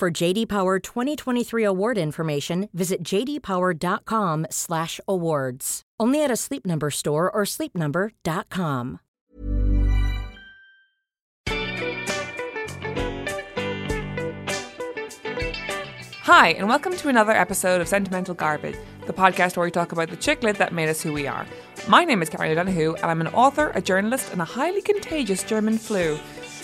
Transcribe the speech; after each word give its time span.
For 0.00 0.10
JD 0.10 0.48
Power 0.48 0.78
2023 0.78 1.62
award 1.62 1.98
information, 1.98 2.70
visit 2.72 3.02
jdpower.com/awards. 3.02 5.82
Only 6.00 6.24
at 6.24 6.30
a 6.30 6.36
Sleep 6.36 6.64
Number 6.64 6.90
store 6.90 7.30
or 7.30 7.42
sleepnumber.com. 7.42 9.00
Hi, 16.22 16.48
and 16.48 16.66
welcome 16.66 16.96
to 16.96 17.10
another 17.10 17.32
episode 17.32 17.82
of 17.82 17.88
Sentimental 17.88 18.34
Garbage, 18.34 18.76
the 19.06 19.12
podcast 19.12 19.58
where 19.58 19.66
we 19.66 19.70
talk 19.70 19.92
about 19.92 20.08
the 20.08 20.16
chick 20.16 20.42
lit 20.42 20.56
that 20.56 20.72
made 20.72 20.88
us 20.88 21.02
who 21.02 21.12
we 21.12 21.26
are. 21.26 21.46
My 21.86 22.06
name 22.06 22.22
is 22.22 22.30
Carrie 22.30 22.52
O'Donoghue, 22.52 22.94
and 22.94 23.04
I'm 23.04 23.20
an 23.20 23.28
author, 23.28 23.70
a 23.74 23.82
journalist, 23.82 24.32
and 24.32 24.40
a 24.40 24.46
highly 24.46 24.80
contagious 24.80 25.44
German 25.44 25.76
flu. 25.76 26.18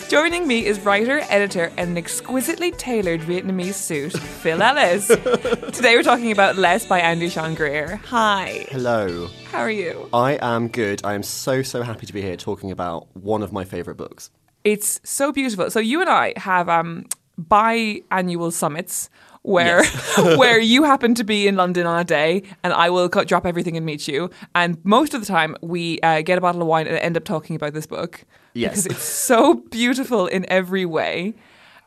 Joining 0.09 0.47
me 0.47 0.65
is 0.65 0.79
writer, 0.79 1.19
editor, 1.27 1.69
and 1.75 1.89
an 1.89 1.97
exquisitely 1.97 2.71
tailored 2.71 3.19
Vietnamese 3.19 3.73
suit, 3.73 4.13
Phil 4.13 4.61
Ellis. 4.61 5.07
Today 5.75 5.97
we're 5.97 6.03
talking 6.03 6.31
about 6.31 6.55
Less 6.55 6.85
by 6.85 7.01
Andrew 7.01 7.27
Sean 7.27 7.55
Greer. 7.55 7.97
Hi. 8.05 8.65
Hello. 8.69 9.27
How 9.51 9.59
are 9.59 9.69
you? 9.69 10.07
I 10.13 10.39
am 10.41 10.69
good. 10.69 11.01
I 11.03 11.13
am 11.13 11.23
so, 11.23 11.61
so 11.61 11.81
happy 11.81 12.05
to 12.05 12.13
be 12.13 12.21
here 12.21 12.37
talking 12.37 12.71
about 12.71 13.13
one 13.17 13.43
of 13.43 13.51
my 13.51 13.65
favourite 13.65 13.97
books. 13.97 14.31
It's 14.63 15.01
so 15.03 15.33
beautiful. 15.33 15.69
So 15.69 15.81
you 15.81 15.99
and 15.99 16.09
I 16.09 16.33
have 16.37 16.69
um, 16.69 17.05
biannual 17.37 18.53
summits 18.53 19.09
where 19.41 19.83
where 20.37 20.59
you 20.73 20.83
happen 20.83 21.15
to 21.15 21.23
be 21.25 21.47
in 21.47 21.57
London 21.57 21.85
on 21.85 21.99
a 21.99 22.03
day 22.05 22.43
and 22.63 22.71
I 22.71 22.89
will 22.89 23.09
co- 23.09 23.25
drop 23.25 23.45
everything 23.45 23.75
and 23.75 23.85
meet 23.85 24.07
you. 24.07 24.29
And 24.55 24.77
most 24.85 25.13
of 25.13 25.19
the 25.19 25.27
time 25.27 25.57
we 25.61 25.99
uh, 25.99 26.21
get 26.21 26.37
a 26.37 26.41
bottle 26.41 26.61
of 26.61 26.67
wine 26.67 26.87
and 26.87 26.97
end 26.97 27.17
up 27.17 27.25
talking 27.25 27.57
about 27.57 27.73
this 27.73 27.85
book. 27.87 28.23
Yes. 28.57 28.83
Because 28.83 28.97
it's 28.97 29.05
so 29.05 29.55
beautiful 29.55 30.27
in 30.27 30.45
every 30.49 30.85
way. 30.85 31.33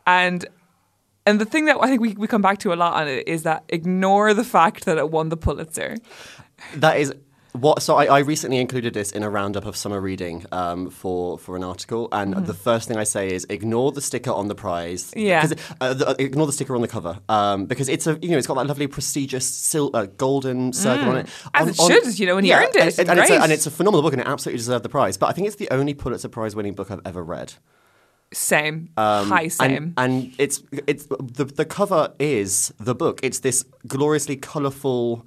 And 0.07 0.47
and 1.27 1.41
the 1.41 1.45
thing 1.45 1.67
that 1.67 1.77
I 1.81 1.87
think 1.87 2.01
we, 2.01 2.15
we 2.15 2.27
come 2.27 2.43
back 2.43 2.59
to 2.59 2.73
a 2.73 2.77
lot 2.77 2.95
on 2.95 3.07
it 3.09 3.29
is 3.29 3.43
that 3.43 3.65
ignore 3.69 4.35
the 4.35 4.45
fact 4.45 4.85
that 4.87 4.99
it 4.99 5.11
won 5.11 5.29
the 5.29 5.37
Pulitzer. 5.37 5.97
That 6.77 6.99
is 6.99 7.15
what. 7.53 7.83
So 7.83 7.97
I, 7.97 8.05
I 8.07 8.19
recently 8.21 8.59
included 8.59 8.95
this 8.95 9.11
in 9.13 9.23
a 9.23 9.31
roundup 9.31 9.65
of 9.67 9.77
summer 9.77 10.01
reading 10.01 10.45
um, 10.53 10.91
for 10.91 11.39
for 11.39 11.57
an 11.57 11.65
article, 11.65 12.09
and 12.13 12.35
the 12.47 12.55
first 12.55 12.89
thing 12.89 12.97
I 12.97 13.05
say 13.05 13.33
is 13.33 13.47
ignore 13.51 13.93
the 13.93 14.01
sticker 14.01 14.31
on 14.33 14.49
the 14.49 14.55
prize. 14.55 15.13
Yeah. 15.17 15.45
it- 15.47 15.59
uh, 15.81 15.95
the, 15.95 16.09
uh, 16.09 16.15
ignore 16.19 16.47
the 16.47 16.53
sticker 16.53 16.75
on 16.75 16.81
the 16.83 16.89
cover 16.89 17.19
um, 17.29 17.67
because 17.67 17.89
it's 17.89 18.07
a 18.07 18.19
you 18.23 18.31
know 18.31 18.39
it's 18.39 18.47
got 18.47 18.55
that 18.55 18.67
lovely 18.67 18.87
prestigious 18.87 19.47
sil- 19.49 19.91
uh, 19.95 20.07
golden 20.17 20.73
circle 20.73 21.09
on 21.11 21.17
it. 21.19 21.29
As 21.55 21.63
On- 21.63 21.69
it 21.69 21.81
on- 21.81 21.91
should, 22.05 22.19
you 22.19 22.27
know, 22.27 22.37
and 22.37 22.47
he 22.47 22.53
earned 22.53 22.75
it. 22.77 22.81
And, 22.81 22.89
It's 22.89 22.99
and, 22.99 23.19
it's 23.19 23.31
a, 23.31 23.43
and 23.43 23.53
it's 23.53 23.67
a 23.67 23.71
phenomenal 23.71 24.03
book, 24.03 24.13
and 24.13 24.21
it 24.23 24.29
absolutely 24.29 24.59
deserved 24.59 24.85
the 24.85 24.89
prize. 24.89 25.17
But 25.17 25.27
I 25.27 25.33
think 25.33 25.47
it's 25.47 25.57
the 25.57 25.71
only 25.71 25.95
Pulitzer 25.95 26.29
Prize 26.29 26.55
winning 26.57 26.75
book 26.75 26.91
I've 26.91 27.01
ever 27.05 27.23
read. 27.25 27.55
Same. 28.33 28.91
High 28.97 29.49
same. 29.49 29.77
Um, 29.77 29.95
And, 29.97 30.13
and 30.25 30.35
it's 30.39 30.63
it's 30.87 31.07
the 31.07 31.45
the 31.47 31.65
cover 31.65 32.13
is 32.21 32.73
the 32.79 32.95
book. 32.95 33.19
It's 33.25 33.41
this 33.41 33.65
gloriously 33.89 34.37
colourful, 34.37 35.27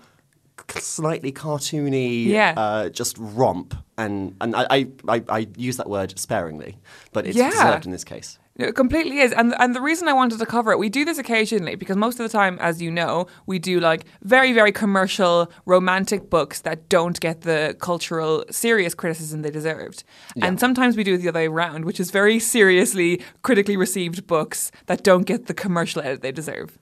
slightly 0.78 1.32
cartoony, 1.32 2.26
Yeah. 2.28 2.54
uh, 2.58 2.90
just 2.90 3.18
romp. 3.20 3.76
And 3.98 4.36
and 4.42 4.56
I, 4.56 4.66
I, 4.70 4.88
I, 5.08 5.24
I 5.30 5.48
use 5.56 5.78
that 5.78 5.90
word 5.90 6.18
sparingly, 6.18 6.78
but 7.12 7.26
it's 7.28 7.38
Yeah. 7.38 7.52
deserved 7.52 7.86
in 7.86 7.92
this 7.92 8.04
case. 8.04 8.40
It 8.56 8.76
completely 8.76 9.18
is. 9.20 9.32
And 9.34 9.56
and 9.60 9.76
the 9.76 9.82
reason 9.82 10.08
I 10.08 10.14
wanted 10.14 10.38
to 10.40 10.46
cover 10.46 10.72
it, 10.72 10.78
we 10.80 10.88
do 10.90 11.06
this 11.06 11.18
occasionally 11.18 11.76
because 11.76 11.98
most 11.98 12.20
of 12.20 12.24
the 12.24 12.30
time, 12.38 12.58
as 12.60 12.82
you 12.82 12.92
know, 12.92 13.26
we 13.48 13.58
do 13.58 13.80
like 13.80 14.06
very, 14.22 14.54
very 14.54 14.72
commercial, 14.72 15.52
romantic 15.66 16.30
books 16.30 16.62
that 16.62 16.88
don't 16.88 17.20
get 17.20 17.42
the 17.42 17.76
cultural, 17.80 18.46
serious 18.52 18.94
criticism 18.94 19.42
they 19.42 19.50
deserved. 19.52 20.04
And 20.42 20.60
sometimes 20.60 20.96
we 20.96 21.04
do 21.04 21.16
it 21.16 21.18
the 21.18 21.30
other 21.30 21.40
way 21.40 21.48
around, 21.48 21.86
which 21.86 22.00
is 22.00 22.12
very 22.12 22.40
seriously, 22.40 23.22
critically 23.42 23.76
received 23.78 24.28
books 24.28 24.72
that 24.86 25.04
don't 25.04 25.26
get 25.26 25.48
the 25.48 25.54
commercial 25.56 26.02
edit 26.04 26.22
they 26.22 26.32
deserve. 26.32 26.78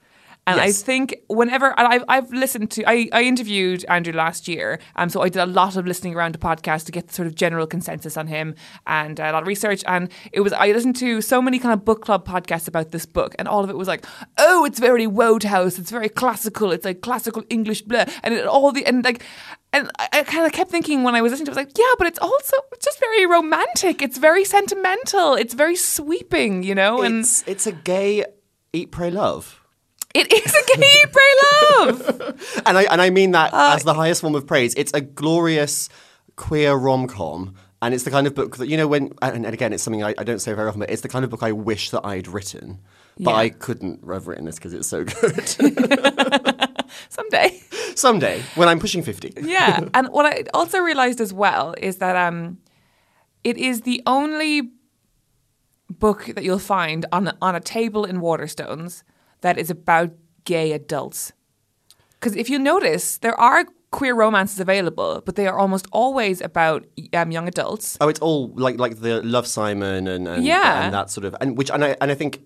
And 0.48 0.60
I 0.60 0.72
think 0.72 1.22
whenever 1.28 1.68
and 1.80 1.88
I've, 1.88 2.04
I've 2.08 2.34
listened 2.34 2.72
to, 2.72 2.90
I, 2.90 3.08
I 3.14 3.22
interviewed 3.22 3.86
Andrew 3.88 4.12
last 4.12 4.48
year, 4.48 4.80
um, 4.96 5.08
so 5.08 5.22
I 5.22 5.30
did 5.30 5.40
a 5.40 5.46
lot 5.46 5.76
of 5.78 5.86
listening 5.86 6.16
around 6.16 6.34
to 6.34 6.40
podcasts 6.40 6.86
to 6.86 6.92
get 6.92 7.08
the 7.08 7.14
sort 7.14 7.28
of 7.28 7.36
general 7.36 7.68
consensus 7.68 8.18
on 8.18 8.26
him 8.26 8.56
and 8.88 9.20
uh, 9.20 9.26
a 9.26 9.32
lot 9.34 9.44
of 9.44 9.48
research. 9.48 9.84
And 9.86 10.10
it 10.32 10.42
was 10.42 10.52
I 10.52 10.72
listened 10.72 10.96
to 10.98 11.22
so 11.22 11.44
many 11.44 11.60
kind 11.60 11.74
of 11.74 11.86
book 11.86 12.02
club 12.04 12.28
podcasts 12.28 12.68
about 12.68 12.92
this 12.92 13.06
book, 13.06 13.36
and 13.38 13.48
all 13.48 13.64
of 13.64 13.70
it 13.70 13.78
was 13.78 13.88
like, 13.88 14.04
oh, 14.40 14.66
it's 14.66 14.80
very 14.80 15.06
Wodehouse, 15.06 15.78
it's 15.78 15.92
very 15.92 16.10
classical, 16.10 16.72
it's 16.72 16.86
like 16.86 17.02
classical 17.02 17.44
English, 17.50 17.84
blah, 17.84 18.06
and 18.24 18.34
it, 18.34 18.48
all 18.48 18.72
the 18.72 18.86
and 18.86 19.06
like. 19.06 19.24
And 19.74 19.90
I, 20.00 20.10
I 20.12 20.24
kind 20.24 20.46
of 20.46 20.52
kept 20.52 20.70
thinking 20.70 21.04
when 21.04 21.16
I 21.16 21.22
was 21.22 21.32
listening 21.32 21.46
to 21.46 21.52
it, 21.52 21.58
I 21.58 21.62
was 21.62 21.68
like, 21.68 21.78
yeah, 21.78 21.94
but 21.98 22.08
it's 22.08 22.20
also 22.20 22.58
it's 22.74 22.84
just 22.84 23.00
very 23.00 23.26
romantic. 23.26 24.02
It's 24.02 24.18
very 24.18 24.44
sentimental. 24.44 25.36
It's 25.36 25.54
very 25.54 25.78
sweeping, 25.78 26.64
you 26.64 26.76
know? 26.76 27.04
And 27.04 27.20
It's 27.20 27.48
it's 27.48 27.68
a 27.68 27.72
gay 27.72 28.26
eat 28.74 28.92
pray 28.92 29.12
love. 29.12 29.61
It 30.14 30.32
is 30.32 30.54
a 30.56 30.78
gay 30.78 31.04
pray 31.12 31.34
love. 31.80 32.62
and 32.66 32.78
I 32.78 32.84
and 32.84 33.02
I 33.02 33.10
mean 33.10 33.32
that 33.32 33.54
Uh, 33.54 33.74
as 33.76 33.84
the 33.84 33.94
highest 33.94 34.22
form 34.22 34.36
of 34.36 34.46
praise. 34.46 34.74
It's 34.76 34.94
a 34.94 35.02
glorious 35.02 35.90
queer 36.36 36.74
rom 36.76 37.08
com, 37.08 37.56
and 37.82 37.94
it's 37.94 38.04
the 38.04 38.12
kind 38.12 38.28
of 38.28 38.34
book 38.36 38.58
that 38.58 38.68
you 38.68 38.78
know 38.78 38.88
when. 38.88 39.14
And, 39.22 39.46
and 39.46 39.54
again, 39.54 39.74
it's 39.74 39.84
something 39.84 40.04
I, 40.04 40.14
I 40.18 40.24
don't 40.24 40.40
say 40.40 40.54
very 40.54 40.68
often, 40.68 40.80
but 40.80 40.90
it's 40.90 41.02
the 41.02 41.10
kind 41.10 41.24
of 41.26 41.32
book 41.32 41.44
I 41.44 41.52
wish 41.52 41.90
that 41.92 42.06
I'd 42.06 42.28
written, 42.28 42.80
but 43.18 43.32
Yeah. 43.32 43.38
I 43.38 43.50
couldn't 43.50 44.08
have 44.08 44.28
written 44.28 44.46
this 44.46 44.56
because 44.56 44.74
it's 44.74 44.88
so 44.88 45.04
good. 45.04 45.48
Someday. 47.10 47.62
Someday, 47.96 48.42
when 48.56 48.68
I'm 48.70 48.80
pushing 48.80 49.04
fifty. 49.04 49.34
yeah. 49.42 49.82
And 49.94 50.08
what 50.10 50.26
I 50.26 50.44
also 50.54 50.80
realized 50.80 51.20
as 51.22 51.34
well 51.34 51.74
is 51.78 51.98
that 51.98 52.16
um, 52.16 52.58
it 53.44 53.58
is 53.58 53.82
the 53.82 54.02
only 54.06 54.72
book 55.90 56.26
that 56.36 56.44
you'll 56.44 56.60
find 56.60 57.06
on 57.12 57.32
on 57.42 57.56
a 57.56 57.60
table 57.60 58.06
in 58.06 58.22
Waterstones 58.22 59.04
that 59.42 59.58
is 59.58 59.70
about 59.70 60.12
gay 60.46 60.72
adults. 60.72 61.34
Because 62.20 62.36
if 62.36 62.50
you 62.50 62.60
notice, 62.60 63.18
there 63.20 63.40
are 63.40 63.66
queer 63.92 64.16
romances 64.16 64.60
available, 64.60 65.22
but 65.26 65.36
they 65.36 65.48
are 65.48 65.58
almost 65.60 65.86
always 65.92 66.40
about 66.42 66.86
um, 67.14 67.32
young 67.32 67.48
adults. 67.48 67.98
Oh, 68.00 68.08
it's 68.10 68.20
all 68.22 68.52
like 68.56 68.80
like 68.80 69.00
the 69.02 69.22
Love 69.24 69.46
Simon 69.48 70.08
and, 70.08 70.28
and 70.28 70.46
Yeah. 70.46 70.86
and 70.86 70.94
that 70.94 71.10
sort 71.10 71.26
of 71.26 71.36
and 71.42 71.58
which 71.58 71.70
and 71.72 71.84
I 71.84 71.96
and 72.00 72.12
I 72.12 72.16
think 72.16 72.42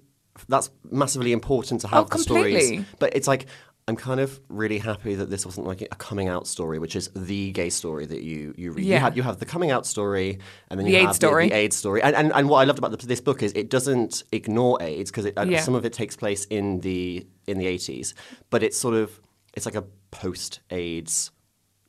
that's 0.50 0.69
massively 0.91 1.31
important 1.31 1.81
to 1.81 1.88
have 1.88 2.05
Oh, 2.05 2.07
the 2.17 2.19
stories. 2.23 2.85
But 3.00 3.16
it's 3.16 3.28
like 3.28 3.45
I'm 3.88 3.96
kind 3.96 4.19
of 4.19 4.40
really 4.50 4.79
happy 4.79 5.13
that 5.13 5.29
this 5.29 5.46
wasn't 5.46 5.68
like 5.68 5.81
a 5.81 5.88
coming 5.97 6.28
out 6.28 6.47
story, 6.47 6.79
which 6.79 6.96
is 6.96 7.12
the 7.16 7.51
gay 7.51 7.69
story 7.69 8.07
that 8.07 8.23
you 8.23 8.53
you 8.57 8.72
read. 8.72 8.84
Yeah. 8.85 8.96
You 8.96 9.00
have 9.01 9.18
you 9.18 9.23
have 9.23 9.38
the 9.40 9.46
coming 9.46 9.69
out 9.69 9.85
story, 9.85 10.40
and 10.69 10.79
then 10.79 10.88
you 10.88 10.94
The 10.94 10.97
you 10.97 11.03
AIDS 11.03 11.07
have 11.07 11.16
story. 11.18 11.44
The, 11.46 11.50
the 11.51 11.56
AIDS 11.56 11.75
story. 11.75 12.01
And, 12.01 12.16
and 12.16 12.31
and 12.34 12.50
what 12.50 12.59
I 12.59 12.63
loved 12.63 12.79
about 12.79 13.00
the, 13.00 13.06
this 13.06 13.22
book 13.22 13.44
is 13.44 13.51
it 13.53 13.69
doesn't 13.69 14.23
ignore 14.31 14.81
AIDS 14.81 15.12
because 15.12 15.28
uh, 15.28 15.46
Yeah. 15.47 15.62
some 15.62 15.75
of 15.75 15.85
it 15.85 15.94
takes 15.94 16.16
place 16.16 16.46
in 16.46 16.79
the 16.79 17.28
in 17.46 17.59
the 17.59 17.66
80s, 17.68 18.16
but 18.50 18.63
it's 18.63 18.75
sort 18.78 18.96
of 18.96 19.19
it's 19.53 19.68
like 19.68 19.75
a 19.75 19.84
post 20.09 20.62
AIDS 20.72 21.29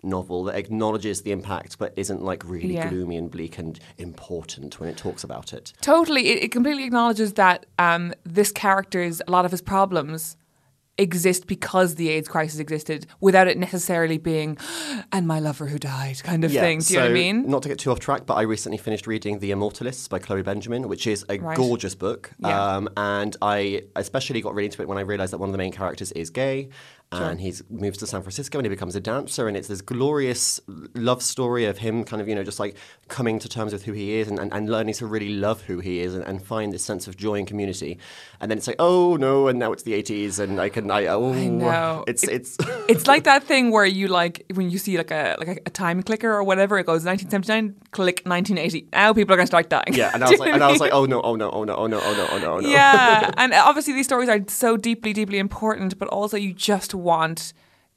novel 0.02 0.44
that 0.44 0.54
acknowledges 0.56 1.22
the 1.22 1.32
impact 1.32 1.78
but 1.78 1.94
isn't 1.96 2.22
like 2.22 2.42
really 2.44 2.74
Yeah. 2.74 2.90
gloomy 2.90 3.16
and 3.16 3.30
bleak 3.30 3.56
and 3.58 3.80
important 3.96 4.78
when 4.78 4.90
it 4.90 4.98
talks 4.98 5.24
about 5.24 5.54
it. 5.54 5.72
Totally, 5.80 6.28
it, 6.28 6.42
it 6.44 6.52
completely 6.52 6.84
acknowledges 6.84 7.32
that 7.34 7.64
um, 7.78 8.12
this 8.22 8.52
character's 8.52 9.22
a 9.26 9.30
lot 9.30 9.46
of 9.46 9.50
his 9.50 9.62
problems 9.62 10.36
exist 10.98 11.46
because 11.46 11.96
the 11.96 12.08
AIDS 12.08 12.28
crisis 12.28 12.58
existed, 12.60 13.06
without 13.20 13.48
it 13.48 13.58
necessarily 13.58 14.18
being 14.18 14.56
"and 15.12 15.26
my 15.26 15.38
lover 15.40 15.66
who 15.66 15.78
died" 15.78 16.22
kind 16.22 16.44
of 16.44 16.52
thing. 16.52 16.80
Do 16.80 16.94
you 16.94 16.98
know 17.00 17.04
what 17.06 17.10
I 17.10 17.14
mean? 17.14 17.48
Not 17.48 17.62
to 17.62 17.68
get 17.68 17.78
too 17.78 17.90
off 17.90 18.00
track, 18.00 18.26
but 18.26 18.34
I 18.34 18.42
recently 18.42 18.78
finished 18.78 19.06
reading 19.06 19.38
The 19.40 19.50
Immortalists 19.50 20.08
by 20.08 20.18
Chloe 20.18 20.42
Benjamin, 20.42 20.88
which 20.88 21.06
is 21.06 21.24
a 21.28 21.38
Right. 21.38 21.56
gorgeous 21.56 21.94
book. 21.94 22.32
Yeah. 22.38 22.76
Um, 22.76 22.88
and 22.96 23.36
I 23.42 23.82
especially 23.94 24.40
got 24.40 24.54
really 24.54 24.66
into 24.66 24.82
it 24.82 24.88
when 24.88 24.98
I 24.98 25.02
realized 25.02 25.32
that 25.32 25.38
one 25.38 25.48
of 25.48 25.52
the 25.52 25.58
main 25.58 25.72
characters 25.72 26.12
is 26.12 26.30
gay. 26.30 26.68
And 27.12 27.40
he 27.40 27.54
moves 27.70 27.96
to 27.98 28.06
San 28.06 28.20
Francisco 28.22 28.58
and 28.58 28.66
he 28.66 28.68
becomes 28.68 28.94
a 28.96 29.00
dancer. 29.00 29.48
And 29.48 29.56
it's 29.56 29.68
this 29.68 29.80
glorious 29.80 30.60
love 30.94 31.22
story 31.22 31.64
of 31.64 31.78
him 31.78 32.04
kind 32.04 32.20
of, 32.20 32.28
you 32.28 32.34
know, 32.34 32.42
just 32.44 32.60
like 32.60 32.76
coming 33.08 33.38
to 33.38 33.48
terms 33.48 33.72
with 33.72 33.84
who 33.84 33.92
he 33.92 34.16
is 34.16 34.28
and, 34.28 34.38
and, 34.38 34.52
and 34.52 34.68
learning 34.68 34.94
to 34.94 35.06
really 35.06 35.30
love 35.30 35.62
who 35.62 35.78
he 35.78 36.00
is 36.00 36.14
and, 36.14 36.24
and 36.24 36.44
find 36.44 36.72
this 36.72 36.84
sense 36.84 37.06
of 37.06 37.16
joy 37.16 37.34
and 37.36 37.46
community. 37.46 37.98
And 38.40 38.50
then 38.50 38.58
it's 38.58 38.66
like, 38.66 38.76
oh 38.78 39.16
no, 39.16 39.48
and 39.48 39.58
now 39.58 39.72
it's 39.72 39.84
the 39.84 39.92
80s 40.02 40.38
and 40.40 40.60
I 40.60 40.68
can, 40.68 40.90
I, 40.90 41.06
oh, 41.06 41.32
know. 41.32 42.04
It's, 42.06 42.24
It- 42.24 42.32
it's, 42.32 42.58
It's 42.88 43.06
like 43.06 43.24
that 43.24 43.42
thing 43.44 43.70
where 43.70 43.84
you 43.84 44.08
like 44.08 44.44
when 44.54 44.70
you 44.70 44.78
see 44.78 44.96
like 44.96 45.10
a 45.10 45.34
like 45.38 45.48
a, 45.48 45.56
a 45.66 45.70
time 45.70 46.02
clicker 46.04 46.30
or 46.32 46.44
whatever. 46.44 46.78
It 46.78 46.86
goes 46.86 47.04
1979 47.04 47.74
click 47.96 48.20
1980. 48.24 48.88
Now 48.92 49.14
people 49.14 49.32
are 49.32 49.36
going 49.36 49.46
to 49.46 49.50
start 49.50 49.70
dying. 49.70 49.94
Yeah, 49.94 50.10
and 50.12 50.22
I 50.22 50.30
was 50.30 50.38
like, 50.38 50.52
and 50.52 50.62
I 50.62 50.70
was 50.70 50.80
like, 50.80 50.92
oh 50.92 51.06
no, 51.06 51.22
oh 51.22 51.34
no, 51.34 51.50
oh 51.50 51.64
no, 51.64 51.74
oh 51.74 51.86
no, 51.86 51.98
oh 51.98 52.12
no, 52.12 52.28
oh 52.30 52.38
no, 52.38 52.52
oh 52.54 52.60
no. 52.60 52.68
yeah, 52.68 53.30
and 53.38 53.54
obviously 53.54 53.94
these 53.94 54.06
stories 54.06 54.28
are 54.28 54.40
so 54.48 54.76
deeply, 54.76 55.14
deeply 55.14 55.38
important, 55.38 55.98
but 55.98 56.08
also 56.08 56.36
you 56.36 56.52
just 56.52 56.94
want 56.94 57.54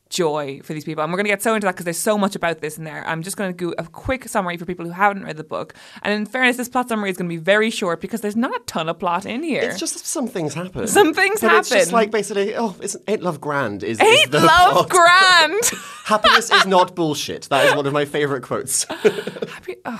joy 0.10 0.60
for 0.64 0.74
these 0.74 0.84
people. 0.84 1.04
And 1.04 1.12
we're 1.12 1.18
going 1.18 1.26
to 1.26 1.32
get 1.32 1.42
so 1.42 1.56
into 1.56 1.66
that 1.66 1.74
because 1.74 1.86
there's 1.86 1.98
so 2.00 2.18
much 2.18 2.36
about 2.36 2.60
this 2.60 2.78
in 2.78 2.84
there. 2.84 3.06
I'm 3.08 3.22
just 3.22 3.38
going 3.38 3.52
to 3.52 3.58
do 3.58 3.74
a 3.78 3.84
quick 3.86 4.28
summary 4.28 4.58
for 4.58 4.66
people 4.66 4.86
who 4.86 4.92
haven't 4.92 5.24
read 5.24 5.38
the 5.38 5.44
book. 5.44 5.74
And 6.02 6.14
in 6.14 6.26
fairness, 6.26 6.58
this 6.58 6.70
plot 6.70 6.90
summary 6.90 7.10
is 7.10 7.18
going 7.18 7.30
to 7.30 7.34
be 7.36 7.42
very 7.42 7.70
short 7.70 8.02
because 8.02 8.22
there's 8.22 8.36
not 8.36 8.56
a 8.56 8.60
ton 8.66 8.90
of 8.90 9.00
plot 9.00 9.26
in 9.26 9.44
here. 9.44 9.62
It's 9.62 9.80
just 9.80 10.06
some 10.06 10.28
things 10.28 10.54
happen. 10.54 10.88
Some 10.88 11.14
things 11.14 11.42
but 11.42 11.54
It's 11.54 11.70
just 11.70 11.94
like 11.94 12.12
basically, 12.12 12.56
oh, 12.56 12.76
it's 12.82 12.98
Ain't 13.08 13.22
Love 13.24 13.40
Grand 13.40 13.84
is, 13.84 14.00
is 14.00 14.08
Ain't 14.08 14.32
the 14.32 14.40
love 14.40 14.88
plot. 14.88 14.90
grand. 14.90 15.64
Happiness 16.06 16.52
is 16.52 16.66
not 16.66 16.96
bullshit. 16.96 17.44
That 17.50 17.68
is 17.68 17.76
one 17.76 17.86
of 17.86 17.94
my 17.94 18.06
favorite 18.06 18.42
quotes. 18.44 18.84
Happy, 18.86 19.76
you're 19.86 19.98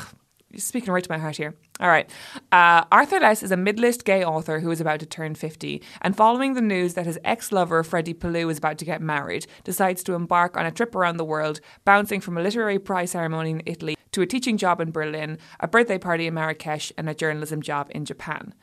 speaking 0.58 0.94
right 0.94 1.04
to 1.04 1.12
my 1.12 1.18
heart 1.18 1.38
here. 1.38 1.56
All 1.80 1.88
right. 1.88 2.10
Uh, 2.52 2.84
Arthur 2.92 3.20
Less 3.20 3.44
is 3.44 3.52
a 3.52 3.58
mid-list 3.58 4.04
gay 4.04 4.24
author 4.24 4.60
who 4.60 4.72
is 4.72 4.82
about 4.82 5.00
to 5.00 5.06
turn 5.06 5.36
50 5.36 5.82
and 6.02 6.16
following 6.16 6.54
the 6.54 6.62
news 6.62 6.96
that 6.96 7.06
his 7.06 7.20
ex-lover 7.24 7.84
Freddie 7.84 8.14
Pelu 8.14 8.52
is 8.52 8.58
about 8.58 8.78
to 8.80 8.86
get 8.86 9.02
married, 9.02 9.48
decides 9.64 10.04
to 10.04 10.14
embark 10.14 10.58
on 10.58 10.66
a 10.66 10.72
trip 10.72 10.96
around 10.96 11.18
the 11.18 11.26
world, 11.26 11.62
bouncing 11.86 12.20
from 12.20 12.38
a 12.38 12.42
literary 12.42 12.80
prize 12.80 13.12
ceremony 13.12 13.52
in 13.52 13.64
Italy 13.66 13.96
to 14.12 14.22
a 14.22 14.26
teaching 14.26 14.58
job 14.58 14.82
in 14.82 14.92
Berlin, 14.92 15.38
a 15.60 15.68
birthday 15.68 15.98
party 15.98 16.28
in 16.28 16.34
Marrakesh 16.34 16.92
and 16.98 17.10
a 17.10 17.14
journalism 17.14 17.62
job 17.62 17.90
in 17.92 18.06
Japan. 18.06 18.54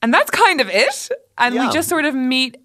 And 0.00 0.12
that's 0.12 0.30
kind 0.30 0.60
of 0.60 0.68
it. 0.68 1.10
And 1.38 1.54
we 1.54 1.70
just 1.70 1.88
sort 1.88 2.04
of 2.04 2.14
meet 2.14 2.56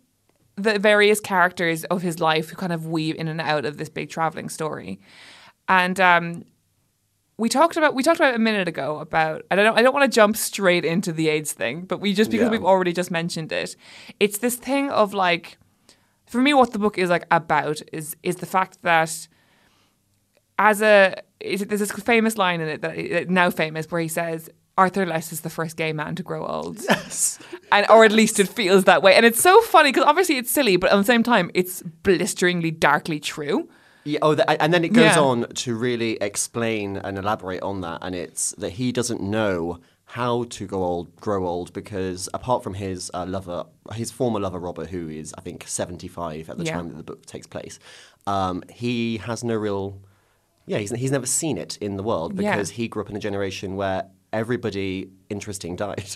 the 0.56 0.80
various 0.80 1.19
characters 1.19 1.83
of 1.85 2.01
his 2.01 2.19
life 2.19 2.50
who 2.50 2.56
kind 2.56 2.73
of 2.73 2.88
weave 2.88 3.15
in 3.15 3.27
and 3.27 3.39
out 3.39 3.65
of 3.65 3.77
this 3.77 3.89
big 3.89 4.09
traveling 4.09 4.50
story. 4.50 5.00
And 5.69 6.00
um, 6.00 6.44
we 7.37 7.49
talked 7.49 7.77
about 7.77 7.93
we 7.93 8.03
talked 8.03 8.19
about 8.19 8.35
a 8.35 8.39
minute 8.39 8.67
ago 8.67 8.99
about 8.99 9.43
I 9.51 9.55
don't 9.55 9.77
I 9.77 9.81
don't 9.81 9.93
want 9.93 10.11
to 10.11 10.15
jump 10.15 10.35
straight 10.37 10.83
into 10.85 11.11
the 11.13 11.29
AIDS 11.29 11.53
thing, 11.53 11.81
but 11.81 11.99
we 12.01 12.13
just 12.13 12.31
because 12.31 12.45
Yeah. 12.45 12.51
we've 12.51 12.65
already 12.65 12.93
just 12.93 13.11
mentioned 13.11 13.51
it, 13.51 13.75
it's 14.19 14.39
this 14.39 14.55
thing 14.55 14.89
of 14.89 15.13
like 15.13 15.57
for 16.25 16.41
me 16.41 16.53
what 16.53 16.73
the 16.73 16.79
book 16.79 16.97
is 16.97 17.09
like 17.09 17.25
about 17.31 17.81
is 17.93 18.15
is 18.23 18.37
the 18.37 18.45
fact 18.45 18.79
that 18.83 19.27
as 20.59 20.81
a 20.81 21.15
is, 21.39 21.61
there's 21.61 21.79
this 21.81 21.91
famous 21.91 22.37
line 22.37 22.59
in 22.61 22.67
it 22.67 22.81
that 22.81 22.95
that 23.11 23.29
now 23.29 23.49
famous 23.51 23.85
where 23.91 24.01
he 24.01 24.07
says 24.07 24.49
Arthur 24.77 25.05
Less 25.05 25.31
is 25.31 25.41
the 25.41 25.49
first 25.49 25.75
gay 25.77 25.93
man 25.93 26.15
to 26.15 26.23
grow 26.23 26.45
old. 26.45 26.79
yes. 26.89 27.39
And 27.71 27.85
or 27.89 28.05
at 28.05 28.11
least 28.11 28.39
it 28.39 28.47
feels 28.47 28.83
that 28.85 29.01
way. 29.03 29.13
And 29.15 29.25
it's 29.25 29.41
so 29.41 29.59
funny 29.61 29.89
because 29.91 30.05
obviously 30.05 30.37
it's 30.37 30.51
silly, 30.51 30.77
but 30.77 30.91
at 30.91 30.95
the 30.97 31.03
same 31.03 31.23
time 31.23 31.49
it's 31.53 31.81
blisteringly 32.03 32.71
darkly 32.71 33.19
true. 33.19 33.69
Yeah, 34.07 34.19
oh, 34.21 34.36
the, 34.36 34.50
and 34.63 34.74
then 34.74 34.83
it 34.83 34.94
goes 34.94 35.15
Yeah. 35.15 35.19
on 35.21 35.48
to 35.65 35.75
really 35.75 36.13
explain 36.21 36.98
and 36.98 37.18
elaborate 37.18 37.62
on 37.62 37.81
that, 37.81 38.00
and 38.01 38.15
it's 38.15 38.51
that 38.57 38.71
he 38.71 38.92
doesn't 38.92 39.21
know 39.21 39.80
how 40.12 40.45
to 40.45 40.65
go 40.65 40.81
old, 40.83 41.13
grow 41.18 41.45
old, 41.45 41.74
because 41.74 42.30
apart 42.33 42.63
from 42.63 42.75
his 42.75 43.12
uh, 43.13 43.25
lover, 43.27 43.65
his 43.94 44.09
former 44.09 44.39
lover 44.39 44.59
Robert, 44.59 44.89
who 44.89 45.09
is 45.09 45.33
I 45.38 45.42
think 45.42 45.65
seventy 45.68 46.07
five 46.07 46.50
at 46.50 46.57
the 46.57 46.63
Yeah. 46.63 46.75
time 46.77 46.88
that 46.89 46.95
the 46.98 47.04
book 47.04 47.25
takes 47.25 47.45
place, 47.48 47.77
um, 48.25 48.63
he 48.69 49.18
has 49.18 49.44
no 49.44 49.56
real, 49.56 50.00
yeah, 50.65 50.77
he's 50.77 50.92
he's 50.92 51.12
never 51.12 51.25
seen 51.25 51.57
it 51.57 51.77
in 51.81 51.98
the 51.98 52.04
world 52.04 52.39
Yeah. 52.39 52.51
because 52.54 52.69
he 52.71 52.88
grew 52.88 53.04
up 53.04 53.09
in 53.09 53.15
a 53.18 53.19
generation 53.19 53.75
where 53.75 54.06
everybody 54.31 55.09
interesting 55.30 55.75
died. 55.75 56.15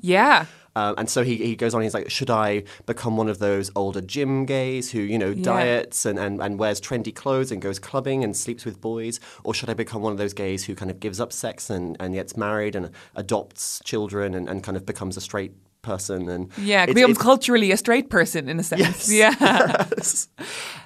Yeah. 0.00 0.46
Um, 0.74 0.94
and 0.96 1.10
so 1.10 1.22
he, 1.22 1.36
he 1.36 1.54
goes 1.56 1.74
on, 1.74 1.82
he's 1.82 1.92
like, 1.94 2.10
should 2.10 2.30
I 2.30 2.64
become 2.86 3.16
one 3.16 3.28
of 3.28 3.38
those 3.38 3.70
older 3.76 4.00
gym 4.00 4.46
gays 4.46 4.90
who, 4.90 5.00
you 5.00 5.18
know, 5.18 5.34
diets 5.34 6.06
and, 6.06 6.18
and, 6.18 6.40
and 6.40 6.58
wears 6.58 6.80
trendy 6.80 7.14
clothes 7.14 7.52
and 7.52 7.60
goes 7.60 7.78
clubbing 7.78 8.24
and 8.24 8.36
sleeps 8.36 8.64
with 8.64 8.80
boys? 8.80 9.20
Or 9.44 9.52
should 9.52 9.68
I 9.68 9.74
become 9.74 10.00
one 10.02 10.12
of 10.12 10.18
those 10.18 10.32
gays 10.32 10.64
who 10.64 10.74
kind 10.74 10.90
of 10.90 10.98
gives 10.98 11.20
up 11.20 11.32
sex 11.32 11.68
and, 11.68 11.96
and 12.00 12.14
gets 12.14 12.36
married 12.36 12.74
and 12.74 12.90
adopts 13.14 13.80
children 13.84 14.34
and, 14.34 14.48
and 14.48 14.62
kind 14.62 14.76
of 14.76 14.86
becomes 14.86 15.16
a 15.16 15.20
straight 15.20 15.52
person? 15.82 16.28
And 16.28 16.48
Yeah, 16.56 16.84
it's- 16.84 16.94
becomes 16.94 17.12
it's- 17.16 17.22
culturally 17.22 17.70
a 17.72 17.76
straight 17.76 18.08
person 18.08 18.48
in 18.48 18.58
a 18.58 18.62
sense. 18.62 18.80
Yes. 18.80 19.12
Yeah. 19.12 19.86
Yes. 19.96 20.28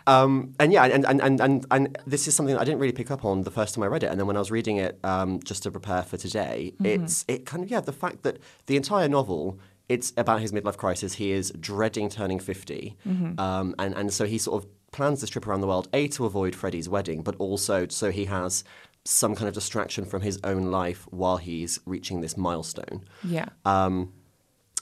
Um, 0.07 0.55
and 0.61 0.73
yeah, 0.73 0.85
and, 0.85 1.05
and, 1.05 1.21
and, 1.21 1.41
and, 1.41 1.67
and 1.71 1.99
this 2.07 2.29
is 2.29 2.35
something 2.35 2.57
I 2.57 2.65
didn't 2.65 2.79
really 2.81 2.93
pick 2.93 3.11
up 3.11 3.25
on 3.25 3.43
the 3.43 3.51
first 3.51 3.75
time 3.75 3.83
I 3.85 3.89
read 3.89 4.03
it. 4.05 4.07
And 4.07 4.19
then 4.21 4.27
when 4.27 4.37
I 4.37 4.39
was 4.39 4.51
reading 4.51 4.77
it 4.77 4.99
um, 5.05 5.41
just 5.43 5.63
to 5.65 5.71
prepare 5.71 6.03
for 6.03 6.17
today, 6.17 6.75
it's 6.85 7.25
it 7.29 7.45
kind 7.47 7.65
of, 7.65 7.71
yeah, 7.71 7.81
the 7.81 7.93
fact 7.93 8.23
that 8.23 8.39
the 8.67 8.77
entire 8.77 9.09
novel, 9.09 9.59
it's 9.89 10.13
about 10.17 10.41
his 10.41 10.53
midlife 10.53 10.77
crisis. 10.77 11.15
He 11.15 11.31
is 11.33 11.53
dreading 11.61 12.09
turning 12.09 12.39
50. 12.41 12.97
Um, 13.39 13.75
and, 13.79 13.95
and 13.95 14.13
so 14.13 14.27
he 14.27 14.39
sort 14.39 14.63
of 14.63 14.71
plans 14.93 15.21
this 15.21 15.31
trip 15.31 15.47
around 15.47 15.61
the 15.61 15.67
world, 15.67 15.89
A, 15.93 16.09
to 16.09 16.27
avoid 16.27 16.55
Freddie's 16.55 16.89
wedding, 16.89 17.23
but 17.23 17.37
also 17.39 17.87
so 17.89 18.11
he 18.11 18.25
has 18.27 18.65
some 19.05 19.37
kind 19.37 19.47
of 19.47 19.55
distraction 19.55 20.05
from 20.05 20.23
his 20.23 20.41
own 20.43 20.71
life 20.71 21.07
while 21.11 21.37
he's 21.37 21.79
reaching 21.87 22.21
this 22.21 22.37
milestone. 22.37 23.05
yeah. 23.23 23.49
Um, 23.65 24.13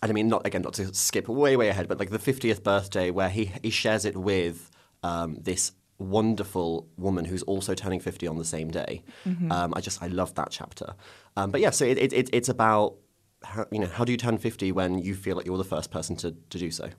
and 0.03 0.11
I 0.11 0.15
mean, 0.15 0.29
not 0.29 0.47
again, 0.47 0.61
not 0.62 0.75
to 0.75 0.93
skip 0.95 1.29
way, 1.29 1.56
way 1.56 1.69
ahead, 1.69 1.89
but 1.89 1.99
like 1.99 2.11
the 2.11 2.19
50th 2.19 2.62
birthday 2.62 3.11
where 3.11 3.31
he, 3.31 3.53
he 3.62 3.71
shares 3.71 4.05
it 4.05 4.17
with 4.17 4.71
um, 5.03 5.37
this 5.41 5.73
wonderful 5.99 6.87
woman 6.99 7.25
who's 7.25 7.43
also 7.45 7.75
turning 7.75 8.01
50 8.01 8.27
on 8.27 8.37
the 8.37 8.45
same 8.45 8.71
day. 8.71 9.03
Um, 9.51 9.73
I 9.75 9.81
just, 9.81 10.03
I 10.03 10.09
love 10.09 10.35
that 10.35 10.49
chapter. 10.51 10.95
Um, 11.37 11.51
but 11.51 11.61
yeah, 11.62 11.71
so 11.71 11.87
it, 11.87 11.97
it, 11.99 12.12
it, 12.12 12.31
it's 12.33 12.51
about, 12.51 12.97
how, 13.44 13.67
you 13.70 13.79
know, 13.79 13.87
how 13.87 14.05
do 14.05 14.12
you 14.12 14.19
turn 14.19 14.38
50 14.38 14.73
when 14.73 14.99
you 14.99 15.14
feel 15.14 15.37
like 15.37 15.46
you're 15.46 15.58
the 15.58 15.64
first 15.64 15.91
person 15.91 16.17
to, 16.17 16.32
to 16.50 16.58
do 16.58 16.70
so? 16.70 16.91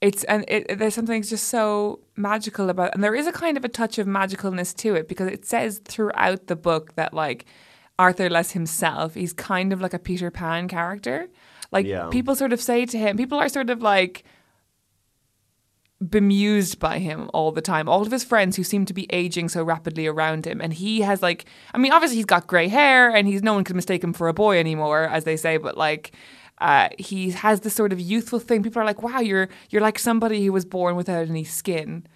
it's 0.00 0.24
and 0.24 0.44
it, 0.48 0.78
there's 0.78 0.92
something 0.94 1.22
just 1.22 1.48
so 1.48 2.00
magical 2.16 2.68
about 2.68 2.92
and 2.94 3.02
there 3.02 3.14
is 3.14 3.26
a 3.26 3.32
kind 3.32 3.56
of 3.56 3.64
a 3.64 3.68
touch 3.68 3.96
of 3.98 4.06
magicalness 4.06 4.74
to 4.76 4.94
it 4.94 5.08
because 5.08 5.28
it 5.28 5.46
says 5.46 5.80
throughout 5.84 6.46
the 6.48 6.56
book 6.56 6.94
that 6.96 7.14
like 7.14 7.46
Arthur 7.98 8.28
Less 8.28 8.50
himself 8.50 9.14
he's 9.14 9.32
kind 9.32 9.72
of 9.72 9.80
like 9.80 9.94
a 9.94 9.98
Peter 9.98 10.30
Pan 10.30 10.68
character 10.68 11.28
like 11.72 11.86
Yeah. 11.86 12.08
people 12.10 12.34
sort 12.34 12.52
of 12.52 12.60
say 12.60 12.84
to 12.86 12.98
him 12.98 13.16
people 13.16 13.38
are 13.38 13.48
sort 13.48 13.70
of 13.70 13.80
like 13.80 14.24
bemused 16.10 16.78
by 16.78 16.98
him 16.98 17.30
all 17.32 17.50
the 17.52 17.62
time 17.62 17.88
all 17.88 18.02
of 18.02 18.10
his 18.10 18.24
friends 18.24 18.56
who 18.56 18.62
seem 18.64 18.84
to 18.84 18.92
be 18.92 19.06
aging 19.10 19.48
so 19.48 19.62
rapidly 19.62 20.06
around 20.06 20.46
him 20.46 20.60
and 20.60 20.72
he 20.74 21.00
has 21.00 21.22
like 21.22 21.46
I 21.72 21.78
mean 21.78 21.92
obviously 21.92 22.16
he's 22.16 22.24
got 22.26 22.46
grey 22.46 22.68
hair 22.68 23.08
and 23.14 23.26
he's 23.26 23.42
no 23.42 23.54
one 23.54 23.64
can 23.64 23.76
mistake 23.76 24.04
him 24.04 24.12
for 24.12 24.28
a 24.28 24.34
boy 24.34 24.58
anymore 24.58 25.04
as 25.04 25.24
they 25.24 25.36
say 25.36 25.56
but 25.56 25.76
like 25.76 26.12
uh, 26.58 26.88
he 26.98 27.30
has 27.30 27.60
this 27.60 27.74
sort 27.74 27.92
of 27.92 27.98
youthful 27.98 28.38
thing. 28.38 28.62
People 28.62 28.80
are 28.80 28.84
like, 28.84 29.02
"Wow, 29.02 29.18
you're 29.18 29.48
you're 29.70 29.82
like 29.82 29.98
somebody 29.98 30.44
who 30.46 30.52
was 30.52 30.64
born 30.64 30.94
without 30.94 31.28
any 31.28 31.42
skin." 31.42 32.06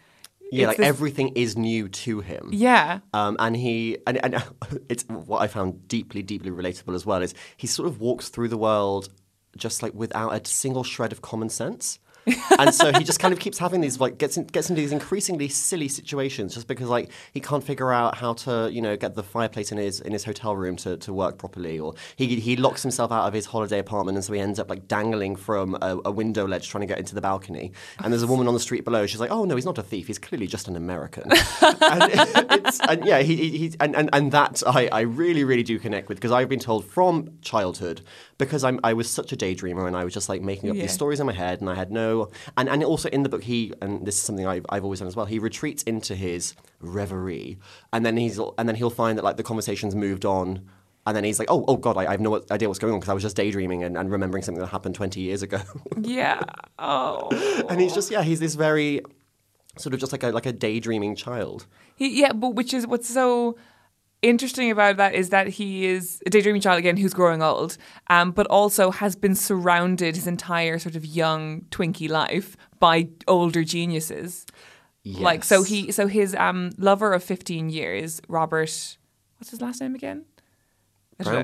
Yeah, 0.52 0.60
It's 0.62 0.68
like 0.68 0.76
this- 0.76 0.86
everything 0.86 1.28
is 1.34 1.56
new 1.56 1.88
to 1.88 2.20
him. 2.20 2.50
Yeah, 2.52 3.00
Um, 3.12 3.36
and 3.40 3.56
he 3.56 3.98
and, 4.06 4.24
and 4.24 4.40
it's 4.88 5.02
what 5.08 5.42
I 5.42 5.48
found 5.48 5.88
deeply, 5.88 6.22
deeply 6.22 6.52
relatable 6.52 6.94
as 6.94 7.04
well 7.04 7.20
is 7.20 7.34
he 7.56 7.66
sort 7.66 7.88
of 7.88 8.00
walks 8.00 8.28
through 8.28 8.46
the 8.48 8.56
world 8.56 9.08
just 9.56 9.82
like 9.82 9.92
without 9.92 10.30
a 10.32 10.48
single 10.48 10.84
shred 10.84 11.10
of 11.10 11.20
common 11.20 11.48
sense. 11.48 11.98
And 12.58 12.74
so 12.74 12.92
he 12.92 13.04
just 13.04 13.20
kind 13.20 13.32
of 13.32 13.40
keeps 13.40 13.58
having 13.58 13.80
these 13.80 14.00
like 14.00 14.18
gets 14.18 14.36
in, 14.36 14.44
gets 14.44 14.68
into 14.70 14.80
these 14.82 14.92
increasingly 14.92 15.48
silly 15.48 15.88
situations 15.88 16.54
just 16.54 16.66
because 16.66 16.88
like 16.88 17.10
he 17.32 17.40
can't 17.40 17.64
figure 17.64 17.92
out 17.92 18.16
how 18.16 18.32
to 18.32 18.68
you 18.72 18.80
know 18.82 18.96
get 18.96 19.14
the 19.14 19.22
fireplace 19.22 19.72
in 19.72 19.78
his 19.78 20.00
in 20.00 20.12
his 20.12 20.24
hotel 20.24 20.56
room 20.56 20.76
to, 20.76 20.96
to 20.98 21.12
work 21.12 21.38
properly 21.38 21.78
or 21.78 21.94
he 22.16 22.38
he 22.40 22.56
locks 22.56 22.82
himself 22.82 23.10
out 23.12 23.26
of 23.26 23.32
his 23.34 23.46
holiday 23.46 23.78
apartment 23.78 24.16
and 24.16 24.24
so 24.24 24.32
he 24.32 24.40
ends 24.40 24.58
up 24.58 24.68
like 24.70 24.88
dangling 24.88 25.36
from 25.36 25.74
a, 25.82 25.98
a 26.04 26.10
window 26.10 26.46
ledge 26.46 26.68
trying 26.68 26.80
to 26.82 26.86
get 26.86 26.98
into 26.98 27.14
the 27.14 27.20
balcony. 27.20 27.72
And 28.02 28.12
there's 28.12 28.22
a 28.22 28.26
woman 28.26 28.48
on 28.48 28.54
the 28.54 28.60
street 28.60 28.84
below. 28.84 29.06
She's 29.06 29.20
like 29.20 29.30
oh 29.30 29.44
no 29.44 29.54
he's 29.56 29.64
not 29.64 29.78
a 29.78 29.82
thief. 29.82 30.06
He's 30.06 30.18
clearly 30.18 30.46
just 30.46 30.68
an 30.68 30.76
American. 30.76 31.30
And, 31.80 32.02
it's, 32.52 32.80
and 32.80 33.04
yeah, 33.04 33.20
he, 33.20 33.36
he, 33.36 33.58
he 33.58 33.74
and, 33.80 33.94
and, 33.96 34.10
and 34.12 34.32
that 34.32 34.62
I, 34.66 34.88
I 34.88 35.00
really, 35.00 35.44
really 35.44 35.62
do 35.62 35.78
connect 35.78 36.08
with 36.08 36.18
because 36.18 36.32
I've 36.32 36.48
been 36.48 36.58
told 36.58 36.84
from 36.84 37.30
childhood 37.40 38.02
because 38.36 38.64
I'm, 38.64 38.78
I 38.84 38.92
was 38.92 39.08
such 39.10 39.32
a 39.32 39.36
daydreamer 39.36 39.86
and 39.86 39.96
I 39.96 40.04
was 40.04 40.12
just 40.14 40.28
like 40.28 40.42
making 40.42 40.70
up 40.70 40.76
Yeah. 40.76 40.82
these 40.82 40.92
stories 40.92 41.20
in 41.20 41.26
my 41.26 41.32
head 41.32 41.60
and 41.60 41.70
I 41.70 41.74
had 41.74 41.90
no, 41.90 42.17
and, 42.56 42.68
and 42.68 42.84
also 42.84 43.08
in 43.10 43.22
the 43.22 43.28
book, 43.28 43.42
he, 43.44 43.72
and 43.80 44.06
this 44.06 44.16
is 44.16 44.22
something 44.22 44.46
I've, 44.46 44.66
I've 44.68 44.84
always 44.84 44.98
done 44.98 45.08
as 45.08 45.16
well, 45.16 45.26
he 45.26 45.38
retreats 45.38 45.82
into 45.84 46.14
his 46.14 46.54
reverie 46.80 47.58
and 47.92 48.04
then 48.04 48.16
he's, 48.16 48.38
and 48.38 48.68
then 48.68 48.74
he'll 48.74 48.90
find 48.90 49.18
that 49.18 49.24
like 49.24 49.36
the 49.36 49.42
conversation's 49.42 49.94
moved 49.94 50.24
on 50.24 50.68
and 51.06 51.16
then 51.16 51.24
he's 51.24 51.38
like, 51.38 51.50
oh, 51.50 51.64
oh 51.68 51.76
God, 51.76 51.96
I, 51.96 52.06
I 52.06 52.10
have 52.10 52.20
no 52.20 52.42
idea 52.50 52.68
what's 52.68 52.78
going 52.78 52.92
on 52.92 53.00
because 53.00 53.08
I 53.08 53.14
was 53.14 53.22
just 53.22 53.36
daydreaming 53.36 53.82
and, 53.82 53.96
and 53.96 54.10
remembering 54.10 54.42
something 54.42 54.60
that 54.60 54.68
happened 54.68 54.94
20 54.94 55.20
years 55.20 55.42
ago. 55.42 55.60
yeah. 56.02 56.42
Oh, 56.78 57.28
and 57.70 57.80
he's 57.80 57.94
just, 57.94 58.10
yeah, 58.10 58.22
he's 58.22 58.40
this 58.40 58.54
very 58.54 59.00
sort 59.78 59.94
of 59.94 60.00
just 60.00 60.12
like 60.12 60.22
a, 60.22 60.28
like 60.28 60.44
a 60.44 60.52
daydreaming 60.52 61.16
child. 61.16 61.66
he, 61.96 62.20
yeah. 62.20 62.32
But 62.32 62.50
which 62.50 62.74
is 62.74 62.86
what's 62.86 63.08
so 63.08 63.56
interesting 64.22 64.70
about 64.70 64.96
that 64.96 65.14
is 65.14 65.30
that 65.30 65.48
he 65.48 65.86
is 65.86 66.20
a 66.26 66.30
daydreaming 66.30 66.60
child 66.60 66.78
again 66.78 66.96
who's 66.96 67.14
growing 67.14 67.42
old, 67.42 67.76
um, 68.08 68.32
but 68.32 68.46
also 68.48 68.90
has 68.90 69.16
been 69.16 69.34
surrounded 69.34 70.16
his 70.16 70.26
entire 70.26 70.78
sort 70.78 70.96
of 70.96 71.04
young 71.04 71.62
twinkie 71.70 72.08
life 72.08 72.56
by 72.78 73.08
older 73.26 73.64
geniuses. 73.64 74.46
Like 75.04 75.42
so 75.42 75.62
he 75.62 75.90
so 75.90 76.06
his 76.06 76.34
um 76.34 76.70
lover 76.76 77.14
of 77.14 77.24
fifteen 77.24 77.70
years, 77.70 78.20
Robert. 78.28 78.98
What's 79.38 79.50
his 79.50 79.62
last 79.62 79.80
name 79.80 79.94
again? 79.94 80.26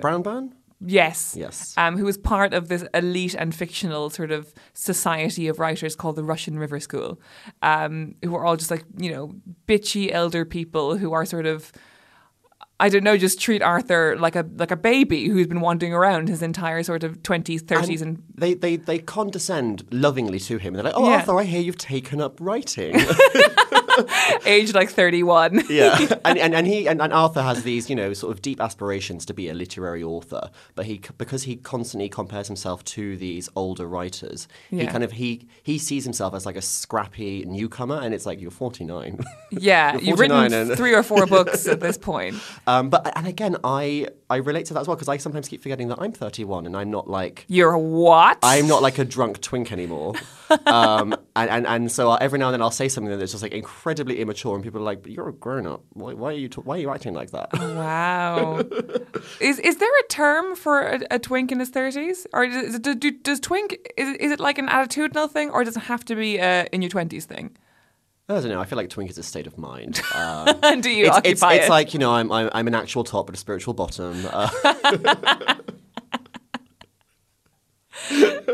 Brown, 0.01 0.23
Brown? 0.23 0.55
Yes. 0.87 1.35
Yes. 1.37 1.73
Um, 1.79 1.97
who 1.97 2.05
was 2.05 2.19
part 2.19 2.53
of 2.53 2.69
this 2.69 2.85
elite 2.93 3.35
and 3.35 3.55
fictional 3.55 4.11
sort 4.11 4.31
of 4.31 4.53
society 4.75 5.49
of 5.49 5.59
writers 5.59 5.97
called 5.97 6.17
the 6.17 6.25
Russian 6.25 6.59
River 6.59 6.79
School, 6.79 7.21
um, 7.63 8.17
who 8.23 8.35
are 8.35 8.45
all 8.45 8.57
just 8.57 8.71
like, 8.71 8.85
you 8.99 9.11
know, 9.11 9.35
bitchy 9.67 10.11
elder 10.13 10.45
people 10.45 10.99
who 10.99 11.13
are 11.13 11.25
sort 11.25 11.47
of 11.47 11.73
I 12.81 12.89
don't 12.89 13.05
know, 13.05 13.17
just 13.17 13.41
treat 13.41 13.63
Arthur 13.63 14.17
like 14.19 14.35
a 14.35 14.45
like 14.57 14.73
a 14.73 14.77
baby 14.77 15.29
who's 15.29 15.47
been 15.47 15.61
wandering 15.61 15.95
around 15.95 16.29
his 16.29 16.43
entire 16.43 16.83
sort 16.83 17.05
of 17.05 17.23
twenties, 17.23 17.63
thirties, 17.63 18.03
and, 18.03 18.23
They, 18.35 18.55
they 18.55 18.77
they 18.77 18.99
condescend 18.99 19.85
lovingly 19.93 20.41
to 20.41 20.59
him. 20.59 20.75
And 20.75 20.77
they're 20.77 20.93
like, 20.93 21.01
"Oh, 21.01 21.09
Yeah. 21.09 21.17
Arthur, 21.19 21.39
I 21.39 21.45
hear 21.45 21.61
you've 21.61 21.79
taken 21.79 22.21
up 22.21 22.41
writing." 22.41 22.95
aged 24.47 24.75
like 24.75 24.91
thirty 24.91 25.23
one. 25.23 25.63
yeah, 25.69 25.99
and, 26.25 26.39
and 26.39 26.55
and 26.55 26.67
he 26.67 26.87
and, 26.89 27.01
and 27.01 27.13
Arthur 27.13 27.43
has 27.43 27.63
these, 27.63 27.89
you 27.91 27.97
know, 27.97 28.13
sort 28.13 28.33
of 28.33 28.43
deep 28.43 28.61
aspirations 28.61 29.25
to 29.27 29.35
be 29.35 29.49
a 29.49 29.55
literary 29.55 30.03
author, 30.03 30.51
but 30.75 30.87
he 30.87 31.01
because 31.19 31.45
he 31.45 31.57
constantly 31.57 32.09
compares 32.09 32.47
himself 32.47 32.85
to 32.85 33.17
these 33.17 33.49
older 33.57 33.87
writers, 33.87 34.49
he 34.71 34.87
kind 34.87 35.05
of 35.05 35.13
he 35.13 35.47
he 35.63 35.79
sees 35.79 36.05
himself 36.05 36.35
as 36.35 36.47
like 36.47 36.57
a 36.57 36.63
scrappy 36.63 37.45
newcomer, 37.47 38.01
and 38.01 38.15
it's 38.15 38.27
like 38.27 38.41
you're 38.41 38.51
49. 38.51 39.19
Yeah, 39.51 39.93
You're 39.95 40.03
you've 40.03 40.19
written 40.19 40.53
and- 40.53 40.77
three 40.77 40.95
or 40.95 41.03
four 41.03 41.27
books 41.27 41.67
at 41.67 41.81
this 41.81 41.97
point. 41.99 42.37
um, 42.67 42.91
but 42.91 43.13
and 43.17 43.27
again, 43.27 43.57
I 43.65 44.09
I 44.31 44.37
relate 44.37 44.67
to 44.67 44.75
that 44.75 44.81
as 44.81 44.89
well 44.89 44.97
because 44.97 45.09
I 45.09 45.17
sometimes 45.19 45.49
keep 45.49 45.63
forgetting 45.63 45.89
that 45.89 45.99
I'm 46.01 46.13
31 46.13 46.67
and 46.67 46.77
I'm 46.77 46.91
not 46.91 47.09
like 47.09 47.45
You're 47.49 47.73
a 47.73 47.79
what? 47.79 48.39
I'm 48.43 48.67
not 48.67 48.83
like 48.83 48.99
a 48.99 49.05
drunk 49.05 49.41
twink 49.41 49.71
anymore. 49.73 50.15
Um, 50.67 51.15
and, 51.37 51.51
and, 51.51 51.67
and 51.67 51.93
so 51.93 52.15
every 52.15 52.39
now 52.39 52.47
and 52.49 52.55
then 52.55 52.63
I'll 52.63 52.71
say 52.71 52.89
something 52.89 53.17
that's 53.19 53.33
just 53.33 53.43
like 53.43 53.53
incredibly 53.53 54.21
immature, 54.21 54.55
and 54.55 54.63
people 54.65 54.81
are 54.81 54.85
like, 54.85 55.03
"But 55.03 55.13
you're 55.13 55.29
a 55.29 55.33
grown 55.33 55.67
up. 55.67 55.83
Why, 55.93 56.15
why 56.15 56.31
are 56.31 56.33
you 56.37 56.49
ta- 56.49 56.63
why 56.63 56.77
are 56.77 56.81
you 56.81 56.91
acting 56.91 57.15
like 57.15 57.31
that?" 57.33 57.53
Wow. 57.53 58.59
is 59.41 59.59
is 59.59 59.77
there 59.79 59.89
a 60.01 60.07
term 60.09 60.55
for 60.57 60.81
a, 60.83 61.01
a 61.13 61.19
twink 61.19 61.53
in 61.53 61.61
his 61.61 61.71
thirties, 61.71 62.27
or 62.33 62.47
does, 62.47 62.79
do, 62.81 62.95
do, 62.95 63.11
does 63.11 63.41
twink 63.41 63.79
is, 63.97 64.17
is 64.19 64.33
it 64.33 64.41
like 64.41 64.59
an 64.59 64.69
attitudinal 64.69 65.31
thing, 65.31 65.51
or 65.51 65.65
does 65.65 65.77
it 65.77 65.85
have 65.85 66.05
to 66.07 66.15
be 66.17 66.39
a 66.39 66.67
in 66.73 66.83
your 66.83 66.89
twenties 66.91 67.27
thing? 67.27 67.57
I 68.27 68.35
don't 68.41 68.49
know. 68.49 68.59
I 68.61 68.65
feel 68.65 68.79
like 68.79 68.89
twink 68.89 69.11
is 69.11 69.19
a 69.19 69.23
state 69.23 69.47
of 69.47 69.59
mind. 69.59 70.01
Um, 70.15 70.49
And 70.63 70.83
do 70.83 70.89
you 70.89 71.07
it's, 71.07 71.19
it's, 71.25 71.43
occupy 71.43 71.55
it's 71.57 71.67
it? 71.67 71.71
like 71.71 71.93
you 71.93 71.99
know, 72.01 72.13
I'm, 72.15 72.33
I'm 72.33 72.49
I'm 72.53 72.67
an 72.69 72.75
actual 72.75 73.05
top 73.05 73.27
but 73.27 73.35
a 73.35 73.39
spiritual 73.39 73.75
bottom. 73.75 74.25
Uh, 74.33 74.49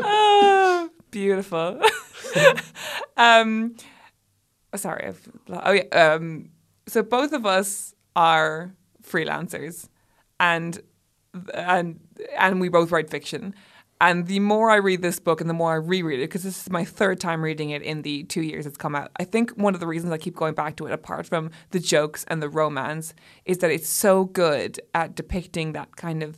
Ah, 0.03 0.89
beautiful. 1.11 1.81
um, 3.17 3.75
sorry. 4.75 5.07
I've, 5.07 5.29
oh 5.49 5.71
yeah. 5.71 5.83
Um, 5.91 6.49
so 6.87 7.03
both 7.03 7.33
of 7.33 7.45
us 7.45 7.93
are 8.15 8.73
freelancers, 9.03 9.87
and 10.39 10.81
and 11.53 11.99
and 12.37 12.59
we 12.59 12.69
both 12.69 12.91
write 12.91 13.09
fiction. 13.09 13.53
And 14.01 14.25
the 14.25 14.39
more 14.39 14.71
I 14.71 14.77
read 14.77 15.03
this 15.03 15.19
book 15.19 15.41
and 15.41 15.49
the 15.49 15.53
more 15.53 15.73
I 15.73 15.75
reread 15.75 16.21
it, 16.21 16.23
because 16.23 16.41
this 16.41 16.59
is 16.63 16.71
my 16.71 16.83
third 16.83 17.19
time 17.19 17.43
reading 17.43 17.69
it 17.69 17.83
in 17.83 18.01
the 18.01 18.23
two 18.23 18.41
years 18.41 18.65
it's 18.65 18.75
come 18.75 18.95
out, 18.95 19.11
I 19.17 19.25
think 19.25 19.51
one 19.51 19.75
of 19.75 19.79
the 19.79 19.85
reasons 19.85 20.11
I 20.11 20.17
keep 20.17 20.35
going 20.35 20.55
back 20.55 20.75
to 20.77 20.87
it, 20.87 20.91
apart 20.91 21.27
from 21.27 21.51
the 21.69 21.79
jokes 21.79 22.25
and 22.27 22.41
the 22.41 22.49
romance, 22.49 23.13
is 23.45 23.59
that 23.59 23.69
it's 23.69 23.87
so 23.87 24.25
good 24.25 24.79
at 24.95 25.13
depicting 25.13 25.73
that 25.73 25.97
kind 25.97 26.23
of 26.23 26.35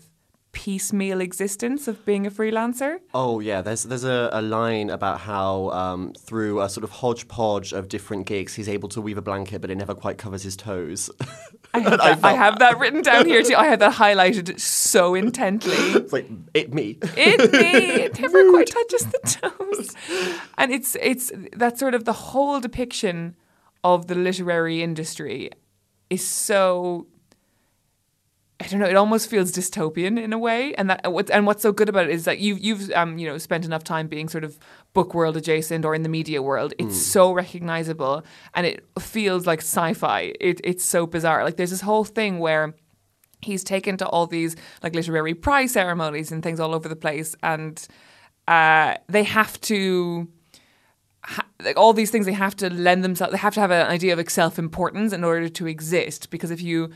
piecemeal 0.53 1.19
existence 1.19 1.87
of 1.87 2.05
being 2.05 2.25
a 2.25 2.31
freelancer. 2.31 2.99
oh 3.13 3.39
yeah, 3.39 3.61
there's 3.61 3.83
there's 3.83 4.03
a, 4.03 4.29
a 4.31 4.41
line 4.41 4.89
about 4.89 5.19
how 5.19 5.69
um, 5.71 6.13
through 6.17 6.61
a 6.61 6.69
sort 6.69 6.83
of 6.83 6.91
hodgepodge 6.91 7.73
of 7.73 7.89
different 7.89 8.25
gigs, 8.25 8.53
he's 8.53 8.69
able 8.69 8.87
to 8.89 9.01
weave 9.01 9.17
a 9.17 9.21
blanket, 9.21 9.59
but 9.59 9.69
it 9.69 9.75
never 9.75 9.93
quite 9.93 10.17
covers 10.17 10.43
his 10.43 10.55
toes. 10.55 11.09
I 11.73 11.79
have, 11.79 11.97
that, 11.97 12.23
I 12.23 12.33
have 12.33 12.59
that 12.59 12.79
written 12.79 13.01
down 13.01 13.25
here 13.25 13.43
too. 13.43 13.55
I 13.55 13.65
have 13.65 13.79
that 13.79 13.93
highlighted 13.93 14.59
so 14.59 15.15
intently. 15.15 15.73
it's 15.77 16.13
like 16.13 16.29
it 16.53 16.73
me. 16.73 16.97
It 17.17 17.51
me, 17.51 17.59
it 18.05 18.19
never 18.19 18.49
quite 18.51 18.67
touches 18.67 19.05
the 19.07 19.19
toes. 19.41 19.95
And 20.57 20.71
it's 20.71 20.95
it's 21.01 21.31
that 21.53 21.79
sort 21.79 21.95
of 21.95 22.05
the 22.05 22.13
whole 22.13 22.59
depiction 22.59 23.35
of 23.83 24.07
the 24.07 24.15
literary 24.15 24.81
industry 24.81 25.49
is 26.09 26.25
so 26.25 27.07
I 28.63 28.67
don't 28.67 28.79
know. 28.79 28.87
It 28.87 28.95
almost 28.95 29.29
feels 29.29 29.51
dystopian 29.51 30.17
in 30.17 30.31
a 30.31 30.37
way, 30.37 30.73
and 30.75 30.89
that 30.89 31.01
and 31.31 31.45
what's 31.45 31.61
so 31.61 31.73
good 31.73 31.89
about 31.89 32.05
it 32.05 32.11
is 32.11 32.23
that 32.23 32.39
you've 32.39 32.59
you've 32.59 32.91
um 32.91 33.17
you 33.17 33.27
know 33.27 33.37
spent 33.37 33.65
enough 33.65 33.83
time 33.83 34.07
being 34.07 34.29
sort 34.29 34.45
of 34.45 34.57
book 34.93 35.13
world 35.13 35.35
adjacent 35.35 35.83
or 35.83 35.93
in 35.93 36.03
the 36.03 36.09
media 36.09 36.41
world. 36.41 36.73
It's 36.79 36.95
so 36.95 37.33
recognizable, 37.33 38.23
and 38.53 38.65
it 38.65 38.85
feels 38.99 39.45
like 39.45 39.59
sci-fi. 39.59 40.31
It, 40.39 40.61
it's 40.63 40.85
so 40.85 41.05
bizarre. 41.05 41.43
Like 41.43 41.57
there's 41.57 41.71
this 41.71 41.81
whole 41.81 42.05
thing 42.05 42.39
where 42.39 42.73
he's 43.41 43.65
taken 43.65 43.97
to 43.97 44.07
all 44.07 44.27
these 44.27 44.55
like 44.81 44.95
literary 44.95 45.33
prize 45.33 45.73
ceremonies 45.73 46.31
and 46.31 46.41
things 46.41 46.61
all 46.61 46.73
over 46.73 46.87
the 46.87 46.95
place, 46.95 47.35
and 47.43 47.85
uh, 48.47 48.95
they 49.09 49.23
have 49.23 49.59
to 49.61 50.29
ha- 51.23 51.47
like 51.61 51.75
all 51.75 51.91
these 51.91 52.11
things 52.11 52.25
they 52.25 52.31
have 52.31 52.55
to 52.55 52.69
lend 52.69 53.03
themselves 53.03 53.33
they 53.33 53.37
have 53.37 53.55
to 53.55 53.59
have 53.59 53.71
an 53.71 53.87
idea 53.87 54.13
of 54.13 54.19
like 54.19 54.29
self-importance 54.29 55.11
in 55.11 55.25
order 55.25 55.49
to 55.49 55.67
exist 55.67 56.29
because 56.29 56.49
if 56.49 56.61
you 56.61 56.89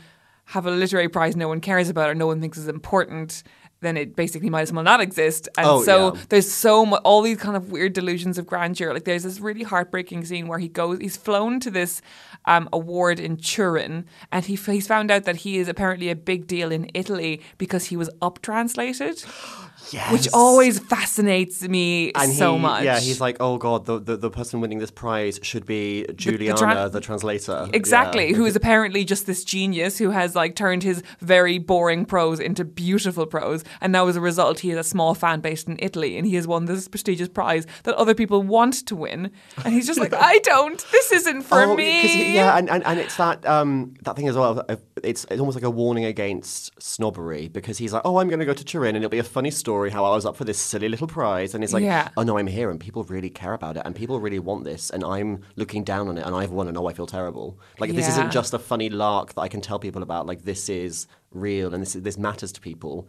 have 0.48 0.66
a 0.66 0.70
literary 0.70 1.08
prize 1.08 1.36
no 1.36 1.48
one 1.48 1.60
cares 1.60 1.88
about 1.88 2.08
or 2.10 2.14
no 2.14 2.26
one 2.26 2.40
thinks 2.40 2.58
is 2.58 2.68
important 2.68 3.42
then 3.80 3.96
it 3.96 4.16
basically 4.16 4.50
might 4.50 4.62
as 4.62 4.72
well 4.72 4.82
not 4.82 5.00
exist. 5.00 5.48
And 5.56 5.66
Oh, 5.66 5.82
so 5.84 6.14
yeah. 6.14 6.20
there's 6.30 6.50
so 6.52 6.84
much 6.84 7.00
all 7.04 7.22
these 7.22 7.38
kind 7.38 7.56
of 7.56 7.70
weird 7.70 7.92
delusions 7.92 8.36
of 8.38 8.44
grandeur. 8.46 8.92
Like 8.92 9.04
there's 9.04 9.22
this 9.22 9.38
really 9.38 9.62
heartbreaking 9.62 10.24
scene 10.24 10.48
where 10.48 10.58
he 10.58 10.68
goes 10.68 10.98
he's 10.98 11.16
flown 11.16 11.60
to 11.60 11.70
this 11.70 12.02
um, 12.46 12.68
award 12.72 13.20
in 13.20 13.36
Turin 13.36 14.04
and 14.32 14.44
he, 14.44 14.56
he's 14.56 14.86
found 14.88 15.10
out 15.10 15.24
that 15.24 15.36
he 15.36 15.58
is 15.58 15.68
apparently 15.68 16.10
a 16.10 16.16
big 16.16 16.46
deal 16.46 16.72
in 16.72 16.90
Italy 16.94 17.40
because 17.56 17.86
he 17.86 17.96
was 17.96 18.10
up 18.20 18.42
translated 18.42 19.24
Yes. 19.92 20.12
which 20.12 20.28
always 20.32 20.78
fascinates 20.78 21.62
me 21.62 22.12
and 22.14 22.32
so 22.32 22.54
he- 22.54 22.60
much 22.60 22.84
Yeah, 22.84 23.00
he's 23.00 23.20
like, 23.20 23.36
oh 23.40 23.56
god, 23.58 23.86
the, 23.86 23.98
the, 23.98 24.16
the 24.16 24.30
person 24.30 24.60
winning 24.60 24.78
this 24.78 24.90
prize 24.90 25.40
should 25.42 25.64
be 25.66 26.04
Juliana, 26.14 26.58
tran- 26.58 26.92
the 26.92 27.00
translator. 27.00 27.68
Exactly, 27.72 28.30
Yeah. 28.30 28.36
who 28.36 28.44
is 28.46 28.56
apparently 28.62 29.04
just 29.04 29.26
this 29.26 29.44
genius 29.44 29.98
who 29.98 30.10
has 30.10 30.34
like 30.34 30.54
turned 30.56 30.82
his 30.82 31.02
very 31.20 31.58
boring 31.58 32.04
prose 32.04 32.40
into 32.40 32.64
beautiful 32.64 33.26
prose, 33.26 33.64
and 33.80 33.92
now 33.92 34.06
as 34.08 34.16
a 34.16 34.20
result, 34.20 34.60
he 34.60 34.68
has 34.70 34.78
a 34.78 34.88
small 34.88 35.14
fan 35.14 35.40
base 35.40 35.64
in 35.64 35.76
Italy, 35.80 36.16
and 36.18 36.26
he 36.26 36.34
has 36.34 36.46
won 36.46 36.66
this 36.66 36.88
prestigious 36.88 37.28
prize 37.28 37.66
that 37.84 37.94
other 37.94 38.14
people 38.14 38.42
want 38.42 38.74
to 38.86 38.94
win, 38.96 39.30
and 39.64 39.72
he's 39.74 39.86
just 39.86 40.00
like, 40.00 40.12
I 40.32 40.38
don't. 40.38 40.84
This 40.92 41.12
isn't 41.12 41.42
for 41.42 41.62
Oh, 41.62 41.74
me. 41.76 42.34
yeah, 42.34 42.58
and, 42.58 42.68
and, 42.68 42.84
and 42.84 42.98
it's 43.00 43.16
that 43.16 43.46
um, 43.46 43.94
that 44.02 44.16
thing 44.16 44.28
as 44.28 44.36
well. 44.36 44.64
It's, 45.02 45.24
it's 45.30 45.40
almost 45.40 45.54
like 45.56 45.64
a 45.64 45.70
warning 45.70 46.04
against 46.04 46.72
snobbery 46.82 47.46
because 47.48 47.78
he's 47.78 47.92
like, 47.92 48.02
oh, 48.04 48.18
I'm 48.18 48.28
going 48.28 48.40
to 48.40 48.44
go 48.46 48.52
to 48.52 48.64
Turin 48.64 48.96
and 48.96 49.04
it'll 49.04 49.10
be 49.10 49.18
a 49.20 49.22
funny 49.38 49.50
story 49.52 49.77
how 49.86 50.04
I 50.04 50.10
was 50.14 50.26
up 50.26 50.36
for 50.36 50.44
this 50.44 50.58
silly 50.58 50.88
little 50.88 51.06
prize, 51.06 51.54
and 51.54 51.62
it's 51.62 51.72
like, 51.72 51.82
Yeah. 51.84 52.08
oh 52.16 52.22
no, 52.22 52.36
I'm 52.38 52.46
here 52.46 52.70
and 52.70 52.78
people 52.80 53.04
really 53.04 53.30
care 53.30 53.52
about 53.54 53.76
it 53.76 53.82
and 53.84 53.94
people 53.94 54.18
really 54.20 54.38
want 54.38 54.64
this, 54.64 54.90
and 54.90 55.04
I'm 55.04 55.42
looking 55.56 55.84
down 55.84 56.08
on 56.08 56.18
it 56.18 56.26
and 56.26 56.34
I've 56.34 56.50
won 56.50 56.68
and 56.68 56.76
oh, 56.76 56.86
I 56.88 56.92
feel 56.92 57.06
terrible. 57.06 57.58
Like 57.78 57.92
this 57.94 58.08
isn't 58.08 58.32
just 58.32 58.52
a 58.54 58.58
funny 58.58 58.90
lark 58.90 59.34
that 59.34 59.40
I 59.40 59.48
can 59.48 59.60
tell 59.60 59.78
people 59.78 60.02
about. 60.02 60.26
Like 60.26 60.42
this 60.42 60.68
is 60.68 61.06
real 61.30 61.72
and 61.74 61.82
this 61.82 61.92
this 61.94 62.18
matters 62.18 62.52
to 62.52 62.60
people. 62.60 63.08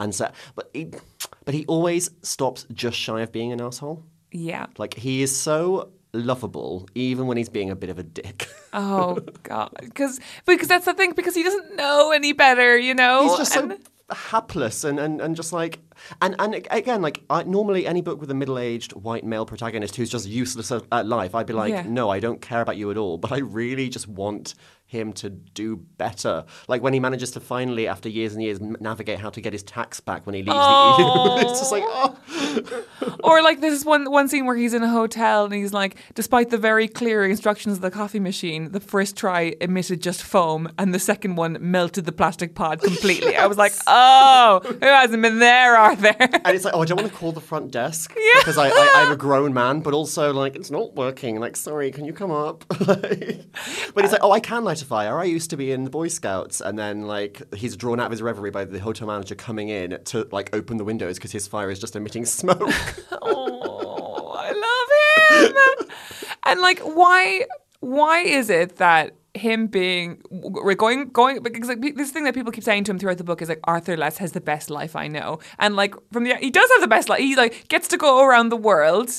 And 0.00 0.14
so, 0.14 0.30
but 0.54 0.70
he, 0.72 0.90
but 1.44 1.54
he 1.54 1.64
always 1.66 2.10
stops 2.22 2.66
just 2.72 2.96
shy 2.96 3.20
of 3.22 3.32
being 3.32 3.50
an 3.52 3.60
asshole. 3.60 4.04
yeah. 4.30 4.66
Like 4.78 4.94
he 4.94 5.22
is 5.22 5.36
so 5.36 5.90
lovable, 6.12 6.88
even 6.94 7.26
when 7.26 7.36
he's 7.36 7.48
being 7.48 7.70
a 7.70 7.76
bit 7.76 7.90
of 7.90 7.98
a 7.98 8.02
dick. 8.02 8.48
Oh 8.70 9.18
God, 9.44 9.70
because 9.80 10.20
because 10.44 10.68
that's 10.68 10.84
the 10.84 10.92
thing. 10.92 11.12
Because 11.14 11.34
he 11.34 11.42
doesn't 11.42 11.74
know 11.76 12.12
any 12.12 12.34
better, 12.34 12.76
you 12.76 12.92
know. 12.94 13.22
he's 13.26 13.38
just 13.38 13.52
so 13.54 13.62
And- 13.62 13.78
hapless 14.10 14.84
and, 14.84 14.98
and, 14.98 15.20
and 15.20 15.36
just 15.36 15.52
like 15.52 15.80
and 16.22 16.34
and 16.38 16.66
again 16.70 17.02
like 17.02 17.22
I, 17.28 17.42
normally 17.42 17.86
any 17.86 18.00
book 18.00 18.20
with 18.20 18.30
a 18.30 18.34
middle-aged 18.34 18.94
white 18.94 19.24
male 19.24 19.44
protagonist 19.44 19.96
who's 19.96 20.08
just 20.08 20.26
useless 20.26 20.72
at, 20.72 20.82
at 20.90 21.06
life 21.06 21.34
I'd 21.34 21.46
be 21.46 21.52
like 21.52 21.70
Yeah. 21.70 21.84
no 21.86 22.08
I 22.08 22.18
don't 22.18 22.40
care 22.40 22.62
about 22.62 22.78
you 22.78 22.90
at 22.90 22.96
all 22.96 23.18
but 23.18 23.32
I 23.32 23.38
really 23.38 23.88
just 23.90 24.08
want 24.08 24.54
him 24.90 25.12
to 25.12 25.28
do 25.28 25.76
better 25.98 26.44
like 26.66 26.82
when 26.82 26.92
he 26.94 26.98
manages 26.98 27.30
to 27.30 27.38
finally 27.40 27.86
after 27.86 28.08
years 28.08 28.32
and 28.34 28.42
years 28.42 28.58
navigate 28.60 29.18
how 29.20 29.28
to 29.28 29.40
get 29.40 29.52
his 29.52 29.62
tax 29.62 30.00
back 30.00 30.24
when 30.26 30.34
he 30.34 30.40
leaves 30.42 30.56
Oh. 30.58 30.96
the 31.36 31.42
EU. 31.42 31.48
it's 31.50 31.60
just 31.60 31.70
like 31.70 31.84
oh 31.86 32.16
Or 33.24 33.42
like 33.42 33.60
there's 33.60 33.84
one 33.84 34.10
one 34.10 34.28
scene 34.28 34.46
where 34.46 34.56
he's 34.56 34.72
in 34.74 34.82
a 34.82 34.88
hotel 34.88 35.44
and 35.44 35.52
he's 35.52 35.72
like, 35.72 35.96
despite 36.14 36.48
the 36.50 36.56
very 36.58 36.88
clear 36.88 37.24
instructions 37.24 37.76
of 37.76 37.82
the 37.82 37.90
coffee 37.90 38.20
machine, 38.20 38.72
the 38.72 38.80
first 38.80 39.16
try 39.16 39.54
emitted 39.60 40.00
just 40.02 40.22
foam 40.22 40.70
and 40.78 40.94
the 40.94 40.98
second 40.98 41.36
one 41.36 41.58
melted 41.60 42.06
the 42.06 42.12
plastic 42.12 42.54
pod 42.54 42.80
completely. 42.80 43.36
I 43.36 43.46
was 43.46 43.58
like, 43.58 43.72
oh, 43.86 44.60
who 44.64 44.78
hasn't 44.86 45.22
been 45.22 45.38
there, 45.38 45.76
are 45.76 45.96
there? 45.96 46.16
and 46.18 46.56
it's 46.56 46.64
like 46.64 46.74
oh 46.74 46.80
I 46.82 46.84
don't 46.86 46.98
want 47.00 47.12
to 47.12 47.18
call 47.18 47.32
the 47.32 47.40
front 47.40 47.70
desk 47.72 48.14
Yeah. 48.16 48.40
because 48.40 48.56
I, 48.56 48.68
I, 48.68 48.92
I'm 48.96 49.12
a 49.12 49.16
grown 49.16 49.52
man 49.52 49.80
but 49.80 49.92
also 49.92 50.32
like 50.32 50.56
it's 50.56 50.70
not 50.70 50.94
working 50.94 51.38
like 51.40 51.56
sorry 51.56 51.90
can 51.90 52.04
you 52.06 52.12
come 52.14 52.30
up 52.30 52.64
but 52.78 53.12
he's 53.14 54.12
like 54.12 54.22
oh 54.22 54.30
I 54.32 54.40
can 54.40 54.64
light 54.64 54.77
fire 54.84 55.18
I 55.18 55.24
used 55.24 55.50
to 55.50 55.56
be 55.56 55.72
in 55.72 55.84
the 55.84 55.90
Boy 55.90 56.08
Scouts 56.08 56.60
and 56.60 56.78
then 56.78 57.02
like 57.02 57.42
he's 57.54 57.76
drawn 57.76 58.00
out 58.00 58.06
of 58.06 58.12
his 58.12 58.22
reverie 58.22 58.50
by 58.50 58.64
the 58.64 58.78
hotel 58.78 59.06
manager 59.06 59.34
coming 59.34 59.68
in 59.68 60.02
to 60.04 60.28
like 60.32 60.54
open 60.54 60.76
the 60.76 60.84
windows 60.84 61.16
because 61.16 61.32
his 61.32 61.46
fire 61.46 61.70
is 61.70 61.78
just 61.78 61.96
emitting 61.96 62.24
smoke 62.24 62.60
oh, 63.22 64.32
I 64.36 64.52
love 64.52 65.80
him. 65.80 65.88
and 66.46 66.60
like, 66.60 66.80
why? 66.80 67.44
Why 67.80 68.20
is 68.20 68.50
it 68.50 68.76
that 68.76 69.14
him 69.34 69.66
being 69.66 70.20
we're 70.30 70.74
going 70.74 71.08
going 71.10 71.42
because 71.42 71.68
like 71.68 71.80
this 71.96 72.10
thing 72.10 72.24
that 72.24 72.34
people 72.34 72.52
keep 72.52 72.64
saying 72.64 72.84
to 72.84 72.90
him 72.90 72.98
throughout 72.98 73.18
the 73.18 73.24
book 73.24 73.40
is 73.40 73.48
like 73.48 73.60
Arthur 73.64 73.96
Less 73.96 74.18
has 74.18 74.32
the 74.32 74.40
best 74.40 74.68
life 74.68 74.96
I 74.96 75.08
know, 75.08 75.38
and 75.58 75.76
like 75.76 75.94
from 76.12 76.24
the 76.24 76.34
he 76.36 76.50
does 76.50 76.68
have 76.72 76.80
the 76.80 76.88
best 76.88 77.08
life. 77.08 77.20
He 77.20 77.36
like 77.36 77.68
gets 77.68 77.88
to 77.88 77.96
go 77.96 78.24
around 78.24 78.50
the 78.50 78.56
world. 78.56 79.10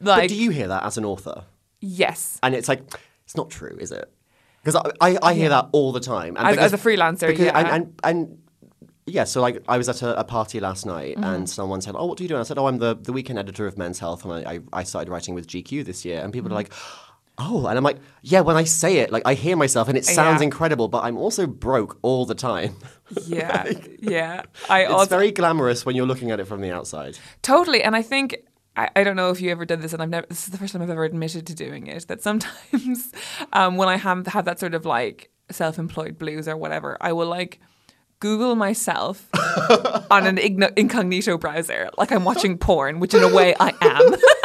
but 0.00 0.18
Like 0.18 0.28
do 0.28 0.36
you 0.36 0.50
hear 0.50 0.68
that 0.68 0.84
as 0.84 0.98
an 0.98 1.04
author 1.04 1.44
yes, 1.80 2.38
and 2.42 2.54
it's 2.54 2.68
like 2.68 2.82
it's 3.24 3.36
not 3.36 3.50
true 3.50 3.76
is 3.80 3.92
it 3.92 4.10
Because 4.64 4.76
I, 5.00 5.10
I, 5.12 5.18
I 5.22 5.34
hear 5.34 5.50
that 5.50 5.68
all 5.72 5.92
the 5.92 6.00
time. 6.00 6.36
And 6.36 6.46
As- 6.48 6.54
because- 6.56 6.72
as 6.72 6.80
a 6.80 6.82
freelancer, 6.88 7.26
because, 7.28 7.46
yeah. 7.46 7.58
And, 7.58 7.68
and, 7.68 8.00
and 8.02 8.38
yeah, 9.06 9.24
so 9.24 9.42
like 9.42 9.62
I 9.68 9.76
was 9.76 9.88
at 9.90 10.00
a, 10.00 10.18
a 10.18 10.24
party 10.24 10.60
last 10.60 10.86
night 10.86 11.16
Mm-hmm. 11.16 11.24
and 11.24 11.50
someone 11.50 11.82
said, 11.82 11.94
"Oh, 11.96 12.06
what 12.06 12.16
do 12.16 12.24
you 12.24 12.28
do?" 12.28 12.34
And 12.36 12.40
I 12.40 12.44
said, 12.44 12.56
"Oh, 12.58 12.66
I'm 12.66 12.78
the, 12.78 12.94
the 12.96 13.12
weekend 13.12 13.38
editor 13.38 13.66
of 13.66 13.76
Men's 13.76 13.98
Health, 13.98 14.24
and 14.24 14.32
I, 14.32 14.52
I, 14.54 14.60
I 14.72 14.82
started 14.84 15.10
writing 15.10 15.34
with 15.34 15.46
GQ 15.46 15.84
this 15.84 16.04
year." 16.06 16.20
And 16.22 16.32
people 16.32 16.48
Mm-hmm. 16.48 16.52
are 16.54 16.56
like, 16.56 16.72
"Oh," 17.36 17.66
and 17.66 17.76
I'm 17.76 17.84
like, 17.84 17.98
"Yeah." 18.22 18.40
When 18.40 18.56
I 18.56 18.64
say 18.64 18.96
it, 18.98 19.12
like 19.12 19.22
I 19.26 19.34
hear 19.34 19.56
myself, 19.56 19.88
and 19.88 19.98
it 19.98 20.06
sounds 20.06 20.40
Yeah. 20.40 20.44
incredible, 20.44 20.88
but 20.88 21.04
I'm 21.04 21.18
also 21.18 21.46
broke 21.46 21.98
all 22.02 22.24
the 22.26 22.34
time. 22.34 22.76
Yeah, 23.26 23.70
yeah. 24.00 24.44
I 24.70 24.84
it's 24.84 24.90
also 24.92 25.10
very 25.10 25.30
glamorous 25.30 25.84
when 25.84 25.94
you're 25.94 26.06
looking 26.06 26.30
at 26.30 26.40
it 26.40 26.46
from 26.46 26.62
the 26.62 26.70
outside. 26.72 27.18
Totally. 27.42 27.82
And 27.82 27.94
I 27.94 28.00
think 28.00 28.38
I, 28.76 28.90
I 28.96 29.04
don't 29.04 29.16
know 29.16 29.30
if 29.30 29.40
you 29.40 29.50
ever 29.50 29.64
did 29.64 29.80
this, 29.82 29.92
and 29.92 30.02
I've 30.02 30.08
never. 30.10 30.26
This 30.28 30.44
is 30.44 30.50
the 30.50 30.58
first 30.58 30.72
time 30.72 30.82
I've 30.82 30.90
ever 30.90 31.04
admitted 31.04 31.46
to 31.46 31.54
doing 31.54 31.86
it. 31.86 32.08
That 32.08 32.22
sometimes, 32.22 33.12
um, 33.52 33.76
when 33.76 33.88
I 33.88 33.96
have 33.96 34.26
have 34.28 34.44
that 34.46 34.58
sort 34.58 34.74
of 34.74 34.84
like 34.84 35.30
self-employed 35.50 36.18
blues 36.18 36.48
or 36.48 36.56
whatever, 36.56 36.96
I 37.00 37.12
will 37.12 37.28
like 37.28 37.60
Google 38.20 38.54
myself 38.54 39.28
on 40.10 40.26
an 40.26 40.36
igno- 40.36 40.72
incognito 40.76 41.36
browser, 41.38 41.90
like 41.98 42.10
I'm 42.10 42.24
watching 42.24 42.58
porn, 42.58 42.98
which 43.00 43.14
in 43.14 43.22
a 43.22 43.32
way 43.32 43.54
I 43.60 43.72
am. 43.80 44.14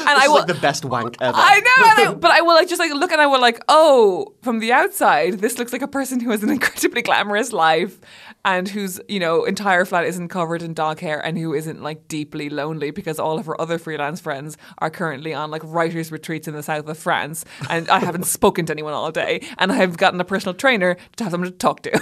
and 0.08 0.08
I 0.08 0.16
It's 0.24 0.28
will. 0.28 0.34
like 0.38 0.46
the 0.46 0.54
best 0.54 0.84
wank 0.84 1.16
ever. 1.20 1.36
I 1.38 1.58
know, 1.60 1.84
and 2.04 2.08
I, 2.08 2.14
but 2.14 2.30
I 2.30 2.40
will 2.40 2.54
like 2.54 2.68
just 2.68 2.78
like 2.78 2.92
look 2.92 3.12
and 3.12 3.20
I 3.20 3.26
will 3.26 3.40
like, 3.40 3.60
oh, 3.68 4.34
from 4.42 4.58
the 4.60 4.72
outside, 4.72 5.34
this 5.40 5.58
looks 5.58 5.72
like 5.72 5.82
a 5.82 5.88
person 5.88 6.20
who 6.20 6.30
has 6.30 6.42
an 6.42 6.50
incredibly 6.56 7.02
glamorous 7.02 7.52
life 7.52 7.98
and 8.44 8.68
whose 8.68 9.00
you 9.08 9.20
know 9.20 9.44
entire 9.44 9.84
flat 9.84 10.04
isn't 10.06 10.28
covered 10.28 10.62
in 10.62 10.72
dog 10.74 10.98
hair 11.00 11.20
and 11.24 11.36
who 11.38 11.52
isn't 11.52 11.82
like 11.82 12.08
deeply 12.08 12.48
lonely 12.48 12.90
because 12.90 13.18
all 13.18 13.38
of 13.38 13.46
her 13.46 13.60
other 13.60 13.78
freelance 13.78 14.20
friends 14.20 14.56
are 14.78 14.88
currently 14.90 15.34
on 15.34 15.50
like 15.50 15.62
writers 15.64 16.10
retreats 16.10 16.48
in 16.48 16.54
the 16.54 16.62
south 16.62 16.88
of 16.88 16.96
France 16.96 17.44
and 17.68 17.88
I 17.90 17.98
haven't 17.98 18.24
spoken 18.38 18.64
to 18.66 18.72
anyone 18.72 18.94
all 18.94 19.10
day 19.12 19.46
and 19.58 19.70
I 19.70 19.76
have 19.76 19.98
gotten 19.98 20.20
a 20.20 20.24
personal 20.24 20.54
trainer 20.54 20.96
to 21.16 21.24
have 21.24 21.32
someone 21.32 21.50
to 21.50 21.56
talk 21.56 21.82
to. 21.82 22.00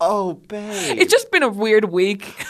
oh, 0.00 0.34
babe. 0.34 0.98
it's 0.98 1.12
just 1.12 1.30
been 1.30 1.42
a 1.42 1.48
weird 1.48 1.86
week. 1.86 2.44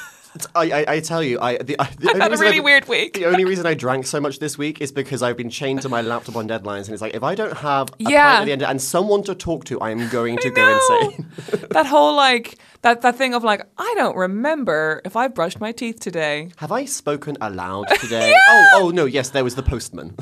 I, 0.54 0.70
I, 0.70 0.84
I 0.94 1.00
tell 1.00 1.22
you, 1.22 1.38
I 1.40 1.58
the, 1.58 1.76
I, 1.80 1.88
the 1.98 2.08
only 2.10 2.20
had 2.20 2.32
a 2.32 2.36
really 2.36 2.50
I've- 2.56 2.60
weird 2.60 2.88
week. 2.88 3.14
The 3.14 3.26
only 3.26 3.44
reason 3.44 3.66
I 3.66 3.74
drank 3.74 4.06
so 4.06 4.20
much 4.20 4.38
this 4.38 4.56
week 4.56 4.80
is 4.80 4.90
because 4.92 5.22
I've 5.22 5.36
been 5.36 5.50
chained 5.50 5.82
to 5.82 5.88
my 5.88 6.00
laptop 6.00 6.36
on 6.36 6.48
deadlines, 6.48 6.84
and 6.86 6.90
it's 6.90 7.02
like 7.02 7.14
if 7.14 7.22
I 7.22 7.34
don't 7.34 7.56
have 7.58 7.88
a 7.90 7.94
Yeah. 7.98 8.40
at 8.40 8.44
the 8.46 8.52
end 8.52 8.62
and 8.62 8.80
someone 8.80 9.22
to 9.24 9.34
talk 9.34 9.64
to, 9.66 9.80
I 9.80 9.90
am 9.90 10.08
going 10.08 10.38
to 10.38 10.50
go 10.50 10.66
insane. 10.78 11.26
that 11.70 11.86
whole 11.86 12.14
like 12.16 12.58
that 12.82 13.02
that 13.02 13.16
thing 13.16 13.34
of 13.34 13.44
like 13.44 13.62
I 13.78 13.92
don't 13.96 14.16
remember 14.16 15.00
if 15.04 15.16
I 15.16 15.28
brushed 15.28 15.60
my 15.60 15.72
teeth 15.72 16.00
today. 16.00 16.50
Have 16.56 16.72
I 16.72 16.84
spoken 16.86 17.36
aloud 17.40 17.88
today? 18.00 18.34
Oh, 18.48 18.68
oh 18.74 18.90
no, 18.90 19.04
yes, 19.04 19.30
there 19.30 19.44
was 19.44 19.54
the 19.54 19.62
postman. 19.62 20.16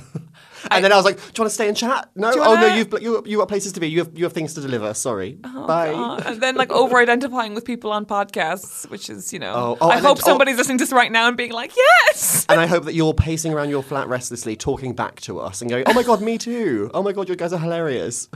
And 0.71 0.85
then 0.85 0.93
I 0.93 0.97
was 0.97 1.05
like, 1.05 1.17
"Do 1.17 1.23
you 1.23 1.43
want 1.43 1.51
to 1.51 1.55
stay 1.55 1.69
and 1.69 1.77
chat?" 1.77 2.11
No, 2.15 2.31
oh 2.31 2.35
no, 2.35 2.49
wanna- 2.51 2.77
you've 2.77 2.93
you 3.03 3.23
you 3.27 3.39
got 3.39 3.49
places 3.49 3.73
to 3.73 3.81
be. 3.81 3.89
You 3.89 4.01
have 4.01 4.11
you 4.17 4.25
have 4.25 4.33
things 4.33 4.55
to 4.55 4.61
deliver. 4.61 4.93
Sorry, 4.95 5.33
bye. 5.35 5.91
Uh, 5.93 6.21
and 6.27 6.41
then 6.41 6.57
like 6.57 6.71
over 6.73 6.99
identifying 6.99 7.55
with 7.55 7.65
people 7.65 7.93
on 7.93 8.05
podcasts, 8.07 8.89
which 8.91 9.09
is, 9.11 9.33
you 9.33 9.39
know, 9.39 9.53
Oh, 9.55 9.79
oh, 9.81 9.89
I 9.89 9.97
and 9.97 10.05
then- 10.05 10.09
hope 10.11 10.19
oh. 10.23 10.27
somebody's 10.27 10.57
listening 10.57 10.79
to 10.79 10.85
this 10.85 10.93
right 10.93 11.13
now 11.13 11.29
and 11.29 11.37
being 11.37 11.53
like, 11.53 11.73
yes. 11.77 12.47
And 12.49 12.61
I 12.61 12.67
hope 12.67 12.85
that 12.85 12.95
you're 12.95 13.15
pacing 13.15 13.53
around 13.53 13.71
your 13.71 13.83
flat 13.83 14.09
restlessly, 14.09 14.57
talking 14.57 14.95
back 14.95 15.21
to 15.23 15.41
us, 15.41 15.61
and 15.61 15.71
going, 15.71 15.85
"Oh 15.87 15.93
my 15.95 16.03
god, 16.03 16.21
me 16.21 16.39
too! 16.39 16.91
Oh 16.95 17.03
my 17.03 17.13
god, 17.13 17.29
you 17.29 17.37
guys 17.37 17.53
are 17.53 17.59
hilarious." 17.61 18.29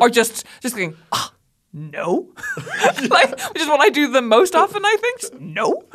or 0.00 0.08
just 0.08 0.44
just 0.62 0.74
going, 0.74 0.96
ah, 1.12 1.32
no. 1.76 2.28
like, 3.10 3.30
which 3.52 3.62
is 3.62 3.68
what 3.68 3.80
I 3.80 3.90
do 3.90 4.10
the 4.10 4.22
most 4.22 4.54
often, 4.54 4.82
I 4.84 4.96
think. 4.98 5.20
Just 5.20 5.34
no. 5.34 5.84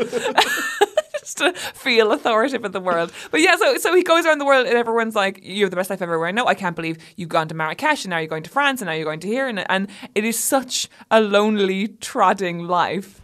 just 1.19 1.37
to 1.39 1.53
feel 1.53 2.11
authoritative 2.11 2.63
in 2.65 2.71
the 2.71 2.79
world. 2.79 3.11
But 3.31 3.41
yeah, 3.41 3.55
so 3.55 3.77
so 3.77 3.95
he 3.95 4.03
goes 4.03 4.25
around 4.25 4.37
the 4.37 4.45
world 4.45 4.67
and 4.67 4.77
everyone's 4.77 5.15
like, 5.15 5.39
You're 5.41 5.69
the 5.69 5.75
best 5.75 5.89
life 5.89 6.01
ever. 6.01 6.23
I 6.25 6.31
know, 6.31 6.45
I 6.45 6.53
can't 6.53 6.75
believe 6.75 6.97
you've 7.15 7.29
gone 7.29 7.47
to 7.47 7.55
Marrakesh 7.55 8.05
and 8.05 8.11
now 8.11 8.19
you're 8.19 8.27
going 8.27 8.43
to 8.43 8.49
France 8.49 8.81
and 8.81 8.87
now 8.87 8.93
you're 8.93 9.05
going 9.05 9.19
to 9.21 9.27
here 9.27 9.47
and 9.47 9.69
and 9.71 9.89
it 10.13 10.23
is 10.23 10.37
such 10.37 10.87
a 11.09 11.19
lonely, 11.19 11.87
trodding 11.87 12.67
life. 12.67 13.19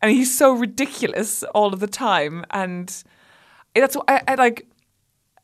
And 0.00 0.10
he's 0.10 0.36
so 0.36 0.52
ridiculous 0.52 1.42
all 1.54 1.74
of 1.74 1.80
the 1.80 1.88
time. 1.88 2.44
And 2.50 3.04
that's 3.74 3.96
what 3.96 4.08
I, 4.08 4.22
I 4.28 4.34
like 4.36 4.66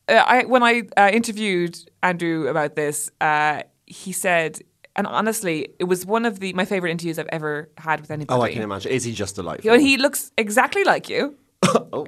uh, 0.09 0.15
I 0.15 0.45
when 0.45 0.63
I 0.63 0.83
uh, 0.97 1.11
interviewed 1.13 1.79
Andrew 2.03 2.49
about 2.49 2.77
this, 2.77 3.11
uh, 3.21 3.63
he 3.87 4.13
said, 4.13 4.61
and 4.97 5.07
honestly, 5.07 5.69
it 5.79 5.85
was 5.85 6.07
one 6.07 6.25
of 6.25 6.41
the 6.41 6.53
my 6.53 6.65
favorite 6.65 6.91
interviews 6.91 7.19
I've 7.19 7.27
ever 7.29 7.71
had 7.79 8.01
with 8.01 8.11
anybody. 8.11 8.39
Oh, 8.39 8.43
I 8.43 8.53
can 8.53 8.63
imagine. 8.63 8.93
Is 8.93 9.05
he 9.05 9.13
just 9.13 9.37
delightful? 9.37 9.71
You 9.71 9.77
know, 9.77 9.83
he 9.83 9.97
looks 9.97 10.33
exactly 10.39 10.85
like 10.85 11.09
you, 11.09 11.37
oh. 11.65 12.03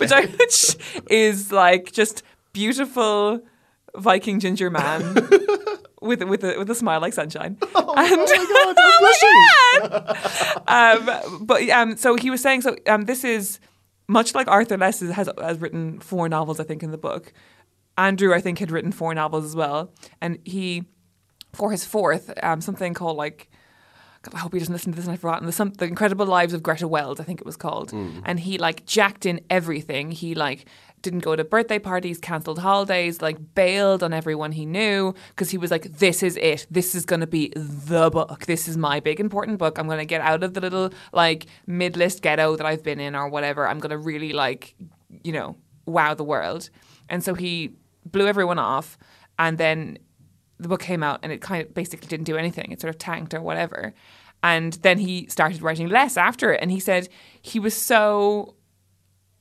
which 0.00 0.12
I 0.12 0.26
which 0.38 0.76
is 1.10 1.52
like 1.52 1.92
just 1.92 2.22
beautiful 2.52 3.40
Viking 3.96 4.40
ginger 4.40 4.70
man. 4.70 5.14
With, 6.02 6.22
with 6.24 6.44
a 6.44 6.58
with 6.58 6.68
a 6.68 6.74
smile 6.74 7.00
like 7.00 7.14
sunshine, 7.14 7.56
and 7.62 7.70
oh 7.72 7.94
my 7.94 8.08
god, 8.66 8.76
I'm 8.78 8.94
blushing. 10.98 11.38
um, 11.38 11.46
but 11.46 11.66
um, 11.70 11.96
so 11.96 12.16
he 12.16 12.28
was 12.28 12.42
saying 12.42 12.60
so. 12.60 12.76
Um, 12.86 13.06
this 13.06 13.24
is 13.24 13.58
much 14.08 14.34
like 14.34 14.48
Arthur 14.48 14.76
Less 14.76 15.00
has, 15.00 15.28
has 15.40 15.60
written 15.60 16.00
four 16.00 16.28
novels, 16.28 16.60
I 16.60 16.64
think, 16.64 16.82
in 16.82 16.90
the 16.90 16.98
book. 16.98 17.32
Andrew, 17.96 18.34
I 18.34 18.40
think, 18.40 18.58
had 18.58 18.70
written 18.70 18.92
four 18.92 19.14
novels 19.14 19.44
as 19.44 19.54
well, 19.54 19.92
and 20.20 20.38
he, 20.44 20.84
for 21.54 21.70
his 21.70 21.84
fourth, 21.84 22.32
um, 22.42 22.60
something 22.60 22.94
called 22.94 23.16
like. 23.16 23.50
God, 24.22 24.36
I 24.36 24.38
hope 24.38 24.54
he 24.54 24.58
doesn't 24.58 24.72
listen 24.72 24.90
to 24.92 24.96
this 24.96 25.04
and 25.04 25.12
I've 25.12 25.20
forgotten. 25.20 25.44
The, 25.44 25.52
some, 25.52 25.74
the 25.74 25.84
Incredible 25.84 26.24
Lives 26.24 26.54
of 26.54 26.62
Greta 26.62 26.88
Wells, 26.88 27.20
I 27.20 27.24
think 27.24 27.40
it 27.42 27.46
was 27.46 27.58
called. 27.58 27.92
And 28.24 28.40
he 28.40 28.56
like 28.56 28.86
jacked 28.86 29.26
in 29.26 29.42
everything. 29.50 30.12
He 30.12 30.34
like 30.34 30.64
didn't 31.04 31.20
go 31.20 31.36
to 31.36 31.44
birthday 31.44 31.78
parties, 31.78 32.18
cancelled 32.18 32.58
holidays, 32.58 33.22
like 33.22 33.54
bailed 33.54 34.02
on 34.02 34.12
everyone 34.12 34.50
he 34.52 34.66
knew 34.66 35.14
because 35.28 35.50
he 35.50 35.58
was 35.58 35.70
like, 35.70 35.98
this 35.98 36.22
is 36.22 36.36
it. 36.38 36.66
This 36.70 36.94
is 36.94 37.04
going 37.04 37.20
to 37.20 37.26
be 37.26 37.52
the 37.54 38.10
book. 38.10 38.46
This 38.46 38.66
is 38.66 38.76
my 38.76 38.98
big 38.98 39.20
important 39.20 39.58
book. 39.58 39.78
I'm 39.78 39.86
going 39.86 39.98
to 39.98 40.06
get 40.06 40.22
out 40.22 40.42
of 40.42 40.54
the 40.54 40.60
little 40.60 40.90
like 41.12 41.46
mid 41.66 41.96
list 41.96 42.22
ghetto 42.22 42.56
that 42.56 42.66
I've 42.66 42.82
been 42.82 42.98
in 42.98 43.14
or 43.14 43.28
whatever. 43.28 43.68
I'm 43.68 43.78
going 43.78 43.90
to 43.90 43.98
really 43.98 44.32
like, 44.32 44.74
you 45.22 45.32
know, 45.32 45.56
wow 45.86 46.14
the 46.14 46.24
world. 46.24 46.70
And 47.10 47.22
so 47.22 47.34
he 47.34 47.76
blew 48.06 48.26
everyone 48.26 48.58
off. 48.58 48.96
And 49.38 49.58
then 49.58 49.98
the 50.58 50.68
book 50.68 50.82
came 50.82 51.02
out 51.02 51.20
and 51.22 51.32
it 51.32 51.40
kind 51.40 51.66
of 51.66 51.74
basically 51.74 52.06
didn't 52.06 52.24
do 52.24 52.36
anything. 52.36 52.70
It 52.70 52.80
sort 52.80 52.94
of 52.94 52.98
tanked 52.98 53.34
or 53.34 53.42
whatever. 53.42 53.94
And 54.42 54.74
then 54.74 54.98
he 54.98 55.26
started 55.26 55.62
writing 55.62 55.88
less 55.88 56.16
after 56.16 56.52
it. 56.52 56.60
And 56.62 56.70
he 56.70 56.80
said 56.80 57.08
he 57.40 57.58
was 57.58 57.74
so 57.74 58.54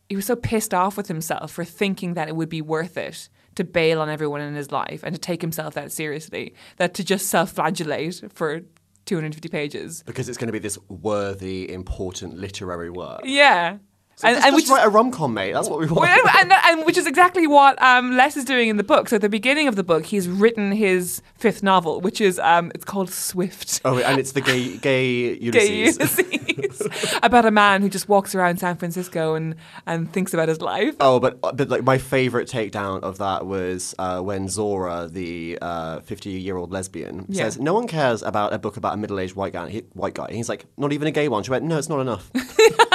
he 0.09 0.15
was 0.15 0.25
so 0.25 0.35
pissed 0.35 0.73
off 0.73 0.97
with 0.97 1.07
himself 1.07 1.51
for 1.51 1.65
thinking 1.65 2.13
that 2.13 2.27
it 2.27 2.35
would 2.35 2.49
be 2.49 2.61
worth 2.61 2.97
it 2.97 3.29
to 3.55 3.63
bail 3.63 4.01
on 4.01 4.09
everyone 4.09 4.41
in 4.41 4.53
his 4.55 4.71
life 4.71 5.01
and 5.03 5.15
to 5.15 5.19
take 5.19 5.41
himself 5.41 5.73
that 5.73 5.91
seriously 5.91 6.53
that 6.77 6.93
to 6.93 7.03
just 7.03 7.27
self-flagellate 7.27 8.31
for 8.33 8.61
250 9.05 9.49
pages. 9.49 10.03
because 10.05 10.29
it's 10.29 10.37
going 10.37 10.47
to 10.47 10.53
be 10.53 10.59
this 10.59 10.77
worthy, 10.87 11.71
important 11.71 12.37
literary 12.37 12.89
work. 12.89 13.21
Yeah. 13.23 13.77
So 14.23 14.33
just, 14.33 14.57
just 14.57 14.71
write 14.71 14.85
a 14.85 14.89
rom 14.89 15.11
com, 15.11 15.33
mate. 15.33 15.53
That's 15.53 15.69
what 15.69 15.79
we 15.79 15.85
want. 15.87 16.01
Well, 16.01 16.27
and, 16.39 16.51
and 16.51 16.85
which 16.85 16.97
is 16.97 17.05
exactly 17.07 17.45
what 17.47 17.81
um, 17.81 18.15
Less 18.15 18.37
is 18.37 18.45
doing 18.45 18.69
in 18.69 18.77
the 18.77 18.83
book. 18.83 19.09
So 19.09 19.17
at 19.17 19.21
the 19.21 19.29
beginning 19.29 19.67
of 19.67 19.75
the 19.75 19.83
book, 19.83 20.05
he's 20.05 20.27
written 20.27 20.71
his 20.71 21.21
fifth 21.35 21.61
novel, 21.63 22.01
which 22.01 22.21
is 22.21 22.39
um, 22.39 22.71
it's 22.73 22.85
called 22.85 23.09
Swift. 23.11 23.81
oh, 23.85 23.97
and 23.99 24.19
it's 24.19 24.31
the 24.31 24.41
gay, 24.41 24.77
gay 24.81 25.35
Ulysses. 25.35 26.15
Gay 26.15 26.39
Ulysses. 26.57 27.19
About 27.23 27.45
a 27.45 27.51
man 27.51 27.81
who 27.81 27.89
just 27.89 28.09
walks 28.09 28.33
around 28.33 28.57
San 28.59 28.75
Francisco 28.77 29.35
and, 29.35 29.55
and 29.85 30.11
thinks 30.11 30.33
about 30.33 30.47
his 30.49 30.59
life. 30.61 30.95
Oh, 30.99 31.19
but 31.19 31.39
but 31.41 31.69
like 31.69 31.83
my 31.83 31.97
favorite 31.97 32.47
takedown 32.49 33.01
of 33.03 33.17
that 33.19 33.45
was 33.45 33.93
uh, 33.99 34.19
when 34.21 34.47
Zora, 34.49 35.07
the 35.11 35.57
fifty-year-old 36.03 36.71
lesbian, 36.71 37.25
Yeah. 37.29 37.43
says, 37.43 37.59
"No 37.59 37.73
one 37.73 37.87
cares 37.87 38.23
about 38.23 38.53
a 38.53 38.57
book 38.59 38.77
about 38.77 38.93
a 38.95 38.97
middle-aged 38.97 39.35
white 39.35 39.53
guy." 39.53 39.69
He, 39.69 39.79
white 39.93 40.13
guy. 40.13 40.25
And 40.25 40.35
he's 40.35 40.49
like, 40.49 40.65
"Not 40.77 40.93
even 40.93 41.07
a 41.07 41.11
gay 41.11 41.27
one." 41.27 41.43
She 41.43 41.51
went, 41.51 41.63
"No, 41.65 41.77
it's 41.77 41.89
not 41.89 41.99
enough." 41.99 42.29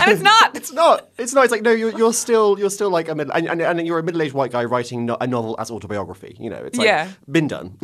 And 0.00 0.10
it's 0.12 0.22
not. 0.22 0.56
it's 0.56 0.72
not. 0.72 1.08
It's 1.18 1.32
not. 1.34 1.44
It's 1.44 1.52
like 1.52 1.62
no, 1.62 1.70
you're, 1.72 1.96
you're 1.96 2.12
still 2.12 2.58
you're 2.58 2.70
still 2.70 2.90
like 2.90 3.08
a 3.08 3.14
middle, 3.14 3.32
and, 3.34 3.48
and, 3.48 3.60
and 3.62 3.86
you're 3.86 3.98
a 3.98 4.02
middle-aged 4.02 4.34
white 4.34 4.52
guy 4.52 4.64
writing 4.64 5.06
no, 5.06 5.16
a 5.20 5.26
novel 5.26 5.56
as 5.58 5.70
autobiography. 5.70 6.36
You 6.38 6.50
know, 6.50 6.56
it's 6.64 6.78
like 6.78 6.86
Yeah. 6.86 7.08
been 7.30 7.48
done. 7.48 7.78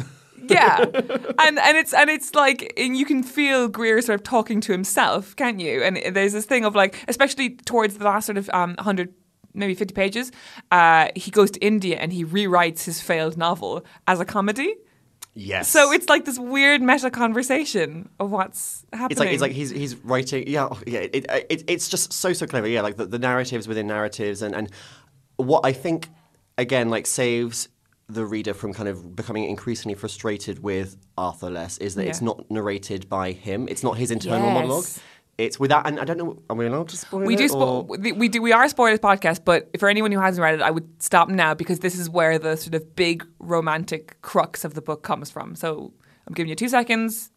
yeah 0.49 0.79
and 1.45 1.59
and 1.59 1.77
it's 1.77 1.93
and 1.93 2.09
it's 2.09 2.35
like 2.35 2.73
and 2.79 2.97
you 2.97 3.05
can 3.05 3.23
feel 3.23 3.69
Greer 3.69 4.01
sort 4.01 4.15
of 4.19 4.23
talking 4.23 4.61
to 4.63 4.73
himself 4.73 5.37
can't 5.37 5.61
you 5.61 5.83
and 5.83 5.99
there's 6.17 6.33
this 6.33 6.47
thing 6.47 6.65
of 6.65 6.75
like 6.75 7.05
especially 7.09 7.51
towards 7.67 7.99
the 7.99 8.05
last 8.05 8.25
sort 8.27 8.39
of 8.39 8.49
um 8.55 8.71
100 8.77 9.13
maybe 9.53 9.75
50 9.75 9.93
pages 9.93 10.33
uh 10.71 11.09
he 11.15 11.31
goes 11.31 11.51
to 11.51 11.59
India 11.61 11.97
and 11.99 12.13
he 12.15 12.25
rewrites 12.25 12.85
his 12.85 12.99
failed 13.01 13.37
novel 13.37 13.85
as 14.07 14.21
a 14.21 14.25
comedy 14.25 14.75
yes. 15.39 15.69
so 15.71 15.93
it's 15.93 16.09
like 16.09 16.25
this 16.25 16.39
weird 16.39 16.83
meta 16.83 17.11
conversation 17.11 18.09
of 18.19 18.31
what's 18.31 18.85
happening 18.93 19.11
It's 19.13 19.21
like 19.21 19.31
it's 19.31 19.43
like 19.43 19.53
he's 19.53 19.71
he's 19.71 19.97
writing. 19.97 20.45
Yeah, 20.47 20.69
oh, 20.71 20.81
yeah. 20.87 21.01
It, 21.01 21.27
it, 21.49 21.65
it's 21.67 21.89
just 21.89 22.13
so 22.13 22.33
so 22.33 22.47
clever. 22.47 22.67
Yeah, 22.67 22.83
like 22.83 22.97
the, 22.97 23.07
the 23.07 23.19
narratives 23.19 23.69
within 23.69 23.87
narratives, 23.87 24.43
and 24.43 24.55
and 24.55 24.71
what 25.37 25.63
I 25.65 25.73
think 25.73 26.09
again 26.57 26.89
like 26.91 27.07
saves 27.07 27.69
the 28.09 28.25
reader 28.25 28.55
from 28.55 28.73
kind 28.73 28.89
of 28.89 29.15
becoming 29.15 29.45
increasingly 29.45 29.95
frustrated 29.95 30.63
with 30.63 30.97
Arthur 31.19 31.51
Less 31.51 31.77
is 31.79 31.95
that 31.97 32.07
it's 32.07 32.23
not 32.23 32.51
narrated 32.51 33.09
by 33.09 33.33
him. 33.33 33.69
It's 33.69 33.83
not 33.83 33.99
his 33.99 34.11
internal 34.11 34.47
Yes. 34.47 34.55
monologue. 34.55 34.85
It's 35.39 35.59
without, 35.61 35.87
and 35.87 35.99
I 36.01 36.05
don't 36.05 36.19
know, 36.19 36.43
are 36.51 36.57
we 36.57 36.67
allowed 36.67 36.89
to 36.89 36.97
spoil 36.97 37.21
We 37.25 37.35
it? 37.35 37.39
do 37.39 37.49
spo- 37.49 38.17
we- 38.17 38.29
do 38.29 38.43
we 38.43 38.53
are 38.53 38.65
a 38.65 38.69
spoilers 38.69 38.99
podcast, 38.99 39.45
but 39.45 39.71
for 39.79 39.89
anyone 39.89 40.11
who 40.13 40.19
hasn't 40.21 40.43
read 40.43 40.55
it, 40.57 40.61
I 40.63 40.71
would 40.73 41.01
stop 41.03 41.29
now 41.29 41.55
because 41.55 41.79
this 41.79 41.97
is 41.99 42.11
where 42.11 42.39
the 42.39 42.57
sort 42.57 42.75
of 42.75 42.97
big 42.97 43.25
romantic 43.39 44.21
crux 44.23 44.65
of 44.65 44.75
the 44.75 44.83
book 44.83 45.03
comes 45.03 45.31
from. 45.31 45.55
So 45.55 45.93
I'm 46.27 46.35
giving 46.35 46.51
you 46.51 46.57
two 46.57 46.69
seconds. 46.69 47.31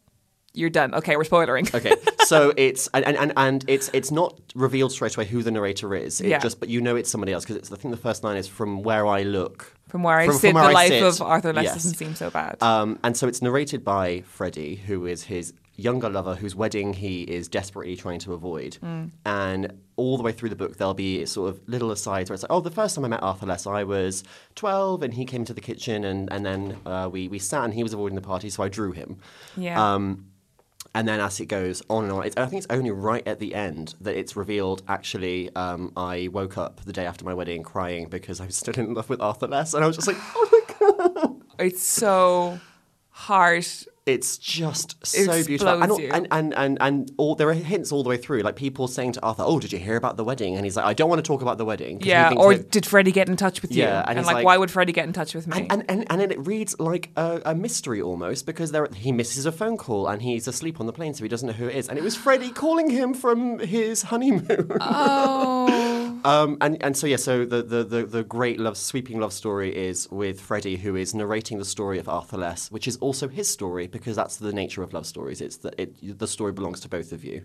You're 0.54 0.68
done. 0.68 0.94
Okay, 0.94 1.16
we're 1.16 1.22
spoilering. 1.24 1.72
Okay, 1.74 1.94
so 2.26 2.52
it's 2.58 2.86
and, 2.92 3.06
and, 3.06 3.16
and, 3.16 3.32
and 3.38 3.64
it's 3.68 3.88
it's 3.94 4.10
not 4.10 4.38
revealed 4.54 4.92
straight 4.92 5.16
away 5.16 5.24
who 5.24 5.42
the 5.42 5.50
narrator 5.50 5.94
is. 5.94 6.20
It 6.20 6.28
Yeah. 6.28 6.40
just 6.40 6.60
but 6.60 6.68
you 6.68 6.82
know 6.82 6.94
it's 6.96 7.08
somebody 7.10 7.32
else 7.32 7.44
because 7.44 7.56
it's 7.56 7.72
I 7.72 7.76
think 7.76 7.94
the 7.94 8.00
first 8.00 8.22
line 8.22 8.36
is 8.36 8.46
from 8.48 8.82
where 8.82 9.06
I 9.06 9.22
look. 9.22 9.72
From 9.88 10.02
where 10.02 10.18
I 10.18 10.26
From- 10.26 10.36
sit, 10.36 10.48
from 10.52 10.54
where 10.56 10.64
the 10.64 10.70
I 10.70 10.72
life 10.74 10.88
sit, 10.88 11.02
of 11.04 11.22
Arthur 11.22 11.52
Less 11.54 11.64
yes. 11.64 11.74
doesn't 11.74 11.94
seem 11.94 12.14
so 12.14 12.28
bad. 12.30 12.62
Um, 12.62 12.98
and 13.02 13.16
so 13.16 13.28
it's 13.28 13.40
narrated 13.40 13.82
by 13.82 14.22
Freddie, 14.26 14.74
who 14.76 15.06
is 15.06 15.22
his 15.24 15.54
younger 15.76 16.08
lover, 16.08 16.34
whose 16.34 16.54
wedding 16.54 16.92
he 16.92 17.22
is 17.22 17.48
desperately 17.48 17.96
trying 17.96 18.18
to 18.20 18.34
avoid. 18.34 18.78
Mm. 18.82 19.10
And 19.24 19.80
all 19.96 20.16
the 20.16 20.22
way 20.22 20.32
through 20.32 20.50
the 20.50 20.56
book, 20.56 20.76
there'll 20.76 20.94
be 20.94 21.24
sort 21.26 21.50
of 21.50 21.60
little 21.68 21.90
asides 21.90 22.30
where 22.30 22.34
it's 22.34 22.42
like, 22.42 22.52
oh, 22.52 22.60
the 22.60 22.70
first 22.70 22.94
time 22.94 23.04
I 23.04 23.08
met 23.08 23.22
Arthur 23.22 23.46
Less, 23.46 23.66
I 23.66 23.84
was 23.84 24.24
12, 24.54 25.02
and 25.02 25.14
he 25.14 25.24
came 25.24 25.44
to 25.44 25.54
the 25.54 25.60
kitchen, 25.60 26.04
and, 26.04 26.30
and 26.32 26.44
then 26.44 26.76
uh, 26.84 27.08
we, 27.10 27.28
we 27.28 27.38
sat, 27.38 27.64
and 27.64 27.74
he 27.74 27.82
was 27.82 27.92
avoiding 27.92 28.16
the 28.16 28.22
party, 28.22 28.50
so 28.50 28.62
I 28.62 28.68
drew 28.68 28.92
him. 28.92 29.18
yeah. 29.56 29.94
Um, 29.94 30.26
and 30.94 31.08
then 31.08 31.20
as 31.20 31.40
it 31.40 31.46
goes 31.46 31.82
on 31.88 32.04
and 32.04 32.12
on, 32.12 32.26
it's, 32.26 32.36
I 32.36 32.44
think 32.46 32.64
it's 32.64 32.72
only 32.72 32.90
right 32.90 33.26
at 33.26 33.38
the 33.38 33.54
end 33.54 33.94
that 34.02 34.14
it's 34.14 34.36
revealed. 34.36 34.82
Actually, 34.88 35.54
um, 35.56 35.90
I 35.96 36.28
woke 36.30 36.58
up 36.58 36.84
the 36.84 36.92
day 36.92 37.06
after 37.06 37.24
my 37.24 37.32
wedding 37.32 37.62
crying 37.62 38.08
because 38.08 38.40
I 38.40 38.46
was 38.46 38.56
still 38.56 38.74
in 38.74 38.92
love 38.92 39.08
with 39.08 39.20
Arthur 39.20 39.46
Less, 39.46 39.72
and 39.72 39.82
I 39.82 39.86
was 39.86 39.96
just 39.96 40.06
like, 40.06 40.18
oh 40.20 40.48
my 40.52 41.16
god, 41.18 41.42
it's 41.58 41.82
so 41.82 42.60
heart. 43.08 43.86
It's 44.04 44.36
just 44.36 44.96
so 45.06 45.44
beautiful. 45.44 45.80
And, 45.80 45.92
all- 45.92 46.00
and 46.00 46.26
and 46.32 46.54
and 46.54 46.78
and 46.80 47.12
all 47.18 47.36
there 47.36 47.48
are 47.48 47.54
hints 47.54 47.92
all 47.92 48.02
the 48.02 48.08
way 48.08 48.16
through, 48.16 48.40
like 48.40 48.56
people 48.56 48.88
saying 48.88 49.12
to 49.12 49.22
Arthur, 49.22 49.44
"Oh, 49.46 49.60
did 49.60 49.72
you 49.72 49.78
hear 49.78 49.94
about 49.96 50.16
the 50.16 50.24
wedding?" 50.24 50.56
And 50.56 50.64
he's 50.64 50.76
like, 50.76 50.84
"I 50.86 50.92
don't 50.92 51.08
want 51.08 51.20
to 51.24 51.26
talk 51.26 51.40
about 51.40 51.56
the 51.58 51.64
wedding. 51.64 52.00
Yeah. 52.02 52.32
Or 52.36 52.54
that- 52.56 52.70
did 52.70 52.84
Freddie 52.84 53.12
get 53.12 53.28
in 53.28 53.36
touch 53.36 53.62
with 53.62 53.70
you? 53.70 53.82
Yeah, 53.84 54.00
and 54.00 54.10
and 54.10 54.18
he's 54.18 54.26
like, 54.26 54.34
like- 54.36 54.44
why 54.44 54.56
would 54.58 54.70
Freddie 54.72 54.92
get 54.92 55.06
in 55.06 55.12
touch 55.12 55.34
with 55.34 55.46
me? 55.46 55.66
And, 55.70 55.84
and, 55.88 56.04
and 56.10 56.20
then 56.20 56.30
it 56.32 56.44
reads 56.46 56.78
like 56.80 57.10
a, 57.16 57.40
a 57.44 57.54
mystery 57.54 58.02
almost 58.02 58.44
because 58.44 58.72
there, 58.72 58.88
he 58.94 59.12
misses 59.12 59.46
a 59.46 59.52
phone 59.52 59.76
call 59.76 60.08
and 60.08 60.20
he's 60.20 60.48
asleep 60.48 60.80
on 60.80 60.86
the 60.86 60.92
plane, 60.92 61.14
so 61.14 61.22
he 61.22 61.28
doesn't 61.28 61.46
know 61.46 61.52
who 61.54 61.68
it 61.68 61.76
is. 61.76 61.88
And 61.88 61.96
it 61.96 62.02
was 62.02 62.16
Freddie 62.16 62.50
calling 62.50 62.90
him 62.90 63.14
from 63.14 63.60
his 63.60 64.02
honeymoon. 64.02 64.68
oh. 64.80 65.90
Um, 66.24 66.58
and, 66.60 66.82
and 66.82 66.96
so 66.96 67.06
yeah, 67.06 67.16
so 67.16 67.44
the, 67.44 67.62
the, 67.62 67.84
the, 67.84 68.04
the 68.04 68.22
great 68.22 68.60
love 68.60 68.76
sweeping 68.76 69.20
love 69.20 69.32
story 69.32 69.74
is 69.74 70.08
with 70.10 70.40
Freddie, 70.40 70.76
who 70.76 70.96
is 70.96 71.14
narrating 71.14 71.58
the 71.58 71.64
story 71.64 71.98
of 71.98 72.08
Arthur 72.08 72.36
Less, 72.36 72.70
which 72.70 72.86
is 72.86 72.96
also 72.98 73.28
his 73.28 73.48
story 73.48 73.86
because 73.86 74.16
that's 74.16 74.36
the 74.36 74.52
nature 74.52 74.82
of 74.82 74.92
love 74.92 75.06
stories. 75.06 75.40
It's 75.40 75.56
that 75.58 75.74
it, 75.78 76.18
the 76.18 76.26
story 76.26 76.52
belongs 76.52 76.80
to 76.80 76.88
both 76.88 77.12
of 77.12 77.24
you, 77.24 77.44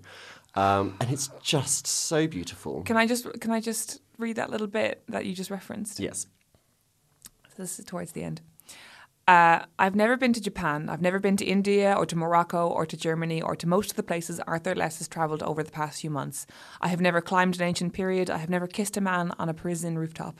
um, 0.55 0.95
and 1.01 1.11
it's 1.11 1.29
just 1.41 1.87
so 1.87 2.27
beautiful. 2.27 2.83
Can 2.83 2.97
I 2.97 3.07
just 3.07 3.39
can 3.39 3.51
I 3.51 3.59
just 3.59 4.01
read 4.17 4.35
that 4.37 4.49
little 4.49 4.67
bit 4.67 5.03
that 5.09 5.25
you 5.25 5.33
just 5.33 5.49
referenced? 5.49 5.99
Yes. 5.99 6.27
So 7.49 7.63
this 7.63 7.79
is 7.79 7.85
towards 7.85 8.11
the 8.11 8.23
end. 8.23 8.41
Uh, 9.27 9.65
I've 9.77 9.95
never 9.95 10.15
been 10.15 10.31
to 10.33 10.41
Japan. 10.41 10.87
I've 10.87 11.01
never 11.01 11.19
been 11.19 11.35
to 11.35 11.45
India 11.45 11.93
or 11.93 12.05
to 12.05 12.15
Morocco 12.15 12.65
or 12.69 12.85
to 12.85 12.95
Germany 12.95 13.41
or 13.41 13.57
to 13.57 13.67
most 13.67 13.89
of 13.91 13.97
the 13.97 14.03
places 14.03 14.39
Arthur 14.47 14.73
Less 14.73 14.99
has 14.99 15.09
travelled 15.09 15.43
over 15.43 15.63
the 15.63 15.71
past 15.71 15.99
few 15.99 16.09
months. 16.09 16.47
I 16.79 16.87
have 16.87 17.01
never 17.01 17.19
climbed 17.19 17.57
an 17.57 17.67
ancient 17.67 17.91
period. 17.91 18.29
I 18.29 18.37
have 18.37 18.49
never 18.49 18.67
kissed 18.67 18.95
a 18.95 19.01
man 19.01 19.33
on 19.37 19.49
a 19.49 19.53
Parisian 19.53 19.99
rooftop. 19.99 20.39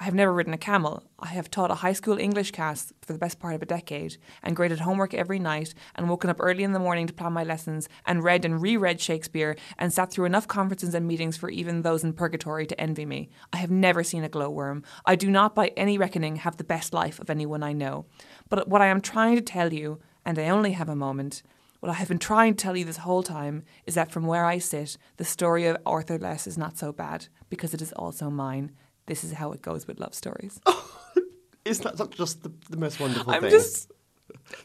I 0.00 0.04
have 0.04 0.14
never 0.14 0.32
ridden 0.32 0.54
a 0.54 0.58
camel. 0.58 1.02
I 1.18 1.26
have 1.28 1.50
taught 1.50 1.72
a 1.72 1.76
high 1.76 1.92
school 1.92 2.18
English 2.18 2.52
class 2.52 2.92
for 3.02 3.12
the 3.12 3.18
best 3.18 3.40
part 3.40 3.56
of 3.56 3.62
a 3.62 3.66
decade 3.66 4.16
and 4.44 4.54
graded 4.54 4.78
homework 4.78 5.12
every 5.12 5.40
night 5.40 5.74
and 5.96 6.08
woken 6.08 6.30
up 6.30 6.36
early 6.38 6.62
in 6.62 6.72
the 6.72 6.78
morning 6.78 7.08
to 7.08 7.12
plan 7.12 7.32
my 7.32 7.42
lessons 7.42 7.88
and 8.06 8.22
read 8.22 8.44
and 8.44 8.62
reread 8.62 9.00
Shakespeare 9.00 9.56
and 9.76 9.92
sat 9.92 10.12
through 10.12 10.26
enough 10.26 10.46
conferences 10.46 10.94
and 10.94 11.08
meetings 11.08 11.36
for 11.36 11.50
even 11.50 11.82
those 11.82 12.04
in 12.04 12.12
purgatory 12.12 12.64
to 12.64 12.80
envy 12.80 13.04
me. 13.04 13.28
I 13.52 13.56
have 13.56 13.72
never 13.72 14.04
seen 14.04 14.22
a 14.22 14.28
glowworm. 14.28 14.84
I 15.04 15.16
do 15.16 15.32
not, 15.32 15.56
by 15.56 15.72
any 15.76 15.98
reckoning, 15.98 16.36
have 16.36 16.58
the 16.58 16.64
best 16.64 16.92
life 16.92 17.18
of 17.18 17.28
anyone 17.28 17.64
I 17.64 17.72
know. 17.72 18.06
But 18.48 18.68
what 18.68 18.80
I 18.80 18.86
am 18.86 19.00
trying 19.00 19.34
to 19.34 19.42
tell 19.42 19.72
you, 19.72 19.98
and 20.24 20.38
I 20.38 20.48
only 20.48 20.72
have 20.72 20.88
a 20.88 20.94
moment, 20.94 21.42
what 21.80 21.90
I 21.90 21.94
have 21.94 22.08
been 22.08 22.18
trying 22.18 22.54
to 22.54 22.62
tell 22.62 22.76
you 22.76 22.84
this 22.84 22.98
whole 22.98 23.24
time 23.24 23.64
is 23.84 23.94
that 23.94 24.12
from 24.12 24.26
where 24.26 24.44
I 24.44 24.58
sit, 24.58 24.96
the 25.16 25.24
story 25.24 25.66
of 25.66 25.76
Arthur 25.84 26.18
Less 26.18 26.46
is 26.46 26.58
not 26.58 26.78
so 26.78 26.92
bad 26.92 27.26
because 27.48 27.74
it 27.74 27.82
is 27.82 27.92
also 27.92 28.30
mine. 28.30 28.72
This 29.08 29.24
is 29.24 29.32
how 29.32 29.52
it 29.52 29.60
goes 29.62 29.86
with 29.88 29.98
love 29.98 30.14
stories. 30.14 30.60
Isn't 31.64 31.82
that 31.84 31.98
not 31.98 32.12
just 32.12 32.42
the, 32.44 32.52
the 32.70 32.76
most 32.76 33.00
wonderful 33.00 33.32
I'm 33.32 33.42
thing? 33.42 33.50
just 33.50 33.90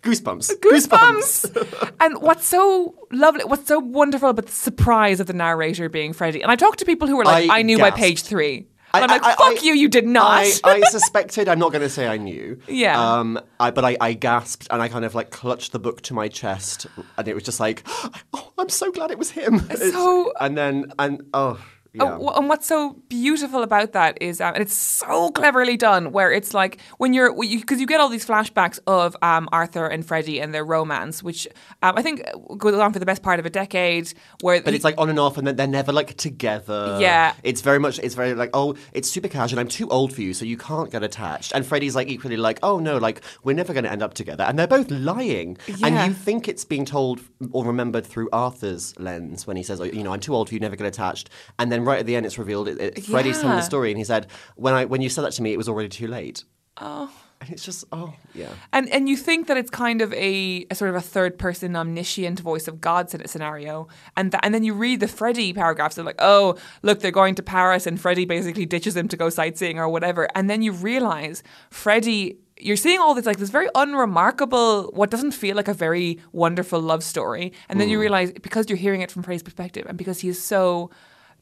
Goosebumps. 0.02 0.60
goosebumps. 0.60 1.94
and 2.00 2.22
what's 2.22 2.46
so 2.46 2.96
lovely, 3.12 3.44
what's 3.46 3.68
so 3.68 3.80
wonderful 3.80 4.30
about 4.30 4.46
the 4.46 4.52
surprise 4.52 5.20
of 5.20 5.28
the 5.28 5.34
narrator 5.34 5.90
being 5.90 6.14
Freddie. 6.14 6.42
And 6.42 6.52
I 6.52 6.56
talked 6.56 6.80
to 6.80 6.86
people 6.86 7.08
who 7.08 7.18
were 7.18 7.26
like, 7.26 7.50
I 7.50 7.60
I, 7.60 7.62
knew 7.64 7.78
by 7.78 7.92
page 7.92 8.22
three. 8.24 8.68
I- 8.94 9.00
And 9.02 9.12
I'm 9.12 9.22
like, 9.22 9.24
I- 9.26 9.36
fuck 9.36 9.60
I- 9.62 9.66
you, 9.66 9.74
you 9.74 9.90
did 9.90 10.06
not. 10.06 10.32
I, 10.32 10.52
I 10.64 10.82
suspected. 10.90 11.48
I'm 11.50 11.60
not 11.60 11.72
going 11.72 11.82
to 11.82 11.90
say 11.90 12.08
I 12.08 12.18
knew. 12.18 12.60
Yeah. 12.68 13.00
Um. 13.20 13.40
I, 13.60 13.72
but 13.72 13.84
I, 13.84 13.98
I 14.00 14.14
gasped 14.14 14.68
and 14.70 14.82
I 14.82 14.88
kind 14.88 15.04
of 15.04 15.16
like 15.16 15.32
clutched 15.32 15.72
the 15.72 15.80
book 15.80 16.02
to 16.04 16.14
my 16.14 16.28
chest, 16.28 16.86
and 17.18 17.28
it 17.28 17.34
was 17.34 17.44
just 17.44 17.60
like, 17.60 17.84
oh, 18.34 18.52
I'm 18.58 18.70
so 18.70 18.92
glad 18.92 19.12
it 19.12 19.18
was 19.18 19.32
him. 19.32 19.56
It's- 19.72 19.92
So- 19.92 20.32
And 20.40 20.58
then 20.58 20.92
and 21.00 21.24
oh 21.34 21.60
yeah. 21.94 22.18
Oh, 22.20 22.30
and 22.30 22.50
what's 22.50 22.66
so 22.66 22.94
beautiful 23.08 23.62
about 23.62 23.94
that 23.94 24.18
is, 24.20 24.42
um, 24.42 24.54
and 24.56 24.64
it's 24.64 24.74
so 24.74 25.30
cleverly 25.30 25.78
done, 25.78 26.12
where 26.12 26.32
it's 26.32 26.54
like 26.54 26.80
when 26.98 27.14
you're, 27.14 27.34
because 27.36 27.80
you, 27.80 27.86
get 27.86 28.00
all 28.00 28.10
these 28.10 28.26
flashbacks 28.26 28.80
of 28.88 29.16
um, 29.22 29.48
Arthur 29.52 29.86
and 29.86 30.04
Freddie 30.06 30.42
and 30.42 30.54
their 30.54 30.66
romance, 30.66 31.22
which 31.22 31.48
um, 31.84 31.96
I 31.96 32.02
think 32.02 32.24
goes 32.58 32.74
on 32.76 32.94
for 32.94 33.00
the 33.00 33.06
best 33.06 33.22
part 33.22 33.40
of 33.40 33.46
a 33.46 33.50
decade. 33.50 34.12
Where 34.42 34.62
but 34.62 34.74
it's 34.74 34.84
like 34.84 34.96
on 34.98 35.10
and 35.10 35.20
off, 35.20 35.38
and 35.38 35.46
then 35.46 35.56
they're 35.56 35.68
never 35.68 35.92
like 35.92 36.18
together. 36.18 36.98
Yeah. 37.00 37.34
It's 37.44 37.62
very 37.62 37.80
much. 37.80 38.00
It's 38.00 38.16
very 38.16 38.34
like, 38.34 38.50
oh, 38.54 38.76
it's 38.92 39.10
super 39.10 39.28
casual. 39.28 39.60
I'm 39.60 39.68
too 39.68 39.88
old 39.90 40.14
for 40.14 40.22
you, 40.22 40.34
so 40.34 40.46
you 40.46 40.58
can't 40.58 40.90
get 40.90 41.04
attached. 41.04 41.52
And 41.54 41.64
Freddie's 41.66 41.96
like 41.96 42.08
equally 42.08 42.38
like, 42.38 42.58
oh 42.64 42.80
no, 42.80 42.98
like 42.98 43.22
we're 43.44 43.56
never 43.56 43.72
going 43.72 43.84
to 43.84 43.92
end 43.92 44.02
up 44.02 44.16
together. 44.16 44.44
And 44.44 44.58
they're 44.58 44.66
both 44.66 44.90
lying. 44.90 45.58
Yeah. 45.68 45.88
And 45.88 46.08
you 46.08 46.14
think 46.14 46.48
it's 46.48 46.66
being 46.66 46.86
told 46.86 47.22
or 47.52 47.64
remembered 47.66 48.06
through 48.06 48.30
Arthur's 48.34 48.98
lens 49.00 49.46
when 49.46 49.58
he 49.58 49.64
says, 49.64 49.80
oh, 49.80 49.84
you 49.84 50.04
know, 50.04 50.14
I'm 50.14 50.20
too 50.20 50.34
old 50.34 50.50
for 50.50 50.56
you, 50.56 50.60
never 50.60 50.76
get 50.76 50.88
attached. 50.88 51.30
And 51.60 51.72
then 51.72 51.83
right 51.86 52.00
at 52.00 52.06
the 52.06 52.16
end, 52.16 52.26
it's 52.26 52.38
revealed. 52.38 52.68
It, 52.68 52.80
it, 52.80 53.06
Freddie's 53.06 53.40
telling 53.40 53.58
the 53.58 53.62
story, 53.62 53.92
and 53.92 53.98
he 53.98 54.04
said, 54.04 54.28
when 54.56 54.74
I 54.74 54.86
when 54.86 55.02
you 55.02 55.10
said 55.10 55.24
that 55.26 55.34
to 55.34 55.42
me, 55.42 55.54
it 55.54 55.58
was 55.58 55.70
already 55.70 55.90
too 55.90 56.08
late. 56.08 56.44
Oh. 56.78 57.12
And 57.42 57.52
it's 57.52 57.66
just, 57.66 57.84
oh 57.92 58.14
yeah. 58.34 58.48
And 58.72 58.88
and 58.88 59.10
you 59.10 59.18
think 59.18 59.48
that 59.48 59.58
it's 59.58 59.70
kind 59.70 60.02
of 60.02 60.14
a, 60.14 60.66
a 60.72 60.76
sort 60.76 60.90
of 60.90 60.96
a 60.96 61.02
third 61.02 61.38
person 61.38 61.76
omniscient 61.76 62.40
voice 62.40 62.70
of 62.70 62.80
God 62.80 63.14
in 63.14 63.20
of 63.20 63.30
scenario, 63.30 63.90
and 64.16 64.32
th- 64.32 64.40
and 64.44 64.54
then 64.54 64.64
you 64.64 64.74
read 64.74 65.02
the 65.02 65.10
Freddie 65.10 65.52
paragraphs. 65.52 65.96
They're 65.96 66.06
like, 66.06 66.16
oh, 66.20 66.56
look, 66.84 67.02
they're 67.02 67.12
going 67.12 67.36
to 67.36 67.44
Paris, 67.44 67.86
and 67.86 68.00
Freddie 68.00 68.24
basically 68.24 68.66
ditches 68.66 68.96
him 68.96 69.10
to 69.10 69.18
go 69.18 69.30
sightseeing 69.30 69.78
or 69.78 69.90
whatever, 69.90 70.30
and 70.36 70.50
then 70.50 70.62
you 70.62 70.72
realize 70.72 71.44
Freddie. 71.70 72.38
You're 72.58 72.78
seeing 72.78 73.02
all 73.02 73.14
this 73.14 73.26
like 73.26 73.40
this 73.40 73.50
very 73.50 73.68
unremarkable, 73.76 74.92
what 74.94 75.10
doesn't 75.10 75.32
feel 75.32 75.58
like 75.58 75.68
a 75.68 75.74
very 75.74 76.20
wonderful 76.32 76.80
love 76.80 77.04
story, 77.04 77.52
and 77.68 77.78
then 77.78 77.90
you 77.90 77.98
mm. 77.98 78.02
realize 78.02 78.32
because 78.32 78.70
you're 78.70 78.78
hearing 78.78 79.02
it 79.02 79.12
from 79.12 79.22
Freddie's 79.22 79.44
perspective, 79.44 79.86
and 79.90 79.98
because 79.98 80.22
he 80.22 80.30
is 80.30 80.42
so 80.42 80.92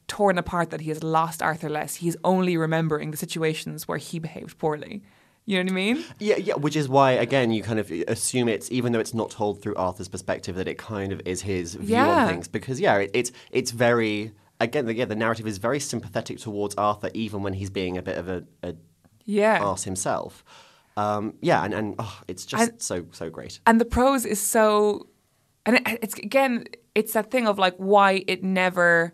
torn 0.08 0.38
apart 0.38 0.70
that 0.70 0.80
he 0.82 0.88
has 0.90 1.02
lost 1.02 1.42
Arthur 1.42 1.68
Less, 1.70 1.96
he's 1.96 2.16
only 2.24 2.56
remembering 2.56 3.10
the 3.10 3.16
situations 3.16 3.86
where 3.88 3.98
he 3.98 4.18
behaved 4.18 4.58
poorly. 4.58 5.02
You 5.44 5.56
know 5.58 5.64
what 5.64 5.72
I 5.72 5.74
mean? 5.74 6.04
Yeah, 6.20 6.36
yeah, 6.36 6.54
which 6.54 6.76
is 6.76 6.88
why 6.88 7.12
again 7.12 7.50
you 7.50 7.62
kind 7.64 7.80
of 7.80 7.90
assume 8.06 8.48
it's 8.48 8.70
even 8.70 8.92
though 8.92 9.00
it's 9.00 9.14
not 9.14 9.30
told 9.30 9.60
through 9.60 9.74
Arthur's 9.74 10.08
perspective 10.08 10.54
that 10.56 10.68
it 10.68 10.78
kind 10.78 11.12
of 11.12 11.20
is 11.24 11.42
his 11.42 11.74
view 11.74 11.96
Yeah. 11.96 12.22
on 12.24 12.28
things 12.28 12.46
because 12.46 12.78
yeah, 12.78 12.98
it, 12.98 13.10
it's 13.12 13.32
it's 13.50 13.72
very 13.72 14.32
again 14.60 14.86
the, 14.86 14.94
yeah 14.94 15.04
the 15.04 15.16
narrative 15.16 15.48
is 15.48 15.58
very 15.58 15.80
sympathetic 15.80 16.38
towards 16.38 16.76
Arthur 16.76 17.10
even 17.12 17.42
when 17.42 17.54
he's 17.54 17.70
being 17.70 17.98
a 17.98 18.02
bit 18.02 18.18
of 18.18 18.28
a, 18.28 18.44
a 18.62 18.74
Yeah. 19.24 19.58
arse 19.60 19.82
himself. 19.82 20.44
Um, 20.96 21.34
yeah, 21.40 21.64
and 21.64 21.74
and 21.74 21.94
oh, 21.98 22.20
it's 22.28 22.44
just 22.46 22.70
And- 22.70 22.80
so 22.82 23.06
so 23.10 23.28
great. 23.28 23.58
and 23.66 23.80
the 23.80 23.84
prose 23.84 24.24
is 24.24 24.40
so 24.40 25.08
and 25.66 25.76
it, 25.76 25.98
it's 26.02 26.14
again 26.18 26.66
it's 26.94 27.14
that 27.14 27.32
thing 27.32 27.48
of 27.48 27.58
like 27.58 27.74
why 27.78 28.22
it 28.28 28.44
never 28.44 29.12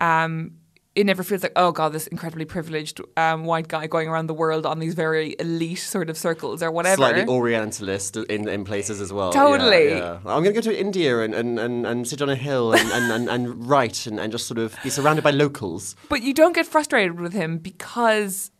um 0.00 0.52
it 0.96 1.06
never 1.06 1.22
feels 1.22 1.42
like 1.44 1.52
oh 1.54 1.70
god 1.70 1.92
this 1.92 2.08
incredibly 2.08 2.44
privileged 2.44 3.00
um, 3.16 3.44
white 3.44 3.68
guy 3.68 3.86
going 3.86 4.08
around 4.08 4.26
the 4.26 4.34
world 4.34 4.66
on 4.66 4.80
these 4.80 4.94
very 4.94 5.36
elite 5.38 5.78
sort 5.78 6.10
of 6.10 6.18
circles 6.18 6.62
or 6.64 6.70
whatever 6.70 6.96
Slightly 6.96 7.26
Orientalist 7.28 8.16
in, 8.16 8.48
in 8.48 8.64
places 8.64 9.00
as 9.00 9.12
well. 9.12 9.30
Yeah, 9.32 9.40
Totally. 9.40 9.88
Yeah, 9.90 10.18
I'm 10.26 10.42
going 10.42 10.46
to 10.46 10.52
go 10.52 10.60
to 10.62 10.78
India 10.78 11.20
and, 11.20 11.32
and, 11.32 11.60
and, 11.60 11.86
and 11.86 12.08
sit 12.08 12.20
on 12.20 12.28
a 12.28 12.34
hill 12.34 12.72
and, 12.72 12.90
and, 12.90 13.12
and, 13.12 13.28
and 13.28 13.68
write 13.68 14.06
and, 14.06 14.18
and 14.18 14.32
just 14.32 14.48
sort 14.48 14.58
of 14.58 14.76
be 14.82 14.90
surrounded 14.90 15.22
by 15.22 15.30
locals. 15.30 15.94
but 16.08 16.22
you 16.22 16.34
don't 16.34 16.54
get 16.54 16.66
frustrated 16.66 17.20
with 17.20 17.32
him 17.32 17.58
because 17.58 18.50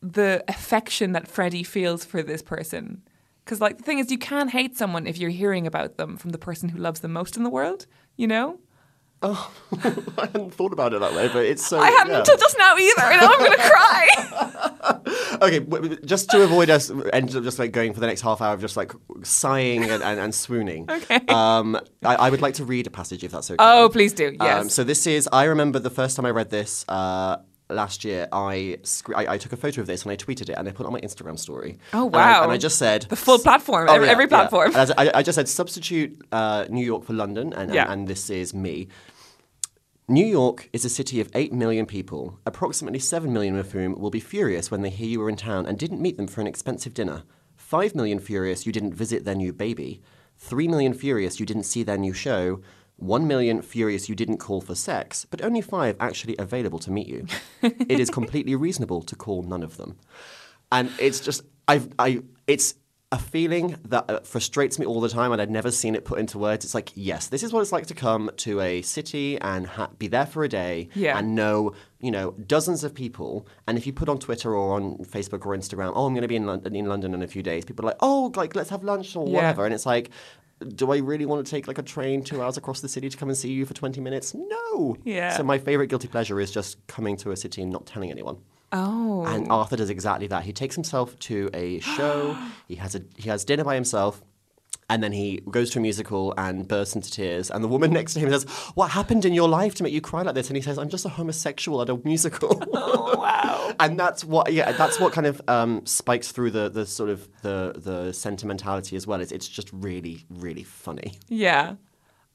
the 0.00 0.44
affection 0.46 1.12
that 1.12 1.26
Freddie 1.26 1.64
feels 1.64 2.04
for 2.04 2.22
this 2.22 2.40
person 2.40 3.02
because 3.44 3.60
like 3.60 3.78
the 3.78 3.82
thing 3.82 3.98
is 3.98 4.12
you 4.12 4.18
can't 4.18 4.50
hate 4.50 4.76
someone 4.76 5.08
if 5.08 5.18
you're 5.18 5.30
hearing 5.30 5.66
about 5.66 5.96
them 5.96 6.16
from 6.16 6.30
the 6.30 6.38
person 6.38 6.68
who 6.68 6.78
loves 6.78 7.00
them 7.00 7.12
most 7.12 7.36
in 7.36 7.42
the 7.42 7.50
world 7.50 7.86
you 8.16 8.28
know 8.28 8.60
Oh, 9.20 9.50
I 9.82 10.26
hadn't 10.26 10.54
thought 10.54 10.72
about 10.72 10.92
it 10.94 11.00
that 11.00 11.12
way, 11.12 11.28
but 11.28 11.44
it's 11.44 11.66
so. 11.66 11.78
I 11.80 11.90
hadn't 11.90 12.12
yeah. 12.12 12.36
just 12.38 12.56
now 12.56 12.76
either 12.76 13.02
and 13.02 13.20
I'm 13.20 13.38
going 13.38 13.52
to 13.52 13.68
cry 13.70 15.38
Okay, 15.42 15.60
just 16.04 16.30
to 16.30 16.42
avoid 16.42 16.70
us 16.70 16.90
end 17.12 17.34
up 17.34 17.42
just 17.42 17.58
like 17.58 17.72
going 17.72 17.92
for 17.94 18.00
the 18.00 18.06
next 18.06 18.20
half 18.20 18.40
hour 18.40 18.54
of 18.54 18.60
just 18.60 18.76
like 18.76 18.92
sighing 19.24 19.84
and, 19.84 20.02
and, 20.02 20.20
and 20.20 20.34
swooning. 20.34 20.88
Okay. 20.98 21.20
Um, 21.28 21.76
I, 22.04 22.14
I 22.16 22.30
would 22.30 22.42
like 22.42 22.54
to 22.54 22.64
read 22.64 22.86
a 22.86 22.90
passage 22.90 23.22
if 23.24 23.32
that's 23.32 23.50
okay. 23.50 23.56
Oh, 23.58 23.88
please 23.92 24.12
do. 24.12 24.36
Yes. 24.40 24.62
Um, 24.62 24.68
so 24.68 24.84
this 24.84 25.06
is. 25.06 25.28
I 25.32 25.44
remember 25.44 25.78
the 25.78 25.90
first 25.90 26.16
time 26.16 26.26
I 26.26 26.30
read 26.30 26.50
this. 26.50 26.84
Uh, 26.88 27.38
Last 27.70 28.02
year, 28.02 28.26
I, 28.32 28.78
sc- 28.82 29.14
I 29.14 29.34
I 29.34 29.36
took 29.36 29.52
a 29.52 29.56
photo 29.58 29.82
of 29.82 29.86
this 29.86 30.02
and 30.04 30.10
I 30.10 30.16
tweeted 30.16 30.48
it 30.48 30.54
and 30.56 30.66
I 30.66 30.70
put 30.72 30.84
it 30.84 30.86
on 30.86 30.92
my 30.94 31.02
Instagram 31.02 31.38
story. 31.38 31.76
Oh, 31.92 32.06
And 32.06 32.16
I- 32.16 32.32
wow. 32.32 32.42
And 32.44 32.52
I, 32.52 32.56
just 32.56 32.78
said 32.78 33.02
The 33.02 33.14
full 33.14 33.38
platform, 33.38 33.88
Oh, 33.90 33.94
every- 33.94 34.06
yeah, 34.06 34.12
every 34.12 34.24
yeah. 34.24 34.28
platform. 34.28 34.72
And 34.74 34.90
I, 34.96 35.10
I 35.16 35.22
just 35.22 35.36
said 35.36 35.48
substitute 35.50 36.18
uh, 36.32 36.64
New 36.70 36.82
York 36.82 37.04
for 37.04 37.12
London, 37.12 37.52
and, 37.52 37.64
and, 37.64 37.74
Yeah. 37.74 37.92
and 37.92 38.08
this 38.08 38.30
is 38.30 38.54
me. 38.54 38.88
New 40.10 40.24
York 40.24 40.70
is 40.72 40.86
a 40.86 40.88
city 40.88 41.20
of 41.20 41.30
8 41.34 41.52
million 41.52 41.84
people, 41.84 42.40
approximately 42.46 42.98
7 42.98 43.30
million 43.30 43.58
of 43.58 43.72
whom 43.72 43.92
will 44.00 44.08
be 44.08 44.20
furious 44.20 44.70
when 44.70 44.80
they 44.80 44.88
hear 44.88 45.06
you 45.06 45.20
were 45.20 45.28
in 45.28 45.36
town 45.36 45.66
and 45.66 45.78
didn't 45.78 46.00
meet 46.00 46.16
them 46.16 46.26
for 46.26 46.40
an 46.40 46.46
expensive 46.46 46.94
dinner. 46.94 47.24
5 47.56 47.94
million 47.94 48.18
furious 48.18 48.64
you 48.64 48.72
didn't 48.72 48.94
visit 48.94 49.26
their 49.26 49.34
new 49.34 49.52
baby. 49.52 50.00
3 50.38 50.66
million 50.66 50.94
furious 50.94 51.38
you 51.38 51.44
didn't 51.44 51.64
see 51.64 51.82
their 51.82 51.98
new 51.98 52.14
show. 52.14 52.62
1 52.96 53.26
million 53.26 53.60
furious 53.60 54.08
you 54.08 54.14
didn't 54.14 54.38
call 54.38 54.62
for 54.62 54.74
sex, 54.74 55.26
but 55.26 55.42
only 55.42 55.60
5 55.60 55.96
actually 56.00 56.36
available 56.38 56.78
to 56.78 56.90
meet 56.90 57.06
you. 57.06 57.26
it 57.62 58.00
is 58.00 58.08
completely 58.08 58.54
reasonable 58.54 59.02
to 59.02 59.14
call 59.14 59.42
none 59.42 59.62
of 59.62 59.76
them. 59.76 59.98
And 60.72 60.90
it's 60.98 61.20
just, 61.20 61.42
I've, 61.68 61.92
I, 61.98 62.22
it's 62.46 62.76
a 63.10 63.18
feeling 63.18 63.74
that 63.88 64.04
uh, 64.10 64.20
frustrates 64.20 64.78
me 64.78 64.84
all 64.84 65.00
the 65.00 65.08
time, 65.08 65.32
and 65.32 65.40
I'd 65.40 65.50
never 65.50 65.70
seen 65.70 65.94
it 65.94 66.04
put 66.04 66.18
into 66.18 66.36
words. 66.38 66.64
It's 66.64 66.74
like, 66.74 66.92
yes, 66.94 67.28
this 67.28 67.42
is 67.42 67.52
what 67.54 67.60
it's 67.62 67.72
like 67.72 67.86
to 67.86 67.94
come 67.94 68.30
to 68.38 68.60
a 68.60 68.82
city 68.82 69.38
and 69.40 69.66
ha- 69.66 69.88
be 69.98 70.08
there 70.08 70.26
for 70.26 70.44
a 70.44 70.48
day 70.48 70.90
Yeah. 70.94 71.18
and 71.18 71.34
know, 71.34 71.72
you 72.00 72.10
know, 72.10 72.32
dozens 72.32 72.84
of 72.84 72.94
people. 72.94 73.46
And 73.66 73.78
if 73.78 73.86
you 73.86 73.94
put 73.94 74.10
on 74.10 74.18
Twitter 74.18 74.54
or 74.54 74.74
on 74.74 74.98
Facebook 74.98 75.46
or 75.46 75.56
Instagram, 75.56 75.92
oh, 75.94 76.04
I'm 76.04 76.12
going 76.12 76.20
to 76.22 76.28
be 76.28 76.36
in 76.36 76.44
London, 76.44 76.76
in 76.76 76.84
London 76.84 77.14
in 77.14 77.22
a 77.22 77.26
few 77.28 77.42
days, 77.42 77.64
people 77.64 77.86
are 77.86 77.88
like, 77.90 77.98
oh, 78.00 78.30
like 78.36 78.54
let's 78.54 78.68
have 78.68 78.84
lunch 78.84 79.16
or 79.16 79.26
Yeah. 79.26 79.34
whatever. 79.36 79.64
And 79.64 79.72
it's 79.72 79.86
like, 79.86 80.10
do 80.74 80.92
I 80.92 80.98
really 80.98 81.24
want 81.24 81.46
to 81.46 81.50
take 81.50 81.66
like 81.66 81.78
a 81.78 81.82
train 81.82 82.22
two 82.22 82.42
hours 82.42 82.58
across 82.58 82.80
the 82.82 82.88
city 82.88 83.08
to 83.08 83.16
come 83.16 83.30
and 83.30 83.38
see 83.38 83.50
you 83.52 83.64
for 83.64 83.72
20 83.72 84.02
minutes? 84.02 84.34
No. 84.34 84.96
Yeah. 85.04 85.34
So 85.34 85.44
my 85.44 85.56
favorite 85.56 85.86
guilty 85.86 86.08
pleasure 86.08 86.38
is 86.40 86.50
just 86.50 86.84
coming 86.88 87.16
to 87.18 87.30
a 87.30 87.36
city 87.38 87.62
and 87.62 87.70
not 87.72 87.86
telling 87.86 88.10
anyone. 88.10 88.36
Oh. 88.72 89.24
And 89.26 89.50
Arthur 89.50 89.76
does 89.76 89.90
exactly 89.90 90.26
that. 90.28 90.44
He 90.44 90.52
takes 90.52 90.74
himself 90.74 91.18
to 91.20 91.50
a 91.54 91.80
show. 91.80 92.36
he 92.68 92.76
has 92.76 92.94
a 92.94 93.02
he 93.16 93.28
has 93.28 93.44
dinner 93.44 93.64
by 93.64 93.74
himself. 93.74 94.22
And 94.90 95.02
then 95.02 95.12
he 95.12 95.42
goes 95.50 95.68
to 95.70 95.78
a 95.80 95.82
musical 95.82 96.32
and 96.38 96.66
bursts 96.66 96.96
into 96.96 97.10
tears. 97.10 97.50
And 97.50 97.62
the 97.62 97.68
woman 97.68 97.92
next 97.92 98.14
to 98.14 98.20
him 98.20 98.30
says, 98.30 98.44
"What 98.74 98.90
happened 98.90 99.26
in 99.26 99.34
your 99.34 99.48
life 99.48 99.74
to 99.76 99.82
make 99.82 99.92
you 99.92 100.00
cry 100.00 100.22
like 100.22 100.34
this?" 100.34 100.48
And 100.48 100.56
he 100.56 100.62
says, 100.62 100.78
"I'm 100.78 100.88
just 100.88 101.04
a 101.04 101.10
homosexual 101.10 101.82
at 101.82 101.90
a 101.90 101.96
musical." 102.04 102.62
Oh, 102.90 103.18
wow. 103.18 103.74
and 103.80 103.98
that's 103.98 104.24
what, 104.24 104.52
yeah, 104.52 104.72
that's 104.72 104.98
what 104.98 105.12
kind 105.12 105.26
of 105.26 105.40
um, 105.48 105.84
spikes 105.84 106.32
through 106.32 106.50
the, 106.52 106.68
the 106.68 106.86
sort 106.86 107.10
of 107.10 107.28
the 107.42 107.74
the 107.76 108.12
sentimentality 108.12 108.96
as 108.96 109.06
well. 109.06 109.20
It's 109.20 109.32
it's 109.32 109.48
just 109.48 109.70
really 109.72 110.24
really 110.30 110.62
funny. 110.62 111.18
Yeah. 111.28 111.74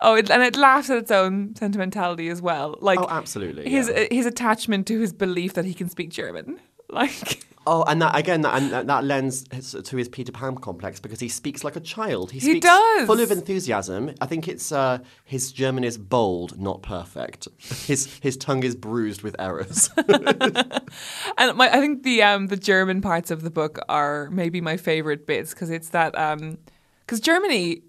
Oh, 0.06 0.16
it, 0.16 0.30
and 0.30 0.44
it 0.44 0.56
laughs 0.58 0.90
at 0.90 0.98
its 0.98 1.12
own 1.12 1.56
sentimentality 1.56 2.28
as 2.30 2.42
well. 2.42 2.78
Like 2.82 3.00
Oh, 3.00 3.08
absolutely, 3.10 3.70
His 3.70 3.88
yeah. 3.90 4.06
his 4.12 4.26
attachment 4.26 4.86
to 4.88 5.00
his 5.00 5.14
belief 5.14 5.54
that 5.54 5.66
he 5.66 5.74
can 5.74 5.90
speak 5.90 6.10
German. 6.10 6.60
Like 6.90 7.40
Oh, 7.66 7.84
and 7.88 8.02
that 8.02 8.14
again, 8.16 8.42
that, 8.42 8.62
and 8.62 8.72
that, 8.74 8.88
that 8.88 9.04
lends 9.06 9.46
his, 9.52 9.72
to 9.72 9.96
his 9.98 10.10
Peter 10.10 10.34
Pan 10.34 10.58
complex 10.58 11.00
because 11.00 11.22
he 11.22 11.30
speaks 11.30 11.64
like 11.64 11.78
a 11.78 11.80
child. 11.80 12.30
He, 12.32 12.40
He 12.40 12.50
speaks 12.52 12.66
does. 12.68 13.08
full 13.08 13.22
of 13.22 13.32
enthusiasm. 13.32 14.12
I 14.20 14.26
think 14.26 14.50
it's 14.50 14.72
uh, 14.74 15.00
his 15.24 15.54
German 15.54 15.84
is 15.86 15.98
bold, 15.98 16.60
not 16.60 16.84
perfect. 16.84 17.48
His 17.88 18.20
his 18.22 18.36
tongue 18.38 18.64
is 18.64 18.76
bruised 18.76 19.22
with 19.24 19.36
errors. 19.40 19.90
And 21.38 21.58
my, 21.58 21.70
I 21.70 21.80
think 21.80 22.04
the 22.04 22.22
um 22.24 22.48
the 22.48 22.58
German 22.58 23.02
parts 23.02 23.32
of 23.32 23.42
the 23.42 23.50
book 23.50 23.80
are 23.90 24.30
maybe 24.32 24.62
my 24.62 24.78
favorite 24.78 25.26
bits 25.26 25.54
because 25.54 25.70
it's 25.70 25.90
that 25.90 26.18
um 26.18 26.58
because 27.06 27.20
Germany 27.22 27.82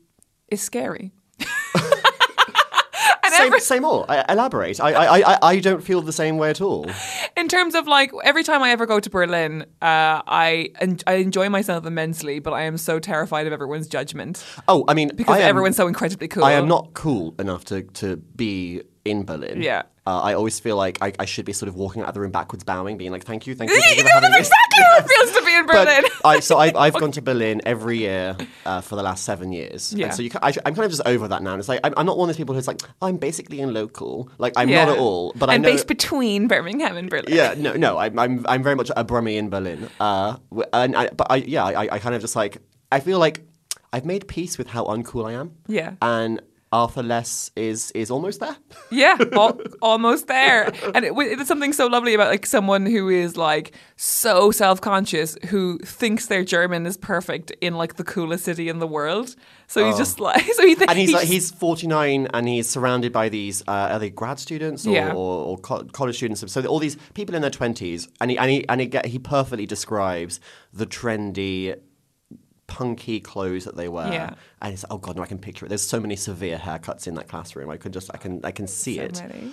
is 0.48 0.60
scary. 0.62 1.12
Say, 3.36 3.46
every, 3.46 3.60
say 3.60 3.80
more. 3.80 4.04
I, 4.08 4.24
elaborate. 4.32 4.80
I, 4.80 4.92
I 4.92 5.32
I 5.34 5.38
I 5.42 5.60
don't 5.60 5.82
feel 5.82 6.00
the 6.02 6.12
same 6.12 6.38
way 6.38 6.50
at 6.50 6.60
all. 6.60 6.86
in 7.36 7.48
terms 7.48 7.74
of 7.74 7.86
like 7.86 8.10
every 8.24 8.42
time 8.42 8.62
I 8.62 8.70
ever 8.70 8.86
go 8.86 9.00
to 9.00 9.10
Berlin, 9.10 9.62
uh, 9.82 10.22
I 10.26 10.70
en- 10.80 11.00
I 11.06 11.14
enjoy 11.14 11.48
myself 11.48 11.86
immensely, 11.86 12.38
but 12.38 12.52
I 12.52 12.62
am 12.62 12.76
so 12.78 12.98
terrified 12.98 13.46
of 13.46 13.52
everyone's 13.52 13.88
judgment 13.88 14.44
Oh, 14.68 14.84
I 14.88 14.94
mean, 14.94 15.10
because 15.14 15.36
I 15.36 15.40
am, 15.40 15.48
everyone's 15.48 15.76
so 15.76 15.86
incredibly 15.86 16.28
cool. 16.28 16.44
I 16.44 16.52
am 16.52 16.68
not 16.68 16.94
cool 16.94 17.34
enough 17.38 17.64
to 17.66 17.82
to 17.82 18.16
be 18.16 18.82
in 19.04 19.24
Berlin. 19.24 19.62
Yeah. 19.62 19.82
Uh, 20.06 20.20
I 20.20 20.34
always 20.34 20.60
feel 20.60 20.76
like 20.76 20.98
I, 21.00 21.12
I 21.18 21.24
should 21.24 21.46
be 21.46 21.54
sort 21.54 21.68
of 21.68 21.76
walking 21.76 22.02
out 22.02 22.08
of 22.08 22.14
the 22.14 22.20
room 22.20 22.30
backwards, 22.30 22.62
bowing, 22.62 22.98
being 22.98 23.10
like, 23.10 23.24
"Thank 23.24 23.46
you, 23.46 23.54
thank 23.54 23.70
you, 23.70 23.80
thank 23.80 23.96
you 23.96 24.02
that's 24.04 24.20
me." 24.22 24.38
exactly 24.38 24.82
how 24.82 24.96
it 24.98 25.08
feels 25.08 25.32
to 25.32 25.44
be 25.46 25.54
in 25.56 25.66
Berlin. 25.74 26.04
I, 26.26 26.40
so 26.40 26.58
I've, 26.58 26.76
I've 26.76 26.92
gone 27.00 27.12
to 27.12 27.22
Berlin 27.22 27.62
every 27.64 27.98
year 27.98 28.36
uh, 28.66 28.82
for 28.82 28.96
the 28.96 29.02
last 29.02 29.24
seven 29.24 29.50
years. 29.52 29.94
Yeah. 29.94 30.06
And 30.06 30.14
so 30.14 30.20
you, 30.22 30.30
I, 30.42 30.48
I'm 30.66 30.74
kind 30.74 30.84
of 30.84 30.90
just 30.90 31.00
over 31.06 31.26
that 31.28 31.42
now. 31.42 31.52
And 31.52 31.58
it's 31.60 31.70
like, 31.70 31.80
I'm, 31.84 31.94
I'm 31.96 32.04
not 32.04 32.18
one 32.18 32.28
of 32.28 32.34
those 32.34 32.38
people 32.38 32.54
who's 32.54 32.68
like, 32.68 32.82
I'm 33.00 33.16
basically 33.16 33.60
in 33.60 33.72
local. 33.72 34.28
Like, 34.36 34.52
I'm 34.56 34.68
Yeah. 34.68 34.84
not 34.84 34.94
at 34.94 34.98
all. 34.98 35.32
But 35.36 35.48
I 35.48 35.54
I'm 35.54 35.62
based 35.62 35.86
between 35.88 36.48
Birmingham 36.48 36.96
and 36.98 37.08
Berlin. 37.08 37.26
yeah, 37.34 37.54
no, 37.56 37.72
no, 37.72 37.96
I'm, 37.96 38.18
I'm, 38.18 38.44
I'm 38.46 38.62
very 38.62 38.76
much 38.76 38.90
a 38.94 39.04
Brummie 39.06 39.36
in 39.36 39.48
Berlin. 39.48 39.88
Uh, 39.98 40.36
and 40.74 40.94
I, 40.96 41.08
but 41.08 41.28
I, 41.30 41.36
yeah, 41.36 41.64
I, 41.64 41.88
I 41.94 41.98
kind 41.98 42.14
of 42.14 42.20
just 42.20 42.36
like, 42.36 42.58
I 42.92 43.00
feel 43.00 43.18
like 43.18 43.40
I've 43.92 44.04
made 44.04 44.28
peace 44.28 44.58
with 44.58 44.66
how 44.66 44.84
uncool 44.84 45.26
I 45.26 45.32
am. 45.32 45.52
Yeah. 45.66 45.94
And 46.02 46.42
Arthur 46.74 47.02
Less 47.02 47.50
is 47.56 47.90
is 47.92 48.10
almost 48.10 48.40
there. 48.40 48.56
Yeah, 48.90 49.16
al- 49.32 49.60
almost 49.82 50.26
there. 50.28 50.72
And 50.94 51.04
it, 51.04 51.12
it's 51.16 51.48
something 51.48 51.72
so 51.72 51.86
lovely 51.86 52.14
about 52.14 52.28
like 52.28 52.46
someone 52.46 52.86
who 52.86 53.08
is 53.08 53.36
like 53.36 53.74
so 53.96 54.50
self-conscious 54.52 55.36
who 55.50 55.78
thinks 55.78 56.26
their 56.26 56.44
German 56.44 56.86
is 56.86 56.96
perfect 56.96 57.50
in 57.60 57.74
like 57.74 57.94
the 57.96 58.04
coolest 58.04 58.44
city 58.44 58.68
in 58.68 58.78
the 58.78 58.86
world. 58.86 59.34
So 59.66 59.84
he's 59.86 59.96
just 59.96 60.20
like 60.20 60.42
so 60.58 60.62
he 60.66 60.74
th- 60.74 60.86
Oh. 60.88 60.90
and 60.90 60.98
he's 60.98 61.08
he 61.10 61.14
like, 61.14 61.26
he's 61.34 61.50
49 61.50 62.28
and 62.34 62.48
he's 62.48 62.68
surrounded 62.68 63.12
by 63.12 63.28
these 63.28 63.62
uh, 63.66 63.92
are 63.94 63.98
they 63.98 64.10
grad 64.10 64.38
students 64.38 64.86
or, 64.86 64.94
Yeah. 64.94 65.12
or, 65.12 65.34
or 65.48 65.58
co- 65.58 65.84
college 65.92 66.16
students 66.16 66.44
so 66.52 66.64
all 66.66 66.78
these 66.80 66.96
people 67.14 67.34
in 67.34 67.42
their 67.42 67.50
20s 67.60 68.08
and 68.20 68.30
he 68.30 68.38
and 68.38 68.50
he 68.50 68.68
and 68.68 68.80
he, 68.80 68.86
get, 68.86 69.06
he 69.06 69.18
perfectly 69.18 69.66
describes 69.66 70.40
the 70.72 70.86
trendy 70.86 71.74
punky 72.74 73.20
clothes 73.20 73.64
that 73.64 73.76
they 73.76 73.88
wear 73.88 74.12
Yeah. 74.12 74.34
and 74.62 74.72
it's 74.74 74.82
like, 74.82 74.92
oh 74.92 74.98
god 74.98 75.16
no 75.16 75.22
I 75.22 75.26
can 75.26 75.38
picture 75.38 75.64
it 75.64 75.68
there's 75.68 75.86
so 75.94 76.00
many 76.00 76.16
severe 76.16 76.58
haircuts 76.58 77.06
in 77.06 77.14
that 77.14 77.28
classroom 77.28 77.70
I 77.70 77.76
could 77.76 77.92
just 77.92 78.10
I 78.12 78.16
can 78.16 78.40
I 78.44 78.50
can 78.50 78.66
see 78.66 78.96
So 78.96 79.02
it 79.02 79.22
many. 79.28 79.52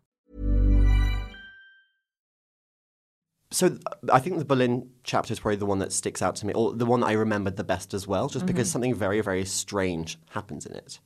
so 3.51 3.77
I 4.11 4.19
think 4.19 4.39
the 4.39 4.45
Berlin 4.45 4.89
chapter 5.03 5.33
is 5.33 5.39
probably 5.39 5.57
the 5.57 5.65
one 5.65 5.79
that 5.79 5.91
sticks 5.91 6.21
out 6.21 6.35
to 6.37 6.45
me 6.45 6.53
or 6.53 6.73
the 6.73 6.85
one 6.85 7.01
that 7.01 7.07
I 7.07 7.13
remembered 7.13 7.57
the 7.57 7.63
best 7.63 7.93
as 7.93 8.07
well 8.07 8.27
just 8.27 8.45
because 8.45 8.71
something 8.71 8.95
very 8.95 9.21
very 9.21 9.45
strange 9.45 10.17
happens 10.29 10.65
in 10.65 10.73
it 10.75 10.99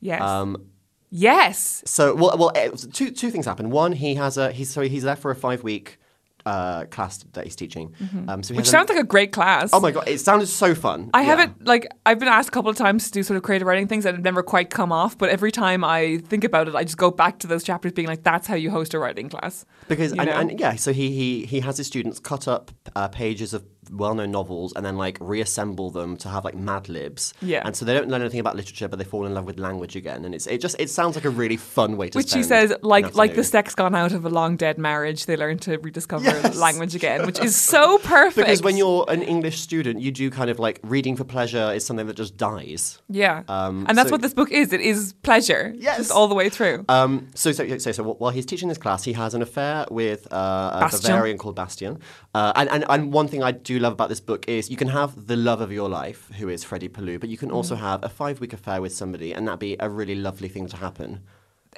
Yes. 0.00 0.22
um, 0.22 0.70
yes. 1.10 1.82
So 1.86 2.14
well, 2.14 2.36
well, 2.38 2.52
eh, 2.54 2.70
two 2.92 3.10
two 3.10 3.30
things 3.30 3.44
happen. 3.44 3.70
One, 3.70 3.92
he 3.92 4.14
has 4.14 4.38
a 4.38 4.50
he's 4.50 4.70
so 4.70 4.80
he's 4.82 5.02
there 5.02 5.16
for 5.16 5.30
a 5.30 5.36
five 5.36 5.62
week 5.62 5.98
uh, 6.46 6.84
class 6.86 7.24
that 7.32 7.44
he's 7.44 7.56
teaching. 7.56 7.94
Um, 8.28 8.42
so 8.42 8.54
he 8.54 8.58
Which 8.58 8.68
sounds 8.68 8.88
like 8.88 8.98
a 8.98 9.04
great 9.04 9.32
class. 9.32 9.70
oh 9.72 9.80
my 9.80 9.90
god, 9.90 10.08
it 10.08 10.18
sounded 10.20 10.46
so 10.46 10.74
fun. 10.74 11.10
I 11.14 11.20
Yeah. 11.20 11.26
haven't 11.26 11.66
like 11.66 11.86
I've 12.06 12.18
been 12.18 12.28
asked 12.28 12.48
a 12.48 12.52
couple 12.52 12.70
of 12.70 12.76
times 12.76 13.06
to 13.06 13.10
do 13.12 13.22
sort 13.22 13.36
of 13.36 13.42
creative 13.42 13.66
writing 13.66 13.86
things 13.86 14.04
that 14.04 14.14
have 14.14 14.24
never 14.24 14.42
quite 14.42 14.70
come 14.70 14.92
off, 14.92 15.16
but 15.18 15.28
every 15.30 15.52
time 15.52 15.84
I 15.84 16.18
think 16.28 16.44
about 16.44 16.68
it, 16.68 16.74
I 16.74 16.84
just 16.84 16.96
go 16.98 17.10
back 17.10 17.38
to 17.40 17.46
those 17.46 17.62
chapters 17.64 17.92
being 17.92 18.08
like, 18.08 18.22
"That's 18.22 18.46
how 18.46 18.54
you 18.54 18.70
host 18.70 18.94
a 18.94 18.98
writing 18.98 19.28
class." 19.28 19.64
because 19.88 20.12
and, 20.12 20.28
and 20.28 20.58
yeah, 20.60 20.76
so 20.76 20.92
he 20.92 21.10
he 21.10 21.44
he 21.46 21.60
has 21.60 21.76
his 21.76 21.86
students 21.86 22.18
cut 22.20 22.46
up 22.48 22.70
uh, 22.96 23.08
pages 23.08 23.52
of 23.54 23.64
well-known 23.92 24.30
novels 24.30 24.72
and 24.76 24.84
then 24.86 24.96
like 24.96 25.18
reassemble 25.20 25.90
them 25.90 26.16
to 26.18 26.28
have 26.28 26.44
like 26.44 26.54
Mad 26.54 26.88
Libs. 26.88 27.34
Yeah. 27.42 27.62
and 27.64 27.74
so 27.76 27.84
they 27.84 27.94
don't 27.94 28.08
learn 28.08 28.20
anything 28.20 28.40
about 28.40 28.56
literature, 28.56 28.88
but 28.88 28.98
they 28.98 29.04
fall 29.04 29.26
in 29.26 29.34
love 29.34 29.44
with 29.44 29.58
language 29.58 29.96
again, 29.96 30.24
and 30.24 30.34
it's 30.34 30.46
it 30.46 30.60
just 30.60 30.76
it 30.78 30.90
sounds 30.90 31.16
like 31.16 31.24
a 31.24 31.30
really 31.30 31.56
fun 31.56 31.96
way 31.96 32.08
to. 32.08 32.16
Which 32.18 32.32
he 32.34 32.42
spend 32.42 32.70
says, 32.70 32.78
like 32.82 33.14
like 33.14 33.34
the 33.34 33.44
sex 33.44 33.74
gone 33.74 33.94
out 33.94 34.12
of 34.12 34.24
a 34.24 34.30
long 34.30 34.56
dead 34.56 34.78
marriage, 34.78 35.26
they 35.26 35.36
learn 35.36 35.58
to 35.60 35.78
rediscover 35.78 36.24
Yes. 36.24 36.56
language 36.56 36.94
again, 36.94 37.26
which 37.26 37.38
is 37.40 37.56
so 37.56 37.98
perfect. 38.02 38.46
Because 38.46 38.62
when 38.62 38.76
you're 38.76 39.04
an 39.08 39.22
English 39.22 39.60
student, 39.60 40.00
you 40.00 40.10
do 40.12 40.30
kind 40.30 40.50
of 40.50 40.58
like 40.58 40.78
reading 40.82 41.16
for 41.16 41.24
pleasure 41.24 41.72
is 41.72 41.84
something 41.84 42.06
that 42.06 42.16
just 42.16 42.36
dies. 42.36 43.00
yeah, 43.08 43.42
Um, 43.48 43.86
and 43.88 43.96
that's 43.98 44.08
so- 44.08 44.14
what 44.14 44.22
this 44.22 44.34
book 44.34 44.50
is. 44.52 44.72
It 44.72 44.80
is 44.80 45.14
pleasure, 45.22 45.74
Yes. 45.76 46.10
all 46.10 46.28
the 46.28 46.34
way 46.34 46.48
through. 46.48 46.84
Um, 46.88 47.28
so, 47.34 47.50
so, 47.52 47.78
so, 47.78 47.92
so, 47.92 48.02
while 48.04 48.30
he's 48.30 48.46
teaching 48.46 48.68
this 48.68 48.78
class, 48.78 49.02
he 49.04 49.12
has 49.14 49.34
an 49.34 49.42
affair 49.42 49.86
with 49.90 50.32
uh, 50.32 50.70
a 50.74 50.80
Bastian. 50.80 51.00
Bavarian 51.10 51.38
called 51.38 51.56
Bastian. 51.56 51.98
Uh, 52.34 52.52
and, 52.56 52.68
and, 52.70 52.84
and 52.88 53.12
one 53.12 53.26
thing 53.28 53.42
I 53.42 53.50
do 53.52 53.78
love 53.80 53.92
about 53.94 54.08
this 54.08 54.20
book 54.20 54.48
is 54.48 54.70
you 54.70 54.76
can 54.76 54.88
have 54.88 55.26
the 55.26 55.36
love 55.36 55.60
of 55.60 55.72
your 55.72 55.88
life, 55.88 56.30
who 56.38 56.48
is 56.48 56.62
Freddie 56.64 56.88
Pelu, 56.88 57.18
but 57.18 57.28
you 57.28 57.36
can 57.36 57.50
also 57.50 57.74
Mm. 57.74 57.80
have 57.80 58.04
a 58.04 58.08
five 58.08 58.40
week 58.40 58.52
affair 58.52 58.80
with 58.80 58.92
somebody, 58.92 59.32
and 59.32 59.46
that'd 59.46 59.58
be 59.60 59.76
a 59.80 59.88
really 59.88 60.14
lovely 60.14 60.48
thing 60.48 60.66
to 60.68 60.76
happen. 60.76 61.20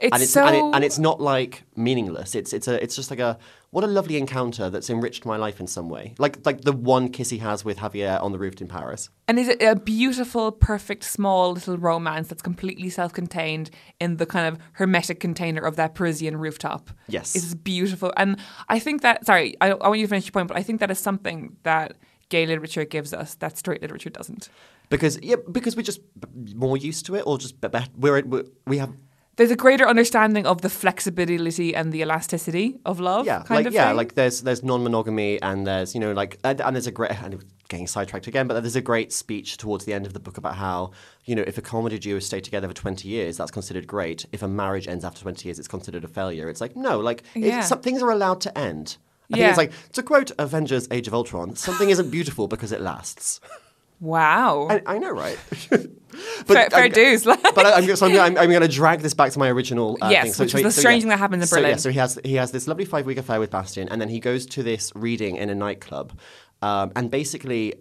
It's, 0.01 0.15
and 0.15 0.23
it's 0.23 0.33
so 0.33 0.47
and, 0.47 0.57
it, 0.57 0.77
and 0.77 0.85
it's 0.85 0.99
not 0.99 1.21
like 1.21 1.65
meaningless. 1.77 2.35
It's 2.35 2.53
it's 2.53 2.67
a 2.67 2.83
it's 2.83 2.97
just 2.97 3.11
like 3.11 3.21
a 3.21 3.39
what 3.71 3.85
a 3.85 3.87
lovely 3.87 4.17
encounter 4.17 4.71
that's 4.71 4.89
enriched 4.89 5.27
my 5.27 5.37
life 5.37 5.61
in 5.61 5.67
some 5.67 5.89
way. 5.91 6.15
Like 6.19 6.45
like 6.47 6.63
the 6.63 6.73
one 6.73 7.11
kiss 7.11 7.29
he 7.29 7.39
has 7.39 7.65
with 7.65 7.79
Javier 7.79 8.23
on 8.23 8.33
the 8.33 8.39
roof 8.39 8.61
in 8.61 8.69
Paris. 8.69 9.11
And 9.29 9.39
is 9.39 9.49
it 9.49 9.63
a 9.63 9.77
beautiful, 9.77 10.51
perfect, 10.51 11.05
small 11.05 11.53
little 11.53 11.77
romance 11.77 12.29
that's 12.29 12.43
completely 12.43 12.89
self 12.89 13.13
contained 13.13 13.71
in 14.01 14.17
the 14.17 14.27
kind 14.27 14.47
of 14.47 14.61
hermetic 14.73 15.21
container 15.21 15.63
of 15.63 15.77
that 15.77 15.95
Parisian 15.95 16.39
rooftop? 16.39 16.91
Yes. 17.09 17.37
It's 17.37 17.55
beautiful. 17.55 18.13
And 18.17 18.39
I 18.69 18.79
think 18.79 19.03
that, 19.03 19.27
sorry, 19.27 19.57
I, 19.61 19.73
I 19.73 19.89
want 19.89 20.01
you 20.01 20.07
to 20.07 20.11
finish 20.11 20.25
your 20.25 20.33
point, 20.33 20.49
but 20.49 20.57
I 20.57 20.63
think 20.63 20.81
that 20.81 20.91
is 20.91 20.99
something 20.99 21.57
that 21.65 21.97
gay 22.31 22.47
literature 22.47 22.87
gives 22.87 23.13
us 23.13 23.35
that 23.37 23.59
straight 23.59 23.83
literature 23.83 24.11
doesn't. 24.11 24.49
Because 24.89 25.19
yeah, 25.23 25.37
because 25.51 25.77
we're 25.77 25.83
just 25.83 26.01
more 26.55 26.77
used 26.77 27.07
to 27.07 27.15
it, 27.15 27.23
or 27.27 27.39
just 27.39 27.55
we're, 27.97 28.23
we're 28.23 28.45
we 28.67 28.79
have 28.79 28.93
There's 29.37 29.51
a 29.51 29.57
greater 29.57 29.89
understanding 29.89 30.47
of 30.47 30.61
the 30.61 30.69
flexibility 30.69 31.75
and 31.75 31.91
the 31.91 32.01
elasticity 32.03 32.79
of 32.85 33.01
love. 33.01 33.25
yeah, 33.27 33.39
kind 33.43 33.51
like 33.61 33.67
of 33.67 33.73
yeah, 33.73 33.89
thing. 33.89 33.97
like 33.97 34.15
there's 34.15 34.43
there's 34.43 34.63
non-monogamy 34.63 35.41
and 35.41 35.67
there's 35.67 35.95
you 35.95 36.01
know 36.01 36.13
like 36.13 36.39
and, 36.45 36.61
and 36.61 36.77
there's 36.77 36.87
a 36.87 36.91
great 36.93 37.11
and 37.23 37.43
getting 37.69 37.87
sidetracked 37.87 38.27
again, 38.27 38.47
but 38.47 38.61
there's 38.61 38.77
a 38.77 38.83
great 38.83 39.11
speech 39.13 39.57
towards 39.57 39.87
the 39.87 39.95
end 39.95 40.05
of 40.05 40.13
the 40.13 40.21
book 40.21 40.37
about 40.37 40.57
how 40.57 40.91
you 41.25 41.35
know 41.35 41.45
if 41.47 41.57
a 41.57 41.63
comedy 41.63 41.99
duo 41.99 42.19
stay 42.19 42.41
together 42.41 42.69
for 42.69 42.75
20 42.75 43.09
years, 43.09 43.39
that's 43.39 43.51
considered 43.51 43.87
great. 43.87 44.27
If 44.33 44.43
a 44.43 44.49
marriage 44.49 44.87
ends 44.87 45.05
after 45.05 45.23
20 45.23 45.49
years, 45.49 45.59
it's 45.59 45.69
considered 45.69 46.05
a 46.05 46.09
failure. 46.09 46.51
It's 46.51 46.61
like 46.61 46.77
no, 46.77 47.01
like 47.01 47.23
Yeah. 47.35 47.63
some 47.63 47.81
things 47.81 48.03
are 48.03 48.11
allowed 48.11 48.43
to 48.43 48.59
end. 48.59 48.99
I 49.33 49.39
Yeah. 49.39 49.45
think 49.45 49.49
it's 49.49 49.59
like 49.59 49.93
to 49.95 50.03
quote 50.03 50.31
Avengers: 50.39 50.87
Age 50.91 51.09
of 51.09 51.15
Ultron, 51.15 51.57
something 51.57 51.89
isn't 51.89 52.11
beautiful 52.11 52.49
because 52.49 52.71
it 52.71 52.83
lasts. 52.83 53.41
wow. 54.03 54.67
I, 54.69 54.83
I 54.87 54.99
know, 54.99 55.11
right? 55.13 55.37
fair 55.49 56.69
fair 56.71 56.75
I- 56.75 56.89
dues. 56.89 57.25
but 57.25 57.59
I, 57.59 57.79
I'm, 57.79 57.97
so 57.97 58.07
I'm, 58.07 58.37
I'm, 58.37 58.51
going 58.51 58.61
to 58.61 58.69
drag 58.69 59.01
this 59.01 59.15
back 59.15 59.33
to 59.33 59.39
my 59.39 59.49
original 59.49 59.97
uh, 60.03 60.11
Yes, 60.11 60.25
thing. 60.25 60.33
So, 60.33 60.45
which 60.45 60.53
so 60.53 60.59
is 60.59 60.61
he- 60.61 60.65
the 60.65 60.71
so 60.73 60.81
strange 60.81 60.97
yeah. 60.97 61.01
thing 61.03 61.09
that 61.11 61.19
happens 61.19 61.43
in 61.43 61.47
so, 61.47 61.57
Yeah, 61.57 61.63
Berlin. 61.63 61.79
so 61.79 61.91
he 61.91 61.99
has 61.99 62.19
he 62.25 62.35
has 62.35 62.51
this 62.51 62.67
lovely 62.69 62.85
five 62.85 63.07
week 63.07 63.19
affair 63.19 63.41
with 63.41 63.51
Bastian, 63.51 63.89
and 63.89 64.01
then 64.01 64.09
he 64.09 64.21
goes 64.21 64.45
to 64.47 64.63
this 64.63 64.93
reading 64.95 65.37
in 65.37 65.49
a 65.51 65.55
nightclub, 65.55 66.19
um, 66.61 66.93
and 66.97 67.11
basically. 67.11 67.75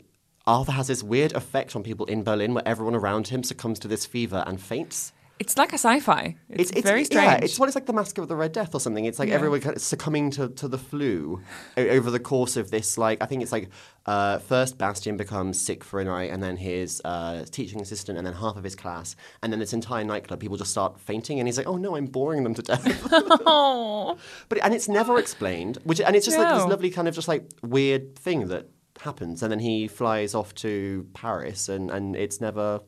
Arthur 0.47 0.71
has 0.71 0.87
this 0.87 1.03
weird 1.03 1.33
effect 1.33 1.75
on 1.75 1.83
people 1.83 2.07
in 2.07 2.23
Berlin 2.23 2.55
where 2.55 2.67
everyone 2.67 2.95
around 2.95 3.27
him 3.27 3.43
succumbs 3.43 3.77
to 3.77 3.87
this 3.87 4.07
fever 4.07 4.43
and 4.47 4.59
faints. 4.59 5.13
It's 5.41 5.57
like 5.57 5.71
a 5.71 5.79
sci 5.79 5.99
fi. 6.01 6.35
It's, 6.49 6.69
very 6.81 7.03
strange. 7.03 7.25
Yeah, 7.25 7.39
it's 7.41 7.57
what 7.57 7.67
it's 7.67 7.73
like 7.73 7.87
the 7.87 7.93
Masque 7.93 8.19
of 8.19 8.27
the 8.27 8.35
Red 8.35 8.51
Death 8.51 8.75
or 8.75 8.79
something. 8.79 9.05
It's 9.05 9.17
like 9.17 9.29
Yeah. 9.29 9.33
everyone 9.39 9.59
kind 9.59 9.75
of 9.75 9.81
succumbing 9.81 10.29
to, 10.37 10.49
to 10.49 10.67
the 10.67 10.77
flu 10.77 11.41
over 11.75 12.11
the 12.11 12.19
course 12.19 12.57
of 12.57 12.69
this. 12.69 12.95
Like 12.95 13.17
I 13.23 13.25
think 13.25 13.41
it's 13.41 13.51
like 13.51 13.69
uh, 14.05 14.37
first 14.37 14.77
Bastian 14.77 15.17
becomes 15.17 15.59
sick 15.59 15.83
for 15.83 15.99
a 15.99 16.03
night, 16.05 16.29
and 16.29 16.43
then 16.43 16.57
his 16.57 17.01
uh, 17.03 17.43
teaching 17.49 17.81
assistant, 17.81 18.19
and 18.19 18.27
then 18.27 18.35
half 18.35 18.55
of 18.55 18.63
his 18.63 18.75
class, 18.75 19.15
and 19.41 19.51
then 19.51 19.59
this 19.59 19.73
entire 19.73 20.03
nightclub, 20.03 20.39
people 20.39 20.57
just 20.57 20.69
start 20.71 20.99
fainting, 20.99 21.39
and 21.39 21.47
he's 21.47 21.57
like, 21.57 21.67
"Oh 21.67 21.77
no, 21.77 21.95
I'm 21.95 22.05
boring 22.05 22.43
them 22.43 22.53
to 22.53 22.61
death." 22.61 22.83
but 23.09 24.59
and 24.63 24.75
it's 24.75 24.87
never 24.87 25.17
explained, 25.17 25.79
which 25.85 25.99
and 26.01 26.15
it's 26.15 26.25
just 26.25 26.37
like 26.37 26.53
this 26.53 26.65
lovely 26.67 26.91
kind 26.91 27.07
of 27.07 27.15
just 27.15 27.27
like 27.27 27.49
weird 27.63 28.15
thing 28.15 28.47
that 28.49 28.67
happens, 28.99 29.41
and 29.41 29.51
then 29.51 29.59
he 29.59 29.87
flies 29.87 30.35
off 30.35 30.53
to 30.55 31.07
Paris, 31.15 31.67
and 31.67 31.89
and 31.89 32.15
it's 32.15 32.39
never 32.41 32.81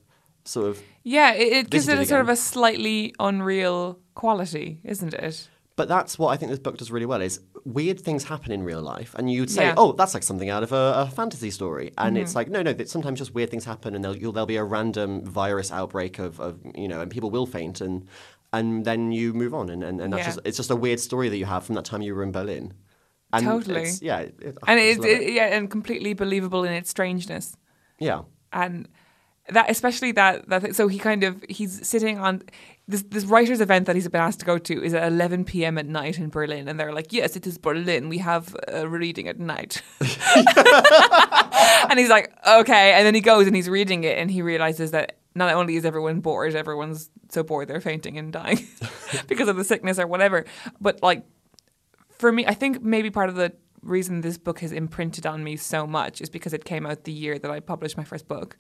sort 0.46 0.68
of 0.68 0.82
Yeah, 1.04 1.34
it, 1.34 1.54
it 1.54 1.70
gives 1.70 1.88
it 1.88 1.98
a 2.00 2.06
sort 2.06 2.22
of 2.22 2.30
a 2.30 2.36
slightly 2.36 3.14
unreal 3.20 4.00
quality, 4.16 4.80
isn't 4.84 5.14
it? 5.14 5.48
But 5.76 5.88
that's 5.88 6.20
what 6.20 6.28
I 6.30 6.38
think 6.38 6.52
this 6.52 6.60
book 6.60 6.78
does 6.78 6.92
really 6.92 7.08
well 7.08 7.22
is 7.22 7.40
weird 7.66 8.00
things 8.00 8.26
happen 8.26 8.52
in 8.52 8.62
real 8.64 8.82
life 8.82 9.16
and 9.18 9.32
you'd 9.32 9.50
say, 9.50 9.66
Yeah. 9.68 9.74
oh, 9.78 9.94
that's 9.94 10.14
like 10.14 10.22
something 10.22 10.50
out 10.50 10.62
of 10.62 10.72
a, 10.72 10.94
a 10.98 11.08
fantasy 11.10 11.50
story. 11.50 11.92
And 11.98 12.16
Mm-hmm. 12.16 12.24
it's 12.24 12.36
like, 12.36 12.48
no, 12.50 12.62
no, 12.62 12.74
that 12.74 12.90
sometimes 12.90 13.18
just 13.20 13.34
weird 13.34 13.50
things 13.50 13.66
happen 13.66 13.96
and 13.96 14.04
there'll, 14.04 14.16
you'll, 14.18 14.32
there'll 14.34 14.46
be 14.46 14.58
a 14.58 14.64
random 14.64 15.26
virus 15.26 15.72
outbreak 15.72 16.20
of, 16.20 16.40
of, 16.40 16.60
you 16.76 16.88
know, 16.88 17.02
and 17.02 17.10
people 17.10 17.32
will 17.32 17.46
faint 17.48 17.82
and 17.82 18.08
and 18.52 18.86
then 18.86 19.12
you 19.12 19.34
move 19.34 19.56
on. 19.56 19.70
And, 19.72 19.84
and, 19.84 20.00
and 20.00 20.14
that's 20.14 20.20
Yeah. 20.22 20.26
just, 20.28 20.40
it's 20.46 20.58
just 20.58 20.70
a 20.70 20.76
weird 20.76 21.00
story 21.00 21.28
that 21.30 21.38
you 21.38 21.46
have 21.46 21.64
from 21.66 21.74
that 21.74 21.86
time 21.86 22.04
you 22.04 22.14
were 22.14 22.22
in 22.22 22.32
Berlin. 22.32 22.74
And 23.32 23.44
Totally. 23.48 23.78
it's- 23.82 24.00
yeah. 24.04 24.20
It, 24.20 24.58
And 24.68 24.80
it's 24.80 25.04
it. 25.04 25.22
it, 25.24 25.34
yeah, 25.34 25.56
and 25.58 25.72
completely 25.72 26.14
believable 26.14 26.64
in 26.64 26.72
its 26.72 26.92
strangeness. 26.92 27.58
yeah. 27.98 28.22
and 28.52 28.88
that 29.50 29.70
especially 29.70 30.12
that 30.14 30.48
that 30.48 30.76
so 30.76 30.88
he 30.88 30.98
kind 30.98 31.24
of 31.24 31.44
he's 31.50 31.86
sitting 31.86 32.18
on 32.18 32.44
this 32.88 33.04
this 33.04 33.26
writers 33.26 33.60
event 33.60 33.86
that 33.88 33.96
he's 33.96 34.08
been 34.08 34.22
asked 34.22 34.40
to 34.40 34.46
go 34.46 34.58
to 34.58 34.84
is 34.84 34.94
at 34.94 35.06
11 35.12 35.44
p.m. 35.44 35.78
at 35.78 35.86
night 35.86 36.18
in 36.18 36.30
Berlin 36.30 36.68
and 36.68 36.80
they're 36.80 36.94
like 36.94 37.12
yes 37.12 37.36
it 37.36 37.46
is 37.46 37.58
Berlin. 37.58 38.08
We 38.08 38.20
have 38.20 38.56
a 38.68 38.88
reading 38.88 39.28
at 39.28 39.40
night. 39.40 39.82
And 41.90 42.00
he's 42.00 42.10
like 42.10 42.32
okay. 42.48 42.94
And 42.94 43.06
then 43.06 43.14
he 43.14 43.22
goes 43.22 43.46
and 43.46 43.56
he's 43.56 43.70
reading 43.70 44.04
it 44.06 44.18
and 44.18 44.32
he 44.32 44.42
realizes 44.42 44.92
that 44.92 45.18
not 45.36 45.54
only 45.54 45.76
is 45.76 45.84
everyone 45.84 46.22
bored 46.22 46.56
everyone's 46.56 47.10
so 47.30 47.44
bored 47.44 47.68
they're 47.68 47.82
fainting 47.82 48.18
and 48.18 48.32
dying 48.32 48.66
because 49.28 49.50
of 49.50 49.58
the 49.58 49.64
sickness 49.64 50.00
or 50.00 50.08
whatever. 50.08 50.46
But 50.80 51.04
like 51.04 51.26
for 52.18 52.32
me, 52.32 52.46
I 52.46 52.54
think 52.54 52.82
maybe 52.82 53.10
part 53.12 53.28
of 53.30 53.36
the 53.36 53.52
reason 53.84 54.22
this 54.22 54.38
book 54.38 54.60
has 54.60 54.72
imprinted 54.72 55.26
on 55.26 55.44
me 55.44 55.56
so 55.58 55.86
much 55.86 56.22
is 56.22 56.30
because 56.30 56.54
it 56.54 56.66
came 56.66 56.86
out 56.86 57.04
the 57.04 57.12
year 57.12 57.38
that 57.40 57.52
I 57.52 57.60
published 57.60 57.98
my 57.98 58.04
first 58.04 58.28
book, 58.28 58.58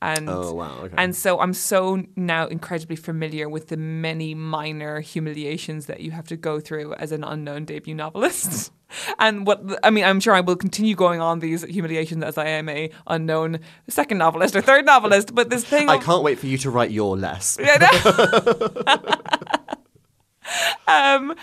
and 0.00 0.28
Oh, 0.28 0.52
wow, 0.54 0.78
okay. 0.82 0.94
and 0.98 1.14
so 1.16 1.40
I'm 1.40 1.52
so 1.54 2.02
now 2.16 2.46
incredibly 2.46 2.96
familiar 2.96 3.48
with 3.48 3.68
the 3.68 3.76
many 3.76 4.34
minor 4.34 5.00
humiliations 5.00 5.86
that 5.86 6.00
you 6.00 6.10
have 6.12 6.26
to 6.28 6.36
go 6.36 6.60
through 6.60 6.94
as 6.94 7.12
an 7.12 7.24
unknown 7.24 7.64
debut 7.64 7.94
novelist. 7.94 8.72
And 9.18 9.44
what 9.48 9.60
I 9.82 9.90
mean, 9.90 10.04
I'm 10.04 10.20
sure 10.20 10.32
I 10.32 10.40
will 10.40 10.54
continue 10.54 10.94
going 10.94 11.20
on 11.20 11.40
these 11.40 11.64
humiliations 11.64 12.22
as 12.22 12.38
I 12.38 12.46
am 12.46 12.68
a 12.68 12.88
unknown 13.08 13.58
second 13.88 14.18
novelist 14.18 14.54
or 14.54 14.60
third 14.62 14.86
novelist. 14.86 15.34
But 15.34 15.50
this 15.50 15.64
thing, 15.64 15.88
I 15.88 15.96
of- 15.96 16.04
can't 16.04 16.22
wait 16.22 16.38
for 16.38 16.46
you 16.46 16.56
to 16.58 16.70
write 16.70 16.92
your 16.92 17.16
less. 17.18 17.58
yeah, 17.60 17.78
no. 17.82 17.88
um, 20.86 21.34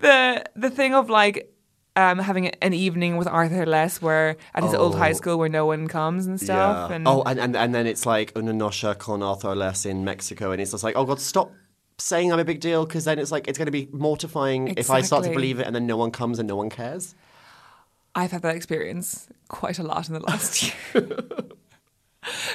the 0.00 0.44
the 0.54 0.70
thing 0.70 0.94
of 0.94 1.10
like 1.10 1.52
um, 1.96 2.18
having 2.18 2.48
an 2.48 2.72
evening 2.74 3.16
with 3.16 3.28
Arthur 3.28 3.66
Less, 3.66 4.02
where 4.02 4.36
at 4.54 4.62
his 4.64 4.74
old 4.74 4.96
high 4.96 5.10
Oh. 5.10 5.14
school 5.14 5.38
where 5.38 5.48
no 5.48 5.64
one 5.66 5.86
comes 5.88 6.26
and 6.26 6.40
stuff. 6.40 6.90
Yeah. 6.90 6.96
And 6.96 7.06
oh, 7.08 7.22
and, 7.24 7.38
and, 7.38 7.56
and 7.56 7.74
then 7.74 7.86
it's 7.86 8.04
like 8.04 8.36
Una 8.36 8.52
Noche 8.52 8.96
con 8.98 9.22
Arthur 9.22 9.54
Less 9.54 9.86
in 9.86 10.04
Mexico, 10.04 10.50
and 10.52 10.60
it's 10.60 10.72
just 10.72 10.82
like, 10.84 10.96
oh 10.96 11.04
God, 11.04 11.20
stop 11.20 11.52
saying 11.98 12.32
I'm 12.32 12.40
a 12.40 12.44
big 12.44 12.60
deal, 12.60 12.84
because 12.84 13.04
then 13.04 13.18
it's 13.18 13.30
like 13.30 13.46
it's 13.46 13.58
going 13.58 13.66
to 13.66 13.72
be 13.72 13.88
mortifying 13.92 14.74
if 14.76 14.90
I 14.90 15.00
start 15.02 15.24
to 15.24 15.30
believe 15.30 15.60
it, 15.60 15.66
and 15.66 15.74
then 15.76 15.86
no 15.86 15.96
one 15.96 16.10
comes 16.10 16.38
and 16.40 16.48
no 16.48 16.56
one 16.56 16.68
cares. 16.70 17.14
I've 18.16 18.30
had 18.32 18.42
that 18.42 18.54
experience 18.56 19.28
quite 19.48 19.78
a 19.78 19.82
lot 19.82 20.08
in 20.08 20.14
the 20.14 20.20
last 20.20 20.72
year. 20.94 21.08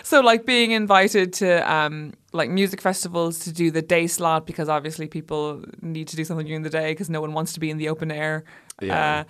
so 0.03 0.21
like 0.21 0.45
being 0.45 0.71
invited 0.71 1.31
to 1.33 1.71
um, 1.71 2.13
like 2.33 2.49
music 2.49 2.81
festivals 2.81 3.39
to 3.39 3.51
do 3.51 3.69
the 3.69 3.81
day 3.81 4.07
slot 4.07 4.47
because 4.47 4.67
obviously 4.67 5.07
people 5.07 5.63
need 5.81 6.07
to 6.07 6.15
do 6.15 6.23
something 6.25 6.45
during 6.47 6.63
the 6.63 6.69
day 6.69 6.91
because 6.91 7.09
no 7.09 7.21
one 7.21 7.33
wants 7.33 7.53
to 7.53 7.59
be 7.59 7.69
in 7.69 7.77
the 7.77 7.87
open 7.89 8.09
air. 8.11 8.43
Yeah. 8.81 9.19
Uh, 9.19 9.23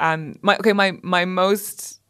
and 0.00 0.38
my 0.42 0.56
okay, 0.56 0.72
my 0.72 0.98
my 1.02 1.24
most 1.24 2.00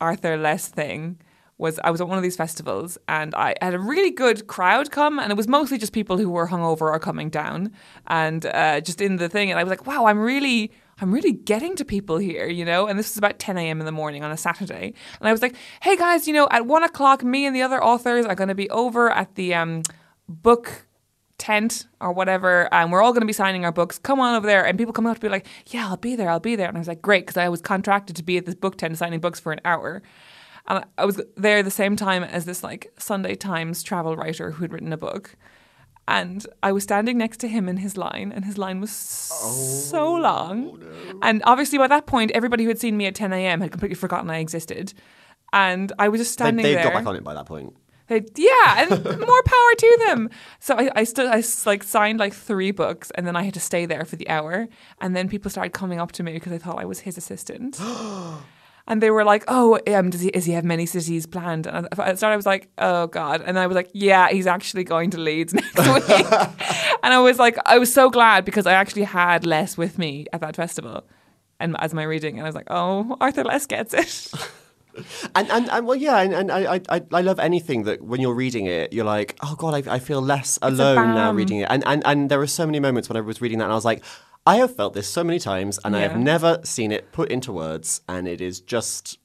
Arthur 0.00 0.36
Less 0.36 0.68
thing 0.68 1.18
was 1.58 1.78
I 1.82 1.90
was 1.90 2.00
at 2.00 2.08
one 2.08 2.18
of 2.18 2.22
these 2.22 2.36
festivals 2.36 2.98
and 3.08 3.34
I 3.34 3.54
had 3.62 3.72
a 3.72 3.78
really 3.78 4.10
good 4.10 4.46
crowd 4.46 4.90
come 4.90 5.18
and 5.18 5.30
it 5.30 5.36
was 5.36 5.48
mostly 5.48 5.78
just 5.78 5.92
people 5.92 6.18
who 6.18 6.28
were 6.28 6.48
hungover 6.48 6.82
or 6.82 6.98
coming 6.98 7.30
down 7.30 7.72
and 8.08 8.44
uh, 8.44 8.80
just 8.82 9.00
in 9.00 9.16
the 9.16 9.28
thing 9.28 9.50
and 9.50 9.58
I 9.58 9.64
was 9.64 9.70
like, 9.70 9.86
wow, 9.86 10.04
I'm 10.04 10.18
really 10.18 10.70
I'm 11.00 11.12
really 11.12 11.32
getting 11.32 11.76
to 11.76 11.84
people 11.84 12.16
here, 12.16 12.46
you 12.46 12.64
know. 12.64 12.86
And 12.86 12.98
this 12.98 13.10
was 13.10 13.18
about 13.18 13.38
10 13.38 13.58
a.m. 13.58 13.80
in 13.80 13.86
the 13.86 13.92
morning 13.92 14.24
on 14.24 14.30
a 14.30 14.36
Saturday, 14.36 14.94
and 15.20 15.28
I 15.28 15.32
was 15.32 15.42
like, 15.42 15.54
"Hey 15.82 15.94
guys, 15.96 16.26
you 16.26 16.32
know, 16.32 16.48
at 16.50 16.66
one 16.66 16.82
o'clock, 16.82 17.22
me 17.22 17.44
and 17.44 17.54
the 17.54 17.60
other 17.62 17.82
authors 17.82 18.24
are 18.24 18.34
going 18.34 18.48
to 18.48 18.54
be 18.54 18.70
over 18.70 19.10
at 19.10 19.34
the 19.34 19.54
um, 19.54 19.82
book 20.26 20.85
tent 21.38 21.86
or 22.00 22.12
whatever, 22.12 22.72
and 22.72 22.90
we're 22.90 23.02
all 23.02 23.12
going 23.12 23.22
to 23.22 23.26
be 23.26 23.32
signing 23.32 23.64
our 23.64 23.72
books. 23.72 23.98
Come 23.98 24.20
on 24.20 24.34
over 24.34 24.46
there." 24.46 24.64
And 24.66 24.78
people 24.78 24.92
come 24.92 25.06
up 25.06 25.16
to 25.16 25.20
be 25.20 25.28
like, 25.28 25.46
"Yeah, 25.66 25.88
I'll 25.88 25.96
be 25.96 26.16
there. 26.16 26.30
I'll 26.30 26.40
be 26.40 26.56
there." 26.56 26.68
And 26.68 26.76
I 26.76 26.80
was 26.80 26.88
like, 26.88 27.02
"Great," 27.02 27.26
because 27.26 27.36
I 27.36 27.48
was 27.48 27.60
contracted 27.60 28.16
to 28.16 28.22
be 28.22 28.36
at 28.36 28.46
this 28.46 28.54
book 28.54 28.76
tent 28.76 28.96
signing 28.98 29.20
books 29.20 29.40
for 29.40 29.52
an 29.52 29.60
hour. 29.64 30.02
And 30.68 30.84
I 30.98 31.04
was 31.04 31.20
there 31.36 31.62
the 31.62 31.70
same 31.70 31.96
time 31.96 32.24
as 32.24 32.44
this 32.44 32.64
like 32.64 32.92
Sunday 32.98 33.34
Times 33.34 33.82
travel 33.82 34.16
writer 34.16 34.52
who 34.52 34.64
had 34.64 34.72
written 34.72 34.92
a 34.92 34.96
book. 34.96 35.36
And 36.08 36.46
I 36.62 36.70
was 36.70 36.84
standing 36.84 37.18
next 37.18 37.38
to 37.38 37.48
him 37.48 37.68
in 37.68 37.78
his 37.78 37.96
line, 37.96 38.30
and 38.32 38.44
his 38.44 38.56
line 38.56 38.80
was 38.80 38.92
so 38.92 40.06
oh, 40.06 40.14
long. 40.14 40.84
And 41.20 41.42
obviously, 41.44 41.78
by 41.78 41.88
that 41.88 42.06
point, 42.06 42.30
everybody 42.30 42.62
who 42.62 42.68
had 42.68 42.78
seen 42.78 42.96
me 42.96 43.06
at 43.06 43.16
10 43.16 43.32
a.m. 43.32 43.60
had 43.60 43.72
completely 43.72 43.96
forgotten 43.96 44.30
I 44.30 44.38
existed. 44.38 44.94
And 45.52 45.92
I 45.98 46.08
was 46.08 46.20
just 46.20 46.32
standing 46.32 46.62
they've 46.62 46.76
there. 46.76 46.84
got 46.84 46.92
back 46.92 47.06
on 47.06 47.16
it 47.16 47.24
by 47.24 47.34
that 47.34 47.46
point. 47.46 47.74
They, 48.08 48.24
yeah, 48.36 48.82
and 48.82 49.04
more 49.04 49.42
power 49.42 49.74
to 49.78 50.02
them. 50.06 50.30
So 50.60 50.76
I, 50.76 50.90
I 50.94 51.04
stood, 51.04 51.26
I 51.26 51.42
like 51.64 51.82
signed 51.82 52.20
like 52.20 52.34
three 52.34 52.70
books, 52.70 53.10
and 53.14 53.26
then 53.26 53.36
I 53.36 53.42
had 53.42 53.54
to 53.54 53.60
stay 53.60 53.86
there 53.86 54.04
for 54.04 54.16
the 54.16 54.28
hour. 54.28 54.68
And 55.00 55.16
then 55.16 55.28
people 55.28 55.50
started 55.50 55.72
coming 55.72 55.98
up 55.98 56.12
to 56.12 56.22
me 56.22 56.32
because 56.34 56.52
they 56.52 56.58
thought 56.58 56.78
I 56.78 56.84
was 56.84 57.00
his 57.00 57.18
assistant. 57.18 57.80
And 58.88 59.02
they 59.02 59.10
were 59.10 59.24
like, 59.24 59.42
"Oh, 59.48 59.80
um, 59.88 60.10
does 60.10 60.20
he 60.20 60.28
is 60.28 60.44
he 60.44 60.52
have 60.52 60.64
many 60.64 60.86
cities 60.86 61.26
planned?" 61.26 61.66
And 61.66 61.88
at 61.98 62.18
start, 62.18 62.32
I 62.32 62.36
was 62.36 62.46
like, 62.46 62.68
"Oh 62.78 63.08
God!" 63.08 63.42
And 63.44 63.58
I 63.58 63.66
was 63.66 63.74
like, 63.74 63.90
"Yeah, 63.92 64.28
he's 64.28 64.46
actually 64.46 64.84
going 64.84 65.10
to 65.10 65.18
Leeds 65.18 65.52
next 65.60 65.76
week." 65.76 66.08
and 67.02 67.12
I 67.12 67.18
was 67.18 67.36
like, 67.36 67.58
I 67.66 67.78
was 67.78 67.92
so 67.92 68.10
glad 68.10 68.44
because 68.44 68.64
I 68.64 68.74
actually 68.74 69.02
had 69.02 69.44
Less 69.44 69.76
with 69.76 69.98
me 69.98 70.26
at 70.32 70.40
that 70.40 70.54
festival, 70.54 71.04
and 71.58 71.76
as 71.80 71.94
my 71.94 72.04
reading, 72.04 72.38
and 72.38 72.46
I 72.46 72.48
was 72.48 72.54
like, 72.54 72.68
"Oh, 72.70 73.16
Arthur 73.20 73.42
Less 73.42 73.66
gets 73.66 73.92
it." 73.92 74.32
And, 75.34 75.50
and, 75.50 75.68
and 75.70 75.86
well, 75.86 75.96
yeah, 75.96 76.20
and, 76.20 76.32
and 76.34 76.50
I, 76.52 76.80
I, 76.88 77.02
I 77.12 77.20
love 77.20 77.38
anything 77.38 77.84
that 77.84 78.02
when 78.02 78.20
you're 78.20 78.34
reading 78.34 78.66
it, 78.66 78.92
you're 78.92 79.04
like, 79.04 79.36
oh 79.42 79.54
God, 79.56 79.74
I, 79.74 79.94
I 79.94 79.98
feel 79.98 80.20
less 80.22 80.58
alone 80.62 81.14
now 81.14 81.32
reading 81.32 81.60
it. 81.60 81.68
And, 81.70 81.82
and, 81.86 82.02
and 82.06 82.30
there 82.30 82.38
were 82.38 82.46
so 82.46 82.64
many 82.66 82.80
moments 82.80 83.08
when 83.08 83.16
I 83.16 83.20
was 83.20 83.40
reading 83.40 83.58
that 83.58 83.64
and 83.64 83.72
I 83.72 83.76
was 83.76 83.84
like, 83.84 84.02
I 84.46 84.56
have 84.56 84.74
felt 84.76 84.94
this 84.94 85.08
so 85.08 85.24
many 85.24 85.38
times 85.38 85.78
and 85.84 85.96
I 85.96 86.00
have 86.00 86.16
never 86.16 86.60
seen 86.64 86.92
it 86.92 87.10
put 87.12 87.30
into 87.30 87.52
words 87.52 88.00
and 88.08 88.28
it 88.28 88.40
is 88.40 88.60
just 88.60 89.18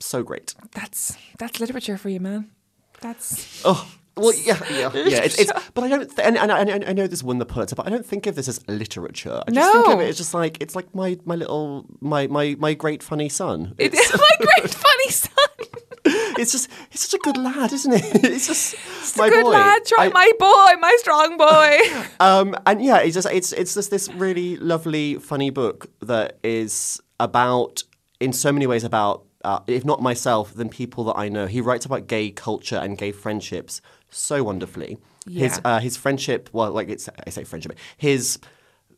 so 0.00 0.22
great. 0.22 0.54
that's 0.72 1.16
that's 1.38 1.60
literature 1.60 1.96
for 1.96 2.10
you, 2.10 2.20
man. 2.20 2.50
That's 3.00 3.62
Oh. 3.64 3.88
Well, 4.16 4.32
yeah, 4.34 4.58
yeah, 4.70 4.90
yeah. 4.94 5.22
It's, 5.24 5.38
it's 5.38 5.52
but 5.74 5.84
I 5.84 5.88
don't, 5.88 6.08
th- 6.08 6.26
and, 6.26 6.36
and, 6.38 6.70
and 6.70 6.84
I 6.84 6.92
know 6.92 7.06
this 7.06 7.22
won 7.22 7.38
the 7.38 7.46
Pulitzer, 7.46 7.74
but 7.76 7.86
I 7.86 7.90
don't 7.90 8.06
think 8.06 8.26
of 8.26 8.36
this 8.36 8.48
as 8.48 8.60
literature. 8.68 9.42
I 9.46 9.50
just 9.50 9.72
think 9.72 9.86
of 9.88 9.98
No. 9.98 10.00
it 10.00 10.08
as 10.08 10.16
just 10.16 10.34
like 10.34 10.58
it's 10.60 10.76
like 10.76 10.94
my 10.94 11.18
my 11.24 11.34
little 11.34 11.84
my 12.00 12.26
my 12.28 12.54
my 12.58 12.74
great 12.74 13.02
funny 13.02 13.28
son. 13.28 13.74
it 13.78 13.92
It's, 13.94 14.12
my 14.16 14.36
great 14.46 14.70
funny 14.86 15.08
son. 15.10 15.30
it's 16.38 16.52
just 16.52 16.68
he's 16.90 17.00
such 17.00 17.14
a 17.14 17.18
good 17.18 17.36
lad, 17.36 17.72
isn't 17.72 17.92
it? 17.92 18.24
It's 18.24 18.46
just 18.46 18.74
it's 19.00 19.16
my 19.16 19.28
Good 19.30 19.42
boy. 19.44 19.50
lad, 19.50 19.82
try 19.86 20.04
I- 20.06 20.08
my 20.10 20.30
boy, 20.38 20.80
my 20.80 20.96
strong 21.00 21.36
boy. 21.36 21.78
Um, 22.20 22.54
and 22.66 22.84
yeah, 22.84 22.98
it's 22.98 23.14
just 23.14 23.28
it's 23.32 23.52
it's 23.52 23.74
just 23.74 23.90
this 23.90 24.08
really 24.12 24.56
lovely, 24.58 25.16
funny 25.16 25.50
book 25.50 25.86
that 26.00 26.38
is 26.44 27.00
about, 27.20 27.82
in 28.20 28.32
so 28.32 28.52
many 28.52 28.66
ways, 28.66 28.84
about 28.84 29.24
uh, 29.44 29.60
if 29.66 29.84
not 29.84 30.00
myself, 30.02 30.54
then 30.54 30.68
people 30.68 31.04
that 31.04 31.16
I 31.18 31.28
know. 31.28 31.46
He 31.46 31.60
writes 31.60 31.84
about 31.84 32.06
gay 32.06 32.30
culture 32.30 32.76
and 32.76 32.96
gay 32.96 33.12
friendships 33.12 33.80
so 34.14 34.42
wonderfully. 34.42 34.98
His 35.28 35.60
uh, 35.64 35.80
his 35.80 35.96
friendship, 35.96 36.50
well, 36.52 36.70
like 36.72 36.88
it's 36.88 37.08
I 37.26 37.30
say 37.30 37.44
friendship, 37.44 37.72
his. 37.96 38.38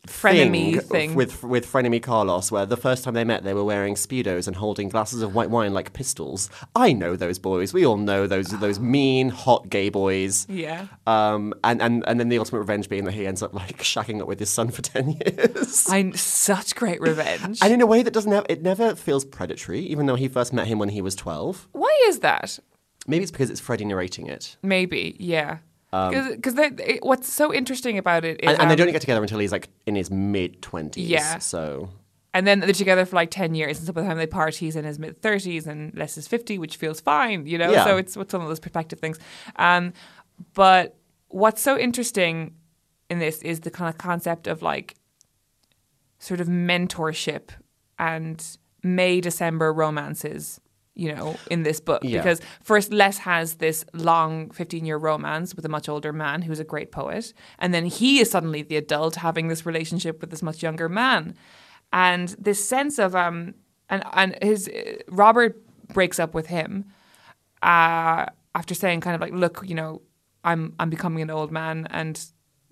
Frenemy 0.06 0.80
thing. 0.82 1.16
with 1.16 1.42
with 1.42 1.66
frenemy 1.66 2.00
Carlos, 2.00 2.52
where 2.52 2.64
the 2.64 2.76
first 2.76 3.02
time 3.02 3.14
they 3.14 3.24
met, 3.24 3.42
they 3.42 3.54
were 3.54 3.64
wearing 3.64 3.96
speedos 3.96 4.46
and 4.46 4.54
holding 4.54 4.88
glasses 4.88 5.20
of 5.20 5.34
white 5.34 5.50
wine 5.50 5.74
like 5.74 5.94
pistols. 5.94 6.48
I 6.76 6.92
know 6.92 7.16
those 7.16 7.40
boys. 7.40 7.74
We 7.74 7.84
all 7.84 7.96
know 7.96 8.28
those 8.28 8.46
those 8.48 8.78
mean, 8.78 9.30
hot 9.30 9.68
gay 9.68 9.88
boys. 9.88 10.46
yeah. 10.48 10.86
Um, 11.08 11.54
and, 11.64 11.82
and, 11.82 12.04
and 12.06 12.20
then 12.20 12.28
the 12.28 12.38
ultimate 12.38 12.60
revenge 12.60 12.88
being 12.88 13.04
that 13.04 13.14
he 13.14 13.26
ends 13.26 13.42
up 13.42 13.52
like 13.52 13.78
shacking 13.78 14.20
up 14.20 14.28
with 14.28 14.38
his 14.38 14.50
son 14.50 14.70
for 14.70 14.80
10 14.82 15.18
years. 15.26 15.88
I 15.90 16.08
such 16.12 16.76
great 16.76 17.00
revenge. 17.00 17.58
and 17.60 17.72
in 17.72 17.80
a 17.80 17.86
way 17.86 18.02
that 18.02 18.12
doesn't 18.12 18.30
have, 18.30 18.46
it 18.48 18.62
never 18.62 18.94
feels 18.94 19.24
predatory, 19.24 19.80
even 19.80 20.06
though 20.06 20.14
he 20.14 20.28
first 20.28 20.52
met 20.52 20.68
him 20.68 20.78
when 20.78 20.90
he 20.90 21.02
was 21.02 21.16
12. 21.16 21.66
Why 21.72 22.04
is 22.06 22.20
that? 22.20 22.60
Maybe 23.06 23.22
it's 23.22 23.30
because 23.32 23.50
it's 23.50 23.60
Freddie 23.60 23.84
narrating 23.84 24.26
it. 24.26 24.56
Maybe, 24.62 25.16
yeah. 25.18 25.58
Because 25.90 26.54
what's 27.02 27.32
so 27.32 27.54
interesting 27.54 27.96
about 27.96 28.24
it 28.24 28.40
is, 28.42 28.50
And, 28.50 28.60
and 28.60 28.70
they 28.70 28.74
um, 28.74 28.78
don't 28.78 28.92
get 28.92 29.00
together 29.00 29.22
until 29.22 29.38
he's 29.38 29.52
like 29.52 29.68
in 29.86 29.94
his 29.94 30.10
mid 30.10 30.60
20s. 30.60 30.94
Yeah. 30.96 31.38
So. 31.38 31.88
and 32.34 32.46
then 32.46 32.60
they're 32.60 32.72
together 32.72 33.06
for 33.06 33.16
like 33.16 33.30
ten 33.30 33.54
years, 33.54 33.78
and 33.78 33.86
so 33.86 33.92
by 33.94 34.02
the 34.02 34.08
time 34.08 34.18
they 34.18 34.26
part, 34.26 34.56
he's 34.56 34.76
in 34.76 34.84
his 34.84 34.98
mid 34.98 35.22
thirties, 35.22 35.66
and 35.66 35.96
less 35.96 36.18
is 36.18 36.28
fifty, 36.28 36.58
which 36.58 36.76
feels 36.76 37.00
fine, 37.00 37.46
you 37.46 37.56
know. 37.56 37.70
Yeah. 37.70 37.84
So 37.84 37.96
it's 37.96 38.14
it's 38.16 38.32
one 38.34 38.42
of 38.42 38.48
those 38.48 38.60
perspective 38.60 39.00
things. 39.00 39.18
Um, 39.56 39.94
but 40.52 40.96
what's 41.28 41.62
so 41.62 41.78
interesting 41.78 42.54
in 43.08 43.18
this 43.20 43.40
is 43.42 43.60
the 43.60 43.70
kind 43.70 43.88
of 43.88 43.96
concept 43.96 44.46
of 44.46 44.60
like 44.60 44.96
sort 46.18 46.40
of 46.40 46.48
mentorship 46.48 47.50
and 47.98 48.44
May 48.82 49.20
December 49.20 49.72
romances, 49.72 50.60
you 50.96 51.14
know, 51.14 51.36
in 51.50 51.62
this 51.62 51.78
book. 51.78 52.02
Yeah. 52.02 52.18
Because 52.18 52.40
first 52.62 52.92
Less 52.92 53.18
has 53.18 53.56
this 53.56 53.84
long 53.92 54.50
15 54.50 54.84
year 54.84 54.96
romance 54.96 55.54
with 55.54 55.64
a 55.64 55.68
much 55.68 55.88
older 55.88 56.12
man 56.12 56.42
who's 56.42 56.58
a 56.58 56.64
great 56.64 56.90
poet. 56.90 57.32
And 57.58 57.72
then 57.72 57.84
he 57.84 58.18
is 58.20 58.30
suddenly 58.30 58.62
the 58.62 58.76
adult 58.76 59.16
having 59.16 59.48
this 59.48 59.64
relationship 59.66 60.20
with 60.20 60.30
this 60.30 60.42
much 60.42 60.62
younger 60.62 60.88
man. 60.88 61.36
And 61.92 62.30
this 62.38 62.66
sense 62.66 62.98
of 62.98 63.14
um 63.14 63.54
and 63.88 64.02
and 64.12 64.36
his 64.42 64.68
uh, 64.68 65.02
Robert 65.08 65.62
breaks 65.92 66.18
up 66.18 66.34
with 66.34 66.46
him 66.46 66.86
uh, 67.62 68.26
after 68.54 68.74
saying 68.74 69.00
kind 69.00 69.14
of 69.14 69.20
like, 69.20 69.32
look, 69.32 69.62
you 69.64 69.74
know, 69.74 70.02
I'm 70.44 70.74
I'm 70.78 70.90
becoming 70.90 71.22
an 71.22 71.30
old 71.30 71.52
man, 71.52 71.86
and 71.90 72.20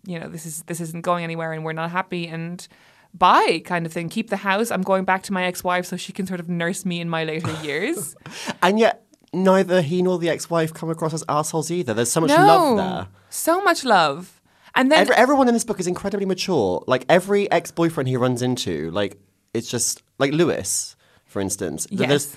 you 0.07 0.19
know, 0.19 0.29
this 0.29 0.47
is 0.47 0.63
this 0.65 0.81
isn't 0.81 1.03
going 1.03 1.25
anywhere, 1.25 1.53
and 1.53 1.65
we're 1.65 1.73
not 1.73 1.91
happy, 1.91 2.27
and 2.27 2.67
bye, 3.15 3.63
kind 3.65 3.87
of 3.87 3.93
thing. 3.93 4.09
Keep 4.09 4.31
the 4.31 4.37
house. 4.37 4.71
I'm 4.71 4.83
going 4.83 5.05
back 5.05 5.23
to 5.25 5.33
my 5.33 5.45
ex-wife 5.45 5.87
so 5.87 5.97
she 5.97 6.13
can 6.13 6.27
sort 6.27 6.41
of 6.41 6.49
nurse 6.49 6.85
me 6.85 7.01
in 7.01 7.09
my 7.09 7.25
later 7.25 7.53
years. 7.63 8.15
And 8.63 8.79
yet, 8.79 9.05
neither 9.33 9.81
he 9.83 10.03
nor 10.03 10.19
the 10.19 10.29
ex 10.29 10.51
wife 10.51 10.75
come 10.75 10.91
across 10.91 11.15
as 11.15 11.25
assholes 11.29 11.71
either. 11.71 11.95
There's 11.95 12.13
so 12.13 12.21
much 12.21 12.31
love 12.31 12.77
there. 12.77 13.09
so 13.31 13.63
much 13.63 13.85
love, 13.85 14.41
and 14.75 14.91
then 14.91 14.99
Every, 15.01 15.15
everyone 15.15 15.49
in 15.49 15.55
this 15.55 15.65
book 15.65 15.81
is 15.81 15.87
incredibly 15.87 16.27
mature. 16.27 16.83
Like 16.87 17.05
every 17.09 17.51
ex 17.51 17.71
boyfriend 17.71 18.09
he 18.09 18.17
runs 18.17 18.43
into, 18.43 18.91
like, 18.91 19.19
it's 19.53 19.71
just 19.71 20.03
like 20.19 20.33
Lewis, 20.33 20.97
for 21.27 21.41
instance. 21.41 21.87
Yes. 21.91 22.37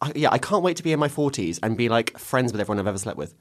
I, 0.00 0.12
yeah, 0.16 0.30
I 0.32 0.38
can't 0.38 0.64
wait 0.64 0.76
to 0.78 0.82
be 0.82 0.92
in 0.92 0.98
my 0.98 1.06
40s 1.08 1.60
and 1.62 1.76
be 1.76 1.88
like 1.88 2.18
friends 2.18 2.50
with 2.52 2.60
everyone 2.60 2.80
I've 2.80 2.88
ever 2.88 2.98
slept 2.98 3.16
with. 3.16 3.34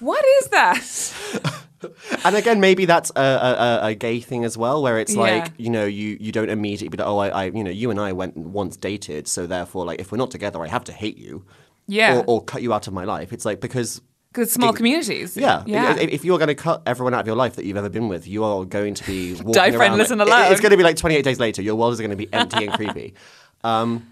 What 0.00 0.22
is 0.42 0.48
that? 0.48 1.62
And 2.24 2.36
again, 2.36 2.60
maybe 2.60 2.84
that's 2.86 3.10
a, 3.16 3.20
a, 3.20 3.86
a- 3.88 3.94
gay 3.94 4.20
thing 4.20 4.44
as 4.44 4.56
well, 4.58 4.82
where 4.82 4.98
it's 4.98 5.14
Yeah. 5.14 5.20
like 5.22 5.52
you 5.58 5.70
know 5.70 5.84
you, 5.84 6.16
you 6.20 6.32
don't 6.32 6.50
immediately 6.50 6.88
be 6.88 6.98
like, 6.98 7.06
oh, 7.08 7.18
I, 7.18 7.28
I 7.28 7.44
you 7.46 7.64
know 7.64 7.70
you 7.70 7.90
and 7.90 8.00
I 8.00 8.12
went 8.12 8.36
once 8.36 8.76
dated, 8.76 9.26
so 9.28 9.46
therefore 9.46 9.84
like 9.84 10.00
if 10.00 10.10
we're 10.12 10.18
not 10.18 10.30
together, 10.30 10.60
I 10.62 10.68
have 10.68 10.84
to 10.84 10.92
hate 10.92 11.16
you, 11.18 11.44
Yeah. 11.86 12.18
or, 12.18 12.24
or 12.26 12.44
cut 12.44 12.62
you 12.62 12.72
out 12.74 12.86
of 12.86 12.92
my 12.92 13.04
life. 13.04 13.32
It's 13.32 13.44
like 13.44 13.60
because 13.60 14.00
Because 14.32 14.52
small 14.52 14.72
Gay- 14.72 14.76
communities. 14.76 15.36
yeah, 15.36 15.62
yeah. 15.66 15.96
If, 15.96 16.10
if 16.10 16.24
you're 16.24 16.38
going 16.38 16.48
to 16.48 16.54
cut 16.54 16.82
everyone 16.86 17.14
out 17.14 17.20
of 17.20 17.26
your 17.26 17.36
life 17.36 17.56
that 17.56 17.64
you've 17.64 17.76
ever 17.78 17.88
been 17.88 18.08
with, 18.08 18.26
you 18.28 18.44
are 18.44 18.64
going 18.66 18.94
to 18.94 19.04
be 19.06 19.34
walking 19.46 19.52
Die 19.52 19.70
friendless 19.72 20.10
and 20.10 20.20
it- 20.20 20.28
It's 20.52 20.60
going 20.60 20.72
to 20.72 20.76
be 20.76 20.82
like 20.84 20.96
28 20.96 21.22
days 21.24 21.40
later. 21.40 21.62
Your 21.62 21.76
world 21.76 21.92
is 21.94 21.98
going 22.00 22.10
to 22.10 22.16
be 22.16 22.28
empty 22.32 22.66
and 22.66 22.72
creepy. 22.74 23.14
Um, 23.64 24.06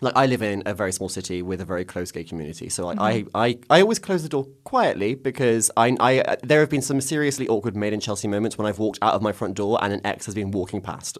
like 0.00 0.14
I 0.16 0.26
live 0.26 0.42
in 0.42 0.62
a 0.66 0.74
very 0.74 0.92
small 0.92 1.08
city 1.08 1.40
with 1.42 1.60
a 1.60 1.64
very 1.64 1.84
close 1.84 2.10
gay 2.12 2.24
community, 2.24 2.68
so 2.68 2.88
I, 2.88 2.94
Mm-hmm. 2.94 3.36
I, 3.36 3.46
I, 3.46 3.58
I 3.70 3.80
always 3.80 3.98
close 3.98 4.22
the 4.22 4.28
door 4.28 4.46
quietly 4.64 5.14
because 5.14 5.70
I, 5.76 5.96
I 6.00 6.20
uh, 6.20 6.36
there 6.42 6.60
have 6.60 6.70
been 6.70 6.82
some 6.82 7.00
seriously 7.00 7.46
awkward 7.48 7.76
made 7.76 7.92
in 7.92 8.00
Chelsea 8.00 8.28
moments 8.28 8.58
when 8.58 8.66
I've 8.66 8.78
walked 8.78 8.98
out 9.02 9.14
of 9.14 9.22
my 9.22 9.32
front 9.32 9.54
door 9.54 9.78
and 9.82 9.92
an 9.92 10.00
ex 10.04 10.26
has 10.26 10.34
been 10.34 10.50
walking 10.50 10.80
past. 10.80 11.18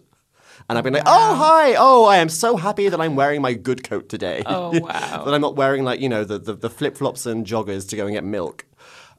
And 0.69 0.77
I've 0.77 0.83
been 0.85 0.93
like, 0.93 1.03
oh, 1.05 1.35
hi. 1.35 1.75
Oh, 1.77 2.05
I 2.05 2.17
am 2.17 2.29
so 2.29 2.55
happy 2.55 2.87
that 2.87 2.99
I'm 2.99 3.15
wearing 3.15 3.41
my 3.41 3.53
good 3.53 3.83
coat 3.83 4.07
today. 4.07 4.41
Oh, 4.45 4.71
wow. 4.79 5.23
that 5.25 5.33
I'm 5.33 5.41
not 5.41 5.55
wearing, 5.57 5.83
like, 5.83 5.99
you 5.99 6.07
know, 6.07 6.23
the, 6.23 6.39
the, 6.39 6.53
the 6.53 6.69
flip 6.69 6.95
flops 6.95 7.25
and 7.25 7.45
joggers 7.45 7.87
to 7.89 7.95
go 7.97 8.05
and 8.05 8.13
get 8.13 8.23
milk. 8.23 8.65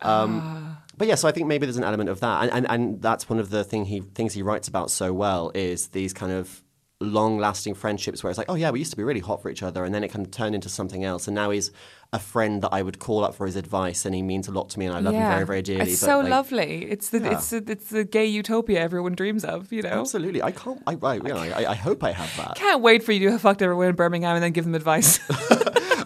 Um, 0.01 0.79
But 0.97 1.09
yeah, 1.09 1.15
so 1.15 1.29
I 1.29 1.33
think 1.33 1.47
maybe 1.47 1.67
there's 1.67 1.77
an 1.77 1.85
element 1.85 2.09
of 2.09 2.21
that, 2.21 2.45
and 2.45 2.53
and, 2.53 2.67
and 2.71 3.03
that's 3.03 3.29
one 3.29 3.39
of 3.39 3.51
the 3.51 3.65
thing 3.65 3.85
he 3.85 4.01
things 4.01 4.33
he 4.33 4.41
writes 4.43 4.67
about 4.67 4.91
so 4.91 5.13
well 5.13 5.53
is 5.55 5.89
these 5.89 6.15
kind 6.15 6.33
of 6.33 6.63
long-lasting 7.01 7.75
friendships 7.75 8.23
where 8.23 8.31
it's 8.31 8.39
like, 8.39 8.49
oh 8.49 8.55
yeah, 8.55 8.71
we 8.71 8.79
used 8.79 8.91
to 8.91 8.97
be 8.97 9.05
really 9.05 9.21
hot 9.21 9.43
for 9.43 9.51
each 9.51 9.63
other, 9.63 9.85
and 9.85 9.95
then 9.95 10.03
it 10.03 10.09
kind 10.09 10.25
of 10.25 10.33
turned 10.33 10.55
into 10.55 10.69
something 10.69 11.05
else, 11.05 11.29
and 11.29 11.35
now 11.35 11.51
he's 11.51 11.71
a 12.13 12.19
friend 12.19 12.63
that 12.63 12.71
I 12.73 12.83
would 12.83 12.99
call 12.99 13.25
up 13.25 13.35
for 13.35 13.45
his 13.45 13.57
advice, 13.57 14.07
and 14.07 14.15
he 14.15 14.23
means 14.23 14.49
a 14.49 14.53
lot 14.53 14.71
to 14.71 14.79
me, 14.79 14.87
and 14.87 14.97
I 14.97 15.01
love 15.01 15.15
him 15.15 15.23
very 15.23 15.45
very 15.45 15.63
dearly. 15.63 15.91
It's 15.91 15.99
so 15.99 16.21
like, 16.21 16.31
lovely. 16.31 16.87
It's 16.91 17.11
the 17.11 17.31
it's 17.31 17.51
the, 17.51 17.63
it's 17.67 17.91
the 17.91 18.05
gay 18.05 18.27
utopia 18.27 18.81
everyone 18.81 19.15
dreams 19.15 19.45
of. 19.45 19.73
You 19.73 19.83
know. 19.83 20.01
Absolutely, 20.01 20.43
I 20.43 20.53
can't. 20.53 20.83
I, 20.87 20.97
I, 21.03 21.15
you 21.15 21.23
know, 21.23 21.37
I, 21.37 21.73
I 21.73 21.75
hope 21.75 22.03
I 22.03 22.13
have 22.13 22.35
that. 22.39 22.57
Can't 22.57 22.81
wait 22.81 23.03
for 23.03 23.13
you 23.13 23.27
to 23.27 23.33
have 23.33 23.43
fucked 23.43 23.61
everyone 23.61 23.89
in 23.89 23.95
Birmingham 23.95 24.37
and 24.37 24.43
then 24.43 24.53
give 24.53 24.65
them 24.65 24.75
advice. 24.75 25.21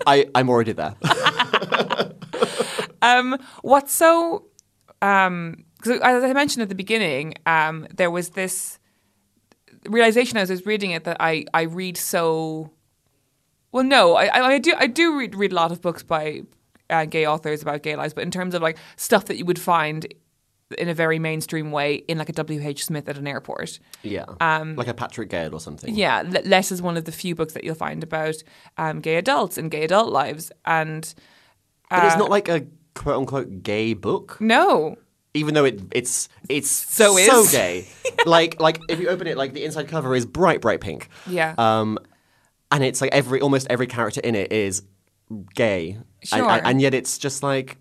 I, 0.07 0.29
I'm 0.35 0.49
already 0.49 0.73
there. 0.73 0.97
um, 3.03 3.39
what's 3.63 3.93
so, 3.93 4.47
um, 5.03 5.65
because 5.77 6.01
as 6.01 6.25
I 6.25 6.33
mentioned 6.33 6.63
at 6.63 6.69
the 6.69 6.75
beginning, 6.75 7.35
um, 7.47 7.87
there 7.95 8.11
was 8.11 8.31
this 8.31 8.80
realization 9.91 10.39
as 10.39 10.51
I 10.51 10.55
was 10.55 10.67
reading 10.67 10.93
it 10.93 11.05
that 11.05 11.17
I, 11.21 11.45
I 11.53 11.63
read 11.63 11.97
so, 11.97 12.71
well, 13.73 13.85
no, 13.85 14.15
I, 14.17 14.27
I 14.27 14.41
I 14.55 14.59
do 14.59 14.75
I 14.79 14.87
do 14.87 15.19
read 15.19 15.35
read 15.35 15.53
a 15.53 15.55
lot 15.55 15.73
of 15.73 15.81
books 15.83 16.03
by 16.03 16.43
uh, 16.89 17.05
gay 17.05 17.27
authors 17.27 17.63
about 17.63 17.83
gay 17.83 17.97
lives, 17.97 18.15
but 18.15 18.23
in 18.25 18.31
terms 18.31 18.55
of 18.55 18.63
like 18.63 18.79
stuff 18.97 19.27
that 19.27 19.37
you 19.37 19.45
would 19.45 19.59
find 19.59 20.07
in 20.79 20.89
a 20.89 20.95
very 20.95 21.19
mainstream 21.19 21.73
way 21.73 21.95
in 21.95 22.17
like 22.17 22.29
a 22.29 22.33
W.H. 22.33 22.85
Smith 22.85 23.09
at 23.09 23.19
an 23.19 23.27
airport. 23.27 23.81
Yeah. 24.03 24.27
Um, 24.41 24.77
like 24.77 24.87
a 24.87 24.95
Patrick 24.95 25.29
Gale 25.29 25.53
or 25.53 25.61
something. 25.61 25.93
Yeah, 25.95 26.23
Le- 26.25 26.47
Less 26.49 26.71
is 26.71 26.81
one 26.81 26.97
of 26.97 27.05
the 27.07 27.13
few 27.13 27.35
books 27.35 27.55
that 27.55 27.65
you'll 27.65 27.75
find 27.75 28.05
about 28.05 28.37
um, 28.79 29.01
gay 29.01 29.17
adults 29.17 29.59
and 29.59 29.69
gay 29.69 29.83
adult 29.83 30.13
lives. 30.13 30.53
And 30.65 31.13
But 31.91 32.05
it's 32.05 32.17
not 32.17 32.31
like 32.31 32.49
a 32.49 32.67
quote 32.95 33.17
unquote 33.17 33.65
gay 33.65 33.95
book. 33.95 34.41
no, 34.41 34.97
even 35.35 35.55
though 35.55 35.65
it 35.65 35.81
it's 35.93 36.29
it's 36.49 36.71
So 36.71 37.17
is. 37.17 37.27
so 37.27 37.47
gay. 37.57 37.87
like 38.27 38.61
like 38.61 38.81
if 38.89 38.99
you 39.01 39.09
open 39.09 39.27
it, 39.27 39.37
like 39.37 39.53
the 39.53 39.65
inside 39.65 39.89
cover 39.89 40.15
is 40.15 40.27
bright 40.27 40.61
bright 40.61 40.81
pink. 40.81 41.09
Yeah. 41.27 41.55
Um, 41.59 41.99
and 42.71 42.83
it's 42.85 43.01
like 43.01 43.13
every 43.13 43.41
almost 43.41 43.67
every 43.71 43.87
character 43.87 44.21
in 44.23 44.35
it 44.35 44.53
is 44.53 44.83
gay. 45.55 45.93
And, 45.93 46.05
Sure. 46.25 46.51
and, 46.51 46.67
and 46.67 46.81
yet 46.83 46.95
it's 46.95 47.17
just 47.19 47.43
like 47.43 47.79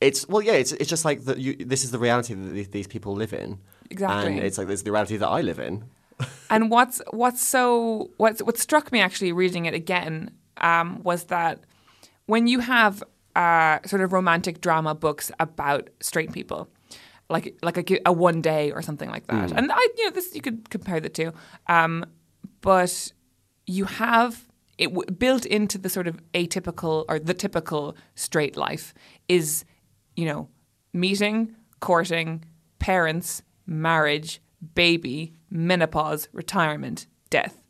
it's 0.00 0.26
well 0.28 0.42
yeah 0.42 0.52
it's 0.54 0.72
it's 0.72 0.88
just 0.90 1.04
like 1.04 1.24
that 1.24 1.38
you 1.38 1.54
this 1.56 1.84
is 1.84 1.90
the 1.90 1.98
reality 1.98 2.34
that 2.34 2.50
these, 2.52 2.68
these 2.68 2.86
people 2.86 3.14
live 3.14 3.32
in. 3.32 3.58
Exactly. 3.90 4.32
And 4.32 4.40
it's 4.44 4.58
like 4.58 4.66
this 4.66 4.80
is 4.80 4.84
the 4.84 4.92
reality 4.92 5.16
that 5.18 5.28
I 5.28 5.40
live 5.42 5.58
in. 5.58 5.84
And 6.50 6.70
what's 6.70 7.00
what's 7.12 7.46
so 7.46 8.10
what's 8.18 8.42
what 8.42 8.58
struck 8.58 8.90
me 8.92 9.00
actually 9.00 9.32
reading 9.32 9.66
it 9.66 9.74
again 9.74 10.32
um, 10.58 11.00
was 11.02 11.24
that 11.24 11.60
when 12.26 12.46
you 12.46 12.58
have 12.60 13.02
uh, 13.36 13.78
sort 13.86 14.02
of 14.02 14.12
romantic 14.12 14.60
drama 14.60 14.94
books 14.94 15.30
about 15.38 15.90
straight 16.00 16.32
people, 16.32 16.68
like 17.28 17.56
like 17.62 17.76
a, 17.90 18.00
a 18.06 18.12
one 18.12 18.40
day 18.42 18.72
or 18.72 18.82
something 18.82 19.08
like 19.10 19.26
that, 19.28 19.52
and 19.56 19.70
I 19.72 19.88
you 19.96 20.04
know 20.04 20.10
this 20.10 20.34
you 20.34 20.40
could 20.40 20.70
compare 20.70 21.00
the 21.00 21.08
two, 21.08 21.32
um, 21.68 22.04
but 22.60 23.12
you 23.66 23.84
have 23.84 24.46
it 24.78 24.88
w- 24.88 25.10
built 25.10 25.44
into 25.46 25.78
the 25.78 25.88
sort 25.88 26.06
of 26.08 26.18
atypical 26.32 27.04
or 27.08 27.18
the 27.18 27.34
typical 27.34 27.96
straight 28.14 28.56
life 28.56 28.94
is 29.28 29.64
you 30.16 30.26
know 30.26 30.48
meeting, 30.92 31.54
courting, 31.80 32.44
parents, 32.78 33.42
marriage, 33.66 34.40
baby, 34.74 35.32
menopause, 35.50 36.28
retirement, 36.32 37.06
death. 37.30 37.62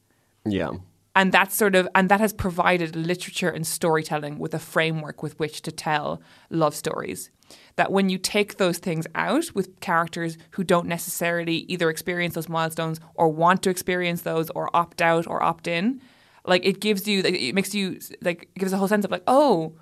Yeah. 0.46 0.70
And 1.14 1.32
that's 1.32 1.54
sort 1.54 1.74
of 1.74 1.88
and 1.94 2.08
that 2.08 2.20
has 2.20 2.32
provided 2.32 2.94
literature 2.94 3.50
and 3.50 3.66
storytelling 3.66 4.38
with 4.38 4.54
a 4.54 4.58
framework 4.58 5.22
with 5.22 5.38
which 5.38 5.62
to 5.62 5.72
tell 5.72 6.22
love 6.50 6.74
stories. 6.74 7.30
That 7.76 7.90
when 7.90 8.08
you 8.08 8.18
take 8.18 8.58
those 8.58 8.78
things 8.78 9.06
out 9.14 9.54
with 9.54 9.80
characters 9.80 10.38
who 10.52 10.62
don't 10.62 10.86
necessarily 10.86 11.64
either 11.68 11.90
experience 11.90 12.34
those 12.34 12.48
milestones 12.48 13.00
or 13.14 13.28
want 13.28 13.62
to 13.64 13.70
experience 13.70 14.22
those 14.22 14.50
or 14.50 14.74
opt 14.74 15.02
out 15.02 15.26
or 15.26 15.42
opt 15.42 15.66
in 15.66 16.00
like 16.46 16.64
it 16.64 16.80
gives 16.80 17.06
you 17.06 17.20
it 17.20 17.54
makes 17.54 17.74
you 17.74 17.98
like 18.22 18.48
gives 18.56 18.72
a 18.72 18.76
whole 18.76 18.88
sense 18.88 19.04
of 19.04 19.10
like 19.10 19.22
oh 19.26 19.74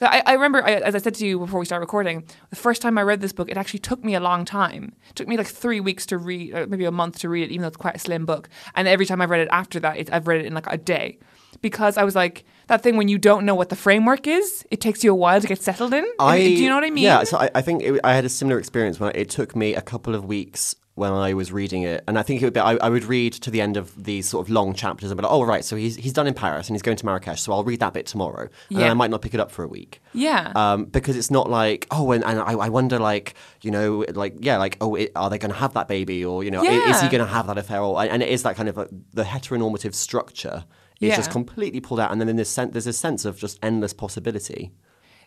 I, 0.00 0.22
I 0.26 0.32
remember, 0.32 0.64
I, 0.64 0.72
as 0.74 0.94
I 0.94 0.98
said 0.98 1.14
to 1.16 1.26
you 1.26 1.38
before 1.38 1.60
we 1.60 1.66
started 1.66 1.82
recording, 1.82 2.24
the 2.50 2.56
first 2.56 2.82
time 2.82 2.98
I 2.98 3.02
read 3.02 3.20
this 3.20 3.32
book, 3.32 3.50
it 3.50 3.56
actually 3.56 3.80
took 3.80 4.02
me 4.02 4.14
a 4.14 4.20
long 4.20 4.44
time. 4.44 4.94
It 5.10 5.16
took 5.16 5.28
me 5.28 5.36
like 5.36 5.46
three 5.46 5.80
weeks 5.80 6.06
to 6.06 6.18
read, 6.18 6.54
or 6.54 6.66
maybe 6.66 6.84
a 6.84 6.90
month 6.90 7.18
to 7.20 7.28
read 7.28 7.44
it, 7.44 7.50
even 7.50 7.62
though 7.62 7.68
it's 7.68 7.76
quite 7.76 7.96
a 7.96 8.00
slim 8.00 8.26
book. 8.26 8.48
And 8.74 8.88
every 8.88 9.06
time 9.06 9.20
I've 9.20 9.30
read 9.30 9.42
it 9.42 9.48
after 9.52 9.78
that, 9.80 9.96
it, 9.96 10.12
I've 10.12 10.26
read 10.26 10.40
it 10.40 10.46
in 10.46 10.54
like 10.54 10.66
a 10.66 10.76
day. 10.76 11.18
Because 11.60 11.96
I 11.96 12.02
was 12.02 12.16
like, 12.16 12.44
that 12.66 12.82
thing 12.82 12.96
when 12.96 13.06
you 13.06 13.18
don't 13.18 13.44
know 13.44 13.54
what 13.54 13.68
the 13.68 13.76
framework 13.76 14.26
is, 14.26 14.64
it 14.70 14.80
takes 14.80 15.04
you 15.04 15.12
a 15.12 15.14
while 15.14 15.40
to 15.40 15.46
get 15.46 15.62
settled 15.62 15.94
in. 15.94 16.04
I, 16.18 16.38
Do 16.38 16.44
you 16.48 16.68
know 16.68 16.74
what 16.74 16.84
I 16.84 16.90
mean? 16.90 17.04
Yeah, 17.04 17.22
so 17.24 17.38
I, 17.38 17.50
I 17.54 17.62
think 17.62 17.82
it, 17.82 18.00
I 18.02 18.14
had 18.14 18.24
a 18.24 18.28
similar 18.28 18.58
experience 18.58 18.98
when 18.98 19.12
it 19.14 19.30
took 19.30 19.54
me 19.54 19.74
a 19.74 19.82
couple 19.82 20.14
of 20.14 20.24
weeks 20.24 20.74
when 20.94 21.10
I 21.10 21.32
was 21.32 21.50
reading 21.52 21.82
it, 21.84 22.04
and 22.06 22.18
I 22.18 22.22
think 22.22 22.42
it 22.42 22.44
would 22.44 22.52
be, 22.52 22.60
I, 22.60 22.74
I 22.74 22.90
would 22.90 23.04
read 23.04 23.32
to 23.34 23.50
the 23.50 23.62
end 23.62 23.78
of 23.78 24.04
these 24.04 24.28
sort 24.28 24.46
of 24.46 24.50
long 24.52 24.74
chapters 24.74 25.10
and 25.10 25.16
be 25.18 25.22
like, 25.22 25.32
oh 25.32 25.42
right, 25.42 25.64
so 25.64 25.74
he's 25.74 25.96
he's 25.96 26.12
done 26.12 26.26
in 26.26 26.34
Paris 26.34 26.68
and 26.68 26.74
he's 26.74 26.82
going 26.82 26.98
to 26.98 27.06
Marrakesh, 27.06 27.40
so 27.40 27.52
I'll 27.52 27.64
read 27.64 27.80
that 27.80 27.94
bit 27.94 28.04
tomorrow, 28.06 28.48
and 28.68 28.78
Yeah. 28.80 28.90
I 28.90 28.94
might 28.94 29.10
not 29.10 29.22
pick 29.22 29.32
it 29.32 29.40
up 29.40 29.50
for 29.50 29.62
a 29.64 29.68
week. 29.68 30.02
Yeah. 30.12 30.52
Um, 30.54 30.84
because 30.84 31.16
it's 31.16 31.30
not 31.30 31.48
like 31.48 31.86
oh, 31.90 32.12
and, 32.12 32.22
and 32.24 32.40
I, 32.40 32.52
I 32.52 32.68
wonder 32.68 32.98
like 32.98 33.34
you 33.62 33.70
know 33.70 34.04
like 34.14 34.34
yeah 34.40 34.58
like 34.58 34.76
oh 34.82 34.94
it, 34.96 35.12
are 35.16 35.30
they 35.30 35.38
going 35.38 35.52
to 35.52 35.58
have 35.58 35.72
that 35.74 35.88
baby 35.88 36.24
or 36.24 36.44
you 36.44 36.50
know 36.50 36.60
i- 36.62 36.90
is 36.90 37.00
he 37.00 37.08
going 37.08 37.24
to 37.24 37.32
have 37.32 37.46
that 37.46 37.56
affair 37.56 37.80
or 37.80 37.98
and 38.02 38.22
it 38.22 38.28
is 38.28 38.42
that 38.42 38.56
kind 38.56 38.68
of 38.68 38.76
a, 38.76 38.88
the 39.14 39.22
heteronormative 39.24 39.94
structure 39.94 40.64
is 41.00 41.16
just 41.16 41.30
completely 41.32 41.80
pulled 41.80 41.98
out, 41.98 42.12
and 42.12 42.20
then 42.20 42.28
in 42.28 42.36
this 42.36 42.48
sen- 42.48 42.70
there's 42.70 42.84
this 42.84 42.96
sense 42.98 43.24
of 43.24 43.36
just 43.36 43.58
endless 43.60 43.92
possibility. 43.92 44.70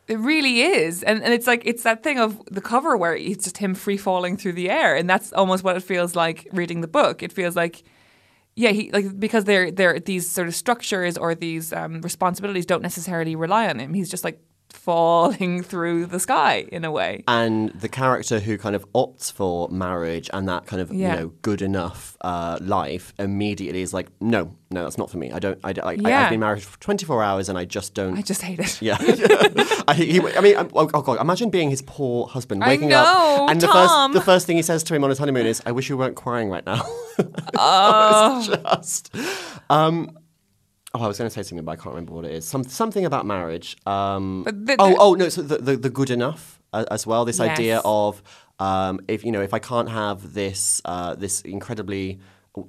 It 0.08 0.20
really 0.20 0.62
is. 0.62 1.01
And 1.03 1.24
and 1.24 1.34
it's 1.34 1.47
like 1.47 1.64
it's 1.66 1.84
that 1.84 2.03
thing 2.03 2.20
of 2.20 2.41
the 2.51 2.62
cover 2.62 2.95
where 2.95 3.16
it's 3.16 3.45
just 3.45 3.58
him 3.58 3.74
free 3.74 3.97
falling 3.97 4.38
through 4.38 4.53
the 4.53 4.70
air. 4.70 4.95
And 4.95 5.10
that's 5.10 5.34
almost 5.34 5.64
what 5.64 5.76
it 5.76 5.84
feels 5.84 6.16
like 6.16 6.47
reading 6.51 6.82
the 6.82 6.88
book. 6.88 7.24
It 7.24 7.32
feels 7.32 7.56
like 7.56 7.84
yeah, 8.56 8.70
he 8.70 8.91
like 8.91 9.20
because 9.20 9.45
they're 9.45 9.72
they're 9.72 9.99
these 9.99 10.30
sort 10.30 10.47
of 10.47 10.56
structures 10.56 11.18
or 11.18 11.36
these 11.36 11.74
um, 11.74 12.01
responsibilities 12.01 12.66
don't 12.66 12.84
necessarily 12.84 13.36
rely 13.36 13.68
on 13.68 13.80
him. 13.80 13.93
He's 13.93 14.10
just 14.10 14.24
like 14.24 14.39
falling 14.70 15.63
through 15.72 16.05
the 16.05 16.20
sky 16.20 16.66
in 16.72 16.86
a 16.86 16.91
way. 16.91 17.24
and 17.28 17.70
the 17.72 17.89
character 17.89 18.39
who 18.39 18.57
kind 18.57 18.76
of 18.76 18.86
opts 18.93 19.32
for 19.32 19.68
marriage 19.70 20.30
and 20.34 20.47
that 20.47 20.66
kind 20.68 20.82
of 20.82 20.93
Yeah. 20.93 21.13
you 21.16 21.20
know 21.22 21.28
good 21.41 21.61
enough 21.61 22.16
uh, 22.22 22.57
life 22.61 23.13
immediately 23.18 23.82
is 23.82 23.93
like 23.93 24.07
no 24.22 24.55
no 24.70 24.84
that's 24.84 24.97
not 24.97 25.09
for 25.09 25.18
me 25.18 25.32
I 25.32 25.39
don't 25.39 25.57
I, 25.63 25.74
I 25.82 25.91
Yeah. 25.93 26.24
I've 26.26 26.30
been 26.30 26.39
married 26.39 26.63
for 26.63 26.80
24 26.80 27.24
hours 27.24 27.49
and 27.49 27.57
I 27.57 27.66
just 27.66 27.93
don't 27.93 28.18
I 28.18 28.22
just 28.22 28.41
hate 28.43 28.59
it. 28.59 28.82
yeah 28.82 28.97
I, 29.88 29.93
he, 29.95 30.20
I 30.22 30.41
mean 30.41 30.55
oh, 30.57 30.68
oh 30.93 31.01
god 31.01 31.20
imagine 31.20 31.49
being 31.49 31.70
his 31.70 31.82
poor 31.82 32.28
husband 32.28 32.63
I 32.63 32.68
waking 32.70 32.89
know, 32.89 32.97
up 33.45 33.49
and 33.49 33.59
the 33.61 33.68
first 33.68 34.13
the 34.13 34.22
first 34.22 34.45
thing 34.47 34.57
he 34.57 34.61
says 34.63 34.84
to 34.84 34.95
him 34.95 35.03
on 35.03 35.09
his 35.09 35.20
honeymoon 35.20 35.45
is 35.47 35.61
I 35.66 35.72
wish 35.72 35.89
you 35.89 35.97
weren't 35.97 36.16
crying 36.16 36.49
right 36.49 36.66
now 36.66 36.84
Oh. 37.57 38.39
it's 38.39 38.61
just 39.01 39.16
um 39.70 40.18
Oh, 40.95 41.03
I 41.03 41.07
was 41.07 41.17
going 41.17 41.29
to 41.29 41.33
say 41.33 41.43
something, 41.43 41.65
but 41.65 41.73
I 41.73 41.75
can't 41.75 41.93
remember 41.95 42.13
what 42.13 42.25
it 42.25 42.31
is. 42.31 42.45
Some, 42.47 42.63
something 42.63 43.05
about 43.05 43.25
marriage. 43.25 43.75
Um, 43.85 44.43
But 44.45 44.65
the- 44.65 44.75
oh, 44.79 44.89
the- 44.89 44.97
oh 44.99 45.13
no! 45.15 45.29
So 45.29 45.41
the, 45.41 45.57
the, 45.57 45.75
the 45.77 45.89
good 45.89 46.09
enough 46.09 46.59
uh, 46.73 46.85
as 46.89 47.05
well. 47.05 47.25
This 47.25 47.39
idea 47.51 47.81
of 47.83 48.23
um, 48.59 48.99
if 49.07 49.25
you 49.25 49.31
know 49.31 49.41
if 49.41 49.53
I 49.53 49.59
can't 49.59 49.89
have 49.89 50.33
this 50.33 50.81
uh, 50.85 51.15
this 51.15 51.41
incredibly 51.41 52.19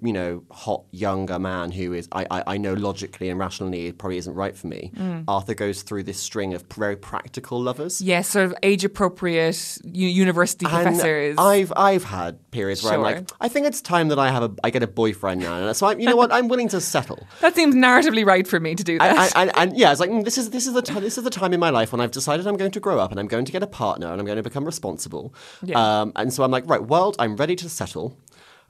you 0.02 0.12
know 0.12 0.42
hot 0.50 0.84
younger 0.90 1.38
man 1.38 1.70
who 1.70 1.92
is 1.92 2.08
I, 2.12 2.26
I, 2.30 2.42
I 2.46 2.56
know 2.56 2.74
logically 2.74 3.28
and 3.28 3.38
rationally 3.38 3.86
it 3.86 3.98
probably 3.98 4.18
isn't 4.18 4.34
right 4.34 4.56
for 4.56 4.66
me. 4.66 4.92
Arthur 5.28 5.54
goes 5.54 5.82
through 5.82 6.04
this 6.04 6.18
string 6.18 6.54
of 6.54 6.64
very 6.74 6.96
practical 6.96 7.60
lovers. 7.60 8.00
Yes, 8.00 8.28
sort 8.28 8.46
of 8.46 8.54
age 8.62 8.84
appropriate 8.84 9.78
university 9.84 10.66
And 10.66 10.84
professors. 10.84 11.36
I've 11.38 11.72
I've 11.76 12.04
had 12.04 12.50
periods 12.50 12.82
where 12.82 12.94
I'm 12.94 13.02
like, 13.02 13.30
I 13.40 13.48
think 13.48 13.66
it's 13.66 13.80
time 13.80 14.08
that 14.08 14.18
I 14.18 14.30
have 14.30 14.42
a 14.42 14.54
I 14.64 14.70
get 14.70 14.82
a 14.82 14.86
boyfriend 14.86 15.40
now, 15.40 15.66
and 15.66 15.76
so 15.76 15.86
I'm, 15.86 16.00
you 16.00 16.06
know 16.06 16.16
what, 16.16 16.32
I'm 16.32 16.48
willing 16.48 16.68
to 16.68 16.80
settle. 16.80 17.26
that 17.40 17.54
seems 17.54 17.74
narratively 17.74 18.24
right 18.24 18.46
for 18.46 18.60
me 18.60 18.74
to 18.74 18.84
do 18.84 18.98
that. 18.98 19.36
and, 19.36 19.50
and, 19.50 19.58
and 19.58 19.78
yeah, 19.78 19.90
it's 19.90 20.00
like 20.00 20.10
mm, 20.10 20.24
this 20.24 20.38
is 20.38 20.50
this 20.50 20.66
is 20.66 20.74
the 20.74 20.82
time 20.82 21.02
this 21.02 21.18
is 21.18 21.24
the 21.24 21.30
time 21.30 21.52
in 21.52 21.60
my 21.60 21.70
life 21.70 21.92
when 21.92 22.00
I've 22.00 22.10
decided 22.10 22.46
I'm 22.46 22.56
going 22.56 22.72
to 22.72 22.80
grow 22.80 22.98
up 22.98 23.10
and 23.10 23.20
I'm 23.20 23.28
going 23.28 23.44
to 23.44 23.52
get 23.52 23.62
a 23.62 23.66
partner 23.66 24.10
and 24.10 24.20
I'm 24.20 24.26
going 24.26 24.36
to 24.36 24.42
become 24.42 24.64
responsible. 24.64 25.34
Yeah. 25.62 26.00
Um, 26.00 26.12
and 26.16 26.32
so 26.32 26.42
I'm 26.42 26.50
like, 26.50 26.68
right, 26.68 26.82
world, 26.82 27.16
I'm 27.18 27.36
ready 27.36 27.56
to 27.56 27.68
settle. 27.68 28.18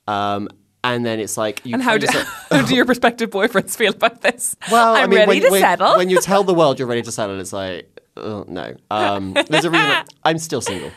Um, 0.07 0.49
and 0.95 1.05
then 1.05 1.19
it's 1.21 1.37
like, 1.37 1.61
you 1.65 1.75
and 1.75 1.83
how 1.83 1.99
do, 1.99 2.07
how 2.51 2.63
do 2.63 2.75
your 2.79 2.85
prospective 2.85 3.31
boyfriends 3.31 3.77
feel 3.77 3.93
about 3.93 4.23
this? 4.23 4.57
well, 4.71 4.95
I'm 4.95 5.05
I 5.05 5.07
mean, 5.07 5.19
ready 5.21 5.29
when, 5.29 5.43
to 5.43 5.51
when, 5.51 5.61
settle. 5.61 5.97
When 5.97 6.11
you 6.11 6.21
tell 6.21 6.45
the 6.45 6.55
world 6.61 6.79
you're 6.79 6.89
ready 6.89 7.03
to 7.03 7.13
settle, 7.13 7.39
it's 7.41 7.53
like, 7.53 7.89
uh, 8.17 8.45
no. 8.49 8.75
Um, 8.91 9.35
there's 9.49 9.65
a 9.65 9.71
reason. 9.71 10.05
I'm 10.25 10.39
still 10.39 10.61
single. 10.61 10.91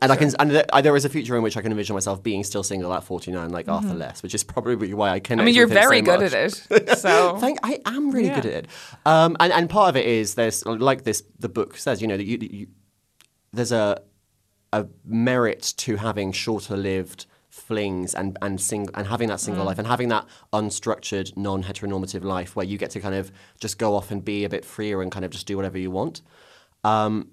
And 0.00 0.10
I 0.10 0.16
can, 0.16 0.32
and 0.40 0.50
there- 0.50 0.66
there 0.82 0.96
is 0.96 1.04
a 1.04 1.08
future 1.08 1.36
in 1.36 1.42
which 1.44 1.56
I 1.56 1.62
can 1.62 1.70
envision 1.70 1.94
myself 1.94 2.22
being 2.24 2.42
still 2.42 2.64
single 2.64 2.92
at 2.92 3.04
49, 3.04 3.50
like 3.50 3.68
Arthur 3.68 3.94
Less, 3.94 4.20
which 4.22 4.34
is 4.34 4.42
probably 4.42 4.92
why 4.94 5.10
I. 5.10 5.20
Mm-hmm. 5.20 5.40
I 5.40 5.44
mean, 5.44 5.54
you're 5.54 5.68
very 5.68 6.00
so 6.00 6.04
good 6.04 6.22
at 6.24 6.32
it. 6.34 6.98
So 6.98 7.36
Thank, 7.38 7.60
I 7.62 7.78
am 7.86 8.10
really 8.10 8.26
Yeah. 8.26 8.34
good 8.40 8.46
at 8.46 8.64
it. 8.64 8.68
Um, 9.06 9.36
and, 9.38 9.52
and 9.52 9.70
part 9.70 9.90
of 9.90 9.96
it 9.96 10.04
is 10.04 10.34
there's 10.34 10.66
like 10.66 11.04
this. 11.04 11.22
The 11.38 11.48
book 11.48 11.76
says, 11.76 12.02
you 12.02 12.08
know, 12.08 12.16
that 12.16 12.24
you, 12.26 12.38
you, 12.40 12.66
there's 13.52 13.70
a 13.70 14.02
a 14.72 14.86
merit 15.04 15.74
to 15.76 15.96
having 15.96 16.32
shorter 16.32 16.76
lived 16.76 17.26
flings 17.52 18.14
and 18.14 18.38
and 18.40 18.58
sing, 18.60 18.88
and 18.94 19.06
having 19.06 19.28
that 19.28 19.36
Mm. 19.38 19.44
single 19.44 19.64
life 19.66 19.78
and 19.78 19.86
having 19.86 20.08
that 20.08 20.24
unstructured 20.54 21.36
non 21.36 21.62
heteronormative 21.64 22.24
life 22.24 22.56
where 22.56 22.64
you 22.64 22.78
get 22.78 22.90
to 22.92 23.00
kind 23.00 23.14
of 23.14 23.30
just 23.60 23.78
go 23.78 23.94
off 23.94 24.10
and 24.10 24.24
be 24.24 24.44
a 24.44 24.48
bit 24.48 24.64
freer 24.64 25.02
and 25.02 25.12
kind 25.12 25.24
of 25.24 25.30
just 25.30 25.46
do 25.46 25.56
whatever 25.56 25.78
you 25.78 25.90
want. 25.90 26.22
Um, 26.82 27.28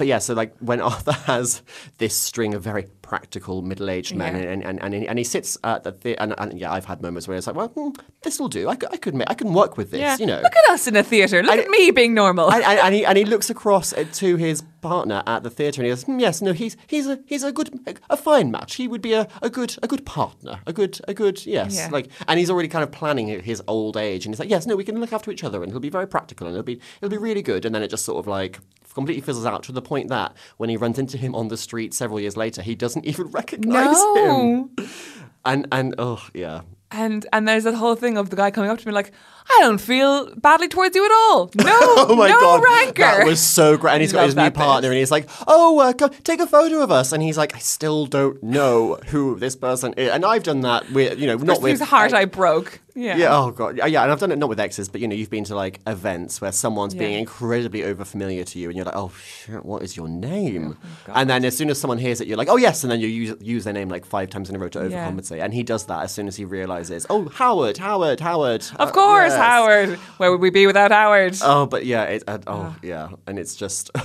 but 0.00 0.06
yeah, 0.06 0.18
so 0.18 0.32
like 0.32 0.56
when 0.60 0.80
Arthur 0.92 1.12
has 1.12 1.60
this 1.98 2.16
string 2.16 2.54
of 2.54 2.62
very 2.62 2.86
practical 3.02 3.60
middle-aged 3.60 4.14
men, 4.14 4.34
Yeah. 4.36 4.50
and, 4.52 4.62
and, 4.64 4.82
and, 4.82 4.94
he, 4.94 5.06
and 5.06 5.18
he 5.18 5.24
sits 5.24 5.58
at 5.62 5.82
the, 5.84 5.90
the 5.92 6.16
and, 6.22 6.32
and 6.38 6.58
yeah, 6.58 6.72
I've 6.72 6.86
had 6.86 7.02
moments 7.02 7.28
where 7.28 7.36
it's 7.36 7.46
like, 7.46 7.56
well, 7.56 7.68
hmm, 7.68 7.90
this 8.22 8.40
will 8.40 8.48
do. 8.48 8.66
I 8.68 8.76
could 8.76 9.14
ma- 9.14 9.24
I 9.26 9.34
can 9.34 9.52
work 9.52 9.76
with 9.76 9.90
this, 9.90 10.00
yeah. 10.00 10.16
you 10.16 10.24
know. 10.26 10.40
Look 10.40 10.56
at 10.56 10.70
us 10.70 10.86
in 10.86 10.96
a 10.96 11.02
theater. 11.02 11.42
Look 11.42 11.52
And- 11.52 11.60
at 11.60 11.68
me 11.68 11.90
being 11.90 12.14
normal. 12.14 12.50
and, 12.50 12.64
and, 12.64 12.78
and 12.78 12.94
he 12.94 13.04
and 13.04 13.18
he 13.18 13.24
looks 13.26 13.50
across 13.50 13.92
to 13.92 14.36
his 14.36 14.62
partner 14.80 15.22
at 15.26 15.42
the 15.42 15.50
theatre 15.50 15.82
and 15.82 15.86
he 15.86 15.90
goes, 15.90 16.04
"Hmm, 16.04 16.18
"Yes, 16.18 16.40
no, 16.40 16.52
he's 16.54 16.76
he's 16.86 17.06
a 17.06 17.18
he's 17.26 17.42
a 17.42 17.52
good 17.52 17.68
a 18.08 18.16
fine 18.16 18.50
match. 18.50 18.76
He 18.76 18.88
would 18.88 19.02
be 19.02 19.12
a, 19.12 19.28
a 19.42 19.50
good 19.50 19.76
a 19.82 19.86
good 19.86 20.06
partner, 20.06 20.60
a 20.66 20.72
good 20.72 20.98
a 21.06 21.12
good 21.12 21.44
yes." 21.44 21.74
Yeah. 21.76 21.88
Like, 21.92 22.08
and 22.28 22.38
he's 22.38 22.48
already 22.48 22.68
kind 22.68 22.82
of 22.84 22.90
planning 22.90 23.28
his 23.42 23.60
old 23.68 23.96
age, 23.98 24.24
and 24.24 24.32
he's 24.34 24.40
like, 24.40 24.48
"Yes, 24.50 24.66
no, 24.66 24.76
we 24.76 24.84
can 24.84 24.98
look 25.00 25.12
after 25.12 25.30
each 25.30 25.44
other, 25.44 25.62
and 25.62 25.70
he'll 25.72 25.80
be 25.80 25.90
very 25.90 26.06
practical, 26.06 26.46
and 26.46 26.54
it'll 26.54 26.64
be 26.64 26.80
it'll 27.02 27.10
be 27.10 27.18
really 27.18 27.42
good." 27.42 27.64
And 27.66 27.74
then 27.74 27.82
it 27.82 27.88
just 27.90 28.04
sort 28.06 28.18
of 28.18 28.26
like 28.26 28.58
completely 28.94 29.22
fizzles 29.22 29.46
out 29.46 29.62
to 29.64 29.72
the 29.72 29.82
point 29.82 30.08
that 30.08 30.34
when 30.56 30.70
he 30.70 30.76
runs 30.76 30.98
into 30.98 31.16
him 31.16 31.34
on 31.34 31.48
the 31.48 31.56
street 31.56 31.94
several 31.94 32.20
years 32.20 32.36
later, 32.36 32.62
he 32.62 32.74
doesn't 32.74 33.04
even 33.12 33.28
recognise 33.28 33.96
him. 33.98 34.04
no. 34.14 34.70
And 35.44 35.66
and 35.72 35.94
oh 35.98 36.26
yeah. 36.34 36.62
And 36.90 37.26
and 37.32 37.46
there's 37.46 37.64
that 37.64 37.74
whole 37.74 37.94
thing 37.94 38.18
of 38.18 38.30
the 38.30 38.36
guy 38.36 38.50
coming 38.50 38.70
up 38.70 38.78
to 38.78 38.86
me 38.86 38.92
like, 38.92 39.12
I 39.52 39.58
don't 39.62 39.78
feel 39.80 40.34
badly 40.36 40.68
towards 40.68 40.94
you 40.96 41.04
at 41.04 41.10
all. 41.12 41.50
No, 41.56 41.78
Oh 41.80 42.16
my 42.16 42.28
no 42.28 42.40
god, 42.40 42.62
rancor. 42.62 43.02
that 43.02 43.26
was 43.26 43.40
so 43.40 43.76
great. 43.76 43.92
And 43.92 44.00
he's 44.02 44.12
got 44.12 44.24
his 44.26 44.34
new 44.34 44.42
that 44.42 44.54
bit. 44.54 44.58
partner, 44.62 44.88
and 44.88 44.98
he's 44.98 45.10
like, 45.10 45.28
"Oh, 45.46 45.78
uh, 45.80 45.92
go, 45.92 46.08
take 46.08 46.40
a 46.40 46.46
photo 46.46 46.82
of 46.82 46.90
us." 46.90 47.12
And 47.12 47.22
he's 47.22 47.36
like, 47.38 47.54
"I 47.54 47.58
still 47.58 48.06
don't 48.06 48.42
know 48.42 48.98
who 49.08 49.38
this 49.38 49.56
person 49.56 49.92
is." 49.94 50.10
And 50.10 50.24
I've 50.24 50.42
done 50.42 50.60
that 50.62 50.90
with, 50.92 51.18
you 51.18 51.26
know, 51.26 51.36
not 51.36 51.60
with 51.62 51.78
Whose 51.78 51.88
heart 51.88 52.12
I 52.12 52.24
broke. 52.24 52.80
Yeah. 52.96 53.16
Yeah. 53.16 53.36
Oh 53.38 53.50
god. 53.52 53.76
Yeah, 53.76 53.86
Yeah. 53.86 54.02
And 54.02 54.10
I've 54.12 54.18
done 54.18 54.32
it 54.32 54.38
not 54.38 54.48
with 54.48 54.58
exes, 54.58 54.88
but 54.88 55.00
you 55.00 55.06
know, 55.08 55.14
you've 55.14 55.30
been 55.30 55.44
to 55.44 55.54
like 55.54 55.80
events 55.86 56.40
where 56.40 56.50
someone's 56.52 56.94
being 56.94 57.14
incredibly 57.18 57.84
over 57.84 58.04
familiar 58.04 58.44
to 58.44 58.58
you, 58.58 58.68
and 58.68 58.76
you're 58.76 58.84
like, 58.84 58.96
"Oh 58.96 59.12
shit, 59.24 59.64
what 59.64 59.82
is 59.82 59.96
your 59.96 60.08
name?" 60.08 60.76
Oh, 61.08 61.12
and 61.14 61.30
then 61.30 61.44
as 61.44 61.56
soon 61.56 61.70
as 61.70 61.80
someone 61.80 61.98
hears 61.98 62.20
it, 62.20 62.26
you're 62.26 62.36
like, 62.36 62.48
"Oh 62.48 62.56
yes," 62.56 62.82
and 62.82 62.90
then 62.90 63.00
you 63.00 63.06
use 63.08 63.34
use 63.40 63.64
their 63.64 63.72
name 63.72 63.88
like 63.88 64.04
five 64.04 64.28
times 64.30 64.50
in 64.50 64.56
a 64.56 64.58
row 64.58 64.68
to 64.68 64.88
Yeah. 64.88 65.08
overcompensate. 65.08 65.42
And 65.42 65.54
he 65.54 65.62
does 65.62 65.86
that 65.86 66.02
as 66.02 66.12
soon 66.12 66.26
as 66.28 66.36
he 66.36 66.44
realizes, 66.44 67.06
"Oh, 67.08 67.28
Howard, 67.28 67.78
Howard, 67.78 68.20
Howard." 68.20 68.62
Of 68.76 68.88
Uh, 68.88 68.92
course, 68.92 69.30
yes. 69.32 69.39
Howard. 69.40 69.98
Where 70.18 70.30
would 70.30 70.40
we 70.40 70.50
be 70.50 70.66
without 70.66 70.90
Howard? 70.90 71.36
Oh, 71.42 71.66
but 71.66 71.86
yeah, 71.86 72.04
it, 72.04 72.24
uh, 72.26 72.38
oh 72.46 72.76
yeah, 72.82 73.08
and 73.26 73.38
it's 73.38 73.54
just. 73.54 73.90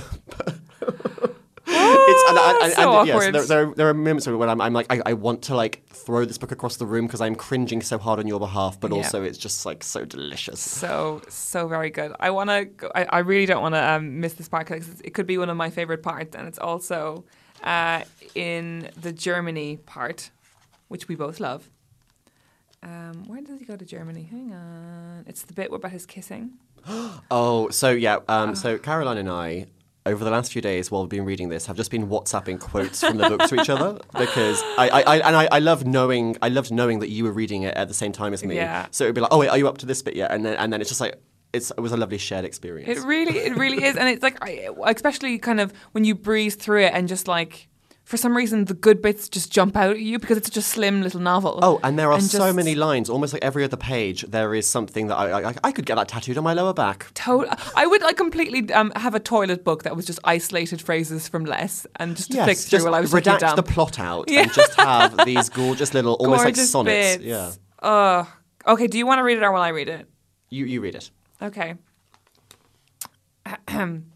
It's, 1.68 2.30
and, 2.30 2.38
and, 2.38 2.62
and, 2.62 2.72
so 2.74 2.98
and, 3.00 3.08
yes, 3.08 3.32
there, 3.32 3.44
there, 3.44 3.62
are, 3.68 3.74
there 3.74 3.88
are 3.88 3.94
moments 3.94 4.26
when 4.28 4.48
I'm, 4.48 4.60
I'm 4.60 4.72
like, 4.72 4.86
I, 4.90 5.02
I 5.04 5.12
want 5.14 5.42
to 5.42 5.56
like 5.56 5.84
throw 5.88 6.24
this 6.24 6.38
book 6.38 6.52
across 6.52 6.76
the 6.76 6.86
room 6.86 7.06
because 7.06 7.20
I'm 7.20 7.34
cringing 7.34 7.82
so 7.82 7.98
hard 7.98 8.20
on 8.20 8.28
your 8.28 8.38
behalf, 8.38 8.78
but 8.78 8.92
Yeah. 8.92 8.98
also 8.98 9.24
it's 9.24 9.36
just 9.38 9.66
like 9.66 9.82
so 9.82 10.04
delicious. 10.04 10.60
so 10.60 11.20
so 11.28 11.66
very 11.66 11.90
good. 11.90 12.12
I 12.20 12.30
want 12.30 12.50
to. 12.50 12.96
I, 12.96 13.04
I 13.04 13.18
really 13.18 13.46
don't 13.46 13.62
want 13.62 13.74
to 13.74 13.82
um, 13.84 14.20
miss 14.20 14.34
this 14.34 14.48
part 14.48 14.68
because 14.68 15.00
it 15.00 15.10
could 15.14 15.26
be 15.26 15.38
one 15.38 15.50
of 15.50 15.56
my 15.56 15.70
favorite 15.70 16.02
parts, 16.04 16.36
and 16.36 16.46
it's 16.46 16.58
also 16.58 17.24
uh, 17.64 18.02
in 18.36 18.88
the 19.00 19.12
Germany 19.12 19.78
part, 19.86 20.30
which 20.88 21.08
we 21.08 21.16
both 21.16 21.40
love. 21.40 21.68
Um, 22.86 23.24
where 23.26 23.40
does 23.42 23.58
he 23.58 23.64
go 23.64 23.76
to 23.76 23.84
Germany? 23.84 24.22
Hang 24.30 24.52
on. 24.52 25.24
It's 25.26 25.42
the 25.42 25.52
bit 25.52 25.72
about 25.72 25.90
his 25.92 26.06
kissing. 26.06 26.52
Oh, 27.30 27.68
so 27.70 27.90
yeah. 27.90 28.16
Um, 28.28 28.50
Ah. 28.50 28.54
so 28.54 28.78
Caroline 28.78 29.18
and 29.18 29.28
I, 29.28 29.66
over 30.04 30.24
the 30.24 30.30
last 30.30 30.52
few 30.52 30.62
days 30.62 30.88
while 30.88 31.02
we've 31.02 31.10
been 31.10 31.24
reading 31.24 31.48
this, 31.48 31.66
have 31.66 31.76
just 31.76 31.90
been 31.90 32.06
WhatsApping 32.08 32.60
quotes 32.60 33.00
from 33.00 33.16
the 33.16 33.28
book 33.28 33.42
to 33.48 33.60
each 33.60 33.68
other 33.68 33.98
because 34.16 34.62
I, 34.78 34.88
I, 34.88 35.00
I 35.00 35.16
and 35.26 35.34
I, 35.36 35.48
I 35.50 35.58
love 35.58 35.84
knowing 35.84 36.36
I 36.40 36.48
loved 36.48 36.70
knowing 36.70 37.00
that 37.00 37.08
you 37.10 37.24
were 37.24 37.32
reading 37.32 37.62
it 37.62 37.74
at 37.74 37.88
the 37.88 37.94
same 37.94 38.12
time 38.12 38.32
as 38.32 38.44
me. 38.44 38.54
Yeah. 38.54 38.86
So 38.92 39.02
it'd 39.02 39.16
be 39.16 39.20
like, 39.20 39.32
oh 39.32 39.38
wait, 39.38 39.48
are 39.48 39.58
you 39.58 39.66
up 39.66 39.78
to 39.78 39.86
this 39.86 40.00
bit 40.00 40.14
yet? 40.14 40.30
And 40.30 40.44
then 40.46 40.56
and 40.58 40.72
then 40.72 40.80
it's 40.80 40.90
just 40.90 41.00
like 41.00 41.16
it's 41.52 41.72
it 41.72 41.80
was 41.80 41.90
a 41.90 41.96
lovely 41.96 42.18
shared 42.18 42.44
experience. 42.44 42.88
It 43.00 43.04
really, 43.04 43.36
it 43.38 43.56
really 43.56 43.82
is, 43.82 43.96
and 43.96 44.08
it's 44.08 44.22
like, 44.22 44.36
I, 44.42 44.68
especially 44.86 45.38
kind 45.40 45.58
of 45.60 45.72
when 45.92 46.04
you 46.04 46.14
breeze 46.14 46.54
through 46.54 46.82
it, 46.84 46.92
and 46.94 47.08
just 47.08 47.26
like 47.26 47.66
for 48.06 48.16
some 48.16 48.36
reason 48.36 48.64
the 48.66 48.72
good 48.74 49.02
bits 49.02 49.28
just 49.28 49.50
jump 49.52 49.76
out 49.76 49.90
at 49.90 49.98
you 50.00 50.20
because 50.20 50.36
it's 50.36 50.46
such 50.46 50.56
a 50.56 50.62
slim 50.62 51.02
little 51.02 51.18
novel. 51.20 51.58
Oh, 51.60 51.80
and 51.82 51.98
there 51.98 52.12
are 52.12 52.20
so 52.20 52.38
just 52.38 52.54
many 52.56 52.76
lines. 52.76 53.10
Almost 53.10 53.32
like 53.32 53.42
every 53.44 53.64
other 53.64 53.76
page, 53.76 54.22
there 54.28 54.54
is 54.54 54.64
something 54.66 55.08
that 55.08 55.16
I, 55.16 55.50
I 55.50 55.54
I 55.64 55.72
could 55.72 55.84
get 55.86 55.96
that 55.96 56.06
tattooed 56.06 56.38
on 56.38 56.44
my 56.44 56.52
lower 56.54 56.72
back. 56.72 57.12
To- 57.14 57.46
I 57.74 57.84
would 57.84 58.02
like 58.02 58.16
completely 58.16 58.72
um, 58.72 58.92
have 58.94 59.16
a 59.16 59.20
toilet 59.20 59.64
book 59.64 59.82
that 59.82 59.96
was 59.96 60.06
just 60.06 60.20
isolated 60.22 60.80
phrases 60.80 61.26
from 61.28 61.44
less 61.44 61.84
and 61.96 62.16
just 62.16 62.30
to 62.30 62.36
flick 62.44 62.56
Yes, 62.56 62.68
through 62.68 62.84
while 62.84 62.94
I 62.94 63.00
was 63.00 63.12
redact 63.12 63.56
the 63.56 63.62
plot 63.64 63.98
out 63.98 64.30
Yeah. 64.30 64.42
and 64.42 64.52
just 64.52 64.74
have 64.76 65.24
these 65.24 65.48
gorgeous 65.48 65.92
little, 65.92 66.14
almost 66.20 66.44
like 66.44 66.54
sonnets. 66.56 67.16
bits. 67.16 67.24
Yeah, 67.24 67.52
Ugh. 67.82 68.26
okay, 68.68 68.86
do 68.86 68.98
you 68.98 69.06
want 69.06 69.18
to 69.18 69.24
read 69.24 69.38
it 69.38 69.42
or 69.42 69.50
will 69.52 69.60
I 69.60 69.70
read 69.70 69.88
it? 69.88 70.08
you 70.48 70.64
you 70.64 70.80
read 70.80 70.94
it. 70.94 71.10
Okay. 71.42 71.74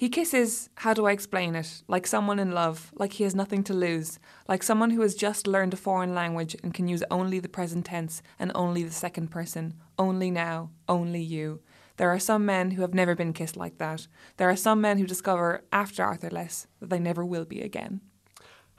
he 0.00 0.08
kisses, 0.08 0.70
how 0.76 0.94
do 0.94 1.04
I 1.04 1.12
explain 1.12 1.54
it? 1.54 1.82
Like 1.86 2.06
someone 2.06 2.38
in 2.38 2.52
love, 2.52 2.90
like 2.94 3.12
he 3.12 3.24
has 3.24 3.34
nothing 3.34 3.62
to 3.64 3.74
lose, 3.74 4.18
like 4.48 4.62
someone 4.62 4.88
who 4.88 5.02
has 5.02 5.14
just 5.14 5.46
learned 5.46 5.74
a 5.74 5.76
foreign 5.76 6.14
language 6.14 6.56
and 6.62 6.72
can 6.72 6.88
use 6.88 7.04
only 7.10 7.38
the 7.38 7.50
present 7.50 7.84
tense 7.84 8.22
and 8.38 8.50
only 8.54 8.82
the 8.82 8.92
second 8.92 9.30
person, 9.30 9.74
only 9.98 10.30
now, 10.30 10.70
only 10.88 11.20
you. 11.20 11.60
There 11.98 12.08
are 12.08 12.18
some 12.18 12.46
men 12.46 12.70
who 12.70 12.80
have 12.80 12.94
never 12.94 13.14
been 13.14 13.34
kissed 13.34 13.58
like 13.58 13.76
that. 13.76 14.06
There 14.38 14.48
are 14.48 14.56
some 14.56 14.80
men 14.80 14.96
who 14.96 15.06
discover 15.06 15.64
after 15.70 16.02
Arthur 16.02 16.30
Less 16.30 16.66
that 16.80 16.88
they 16.88 16.98
never 16.98 17.22
will 17.22 17.44
be 17.44 17.60
again. 17.60 18.00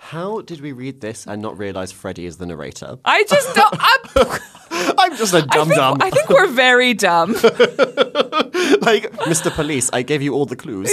How 0.04 0.41
did 0.41 0.62
we 0.62 0.72
read 0.72 0.99
this 0.99 1.28
and 1.28 1.41
not 1.43 1.58
realize 1.60 1.91
Freddie 1.91 2.26
is 2.26 2.38
the 2.38 2.47
narrator? 2.47 2.97
I 3.06 3.24
just 3.26 3.56
don't. 3.56 3.76
I'm, 4.72 4.93
I'm 4.97 5.16
just 5.16 5.34
a 5.34 5.38
I, 5.38 5.41
dum 5.41 5.68
think, 5.68 5.80
dum. 5.80 5.97
I 6.02 6.10
think 6.10 6.28
we're 6.28 6.47
very 6.47 6.95
dumb. 6.95 7.34
like 7.34 9.12
Mr. 9.30 9.52
Police, 9.54 9.91
I 9.93 10.02
gave 10.02 10.24
you 10.24 10.34
all 10.34 10.45
the 10.45 10.56
clues. 10.56 10.91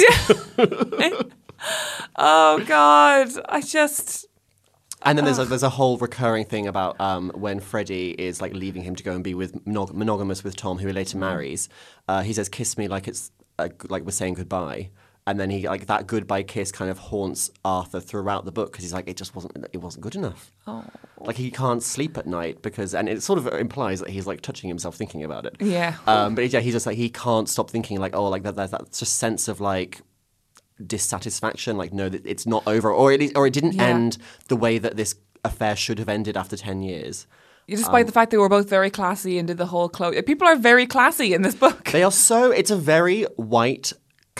Oh 2.20 2.62
God, 2.66 3.28
I 3.48 3.60
just. 3.60 4.26
And 5.02 5.16
then 5.16 5.24
there's 5.24 5.38
a, 5.38 5.44
there's 5.44 5.62
a 5.62 5.70
whole 5.70 5.96
recurring 5.96 6.44
thing 6.44 6.66
about 6.66 7.00
um, 7.00 7.30
when 7.34 7.60
Freddie 7.60 8.10
is 8.10 8.40
like 8.40 8.52
leaving 8.52 8.82
him 8.82 8.94
to 8.96 9.02
go 9.02 9.12
and 9.12 9.24
be 9.24 9.34
with 9.34 9.64
monog- 9.64 9.94
monogamous 9.94 10.44
with 10.44 10.54
Tom, 10.56 10.78
who 10.78 10.88
he 10.88 10.92
later 10.92 11.16
marries. 11.18 11.68
Uh, 12.06 12.22
he 12.22 12.32
says, 12.32 12.48
"Kiss 12.48 12.76
me 12.76 12.88
like 12.88 13.08
it's 13.08 13.30
uh, 13.58 13.68
like 13.88 14.04
we're 14.04 14.10
saying 14.12 14.34
goodbye." 14.34 14.90
And 15.28 15.38
then 15.38 15.50
he 15.50 15.68
like 15.68 15.86
that 15.86 16.06
goodbye 16.06 16.42
kiss 16.42 16.72
kind 16.72 16.90
of 16.90 16.96
haunts 16.98 17.50
Arthur 17.62 18.00
throughout 18.00 18.46
the 18.46 18.50
book 18.50 18.72
because 18.72 18.82
he's 18.82 18.94
like 18.94 19.06
it 19.10 19.18
just 19.18 19.34
wasn't 19.34 19.66
it 19.74 19.76
wasn't 19.76 20.02
good 20.02 20.14
enough. 20.14 20.50
Oh. 20.66 20.84
Like 21.20 21.36
he 21.36 21.50
can't 21.50 21.82
sleep 21.82 22.16
at 22.16 22.26
night 22.26 22.62
because 22.62 22.94
and 22.94 23.10
it 23.10 23.22
sort 23.22 23.38
of 23.38 23.46
implies 23.48 24.00
that 24.00 24.08
he's 24.08 24.26
like 24.26 24.40
touching 24.40 24.68
himself 24.68 24.96
thinking 24.96 25.22
about 25.24 25.44
it. 25.44 25.56
Yeah. 25.60 25.96
Um, 26.06 26.34
but 26.34 26.50
yeah, 26.50 26.60
he's 26.60 26.72
just 26.72 26.86
like 26.86 26.96
he 26.96 27.10
can't 27.10 27.46
stop 27.46 27.68
thinking 27.68 28.00
like 28.00 28.16
oh 28.16 28.28
like 28.28 28.42
that 28.44 28.56
that, 28.56 28.70
that 28.70 28.92
just 28.92 29.16
sense 29.16 29.48
of 29.48 29.60
like 29.60 30.00
dissatisfaction 30.86 31.76
like 31.76 31.92
no 31.92 32.08
that 32.08 32.24
it's 32.24 32.46
not 32.46 32.62
over 32.66 32.90
or 32.90 33.12
it 33.12 33.36
or 33.36 33.46
it 33.46 33.52
didn't 33.52 33.74
Yeah. 33.74 33.84
end 33.88 34.16
the 34.48 34.56
way 34.56 34.78
that 34.78 34.96
this 34.96 35.14
affair 35.44 35.76
should 35.76 35.98
have 35.98 36.08
ended 36.08 36.36
after 36.36 36.56
10 36.56 36.82
years. 36.82 37.26
Despite 37.68 38.06
the 38.06 38.12
fact 38.12 38.30
they 38.30 38.38
were 38.38 38.48
both 38.48 38.70
very 38.70 38.88
classy 38.90 39.38
and 39.38 39.46
did 39.46 39.58
the 39.58 39.66
whole 39.66 39.90
clothes. 39.90 40.22
People 40.24 40.48
are 40.48 40.56
very 40.56 40.86
classy 40.86 41.34
in 41.34 41.42
this 41.42 41.54
book. 41.54 41.84
They 41.90 42.02
are 42.02 42.10
so 42.10 42.50
it's 42.50 42.70
a 42.70 42.76
very 42.76 43.24
white 43.36 43.92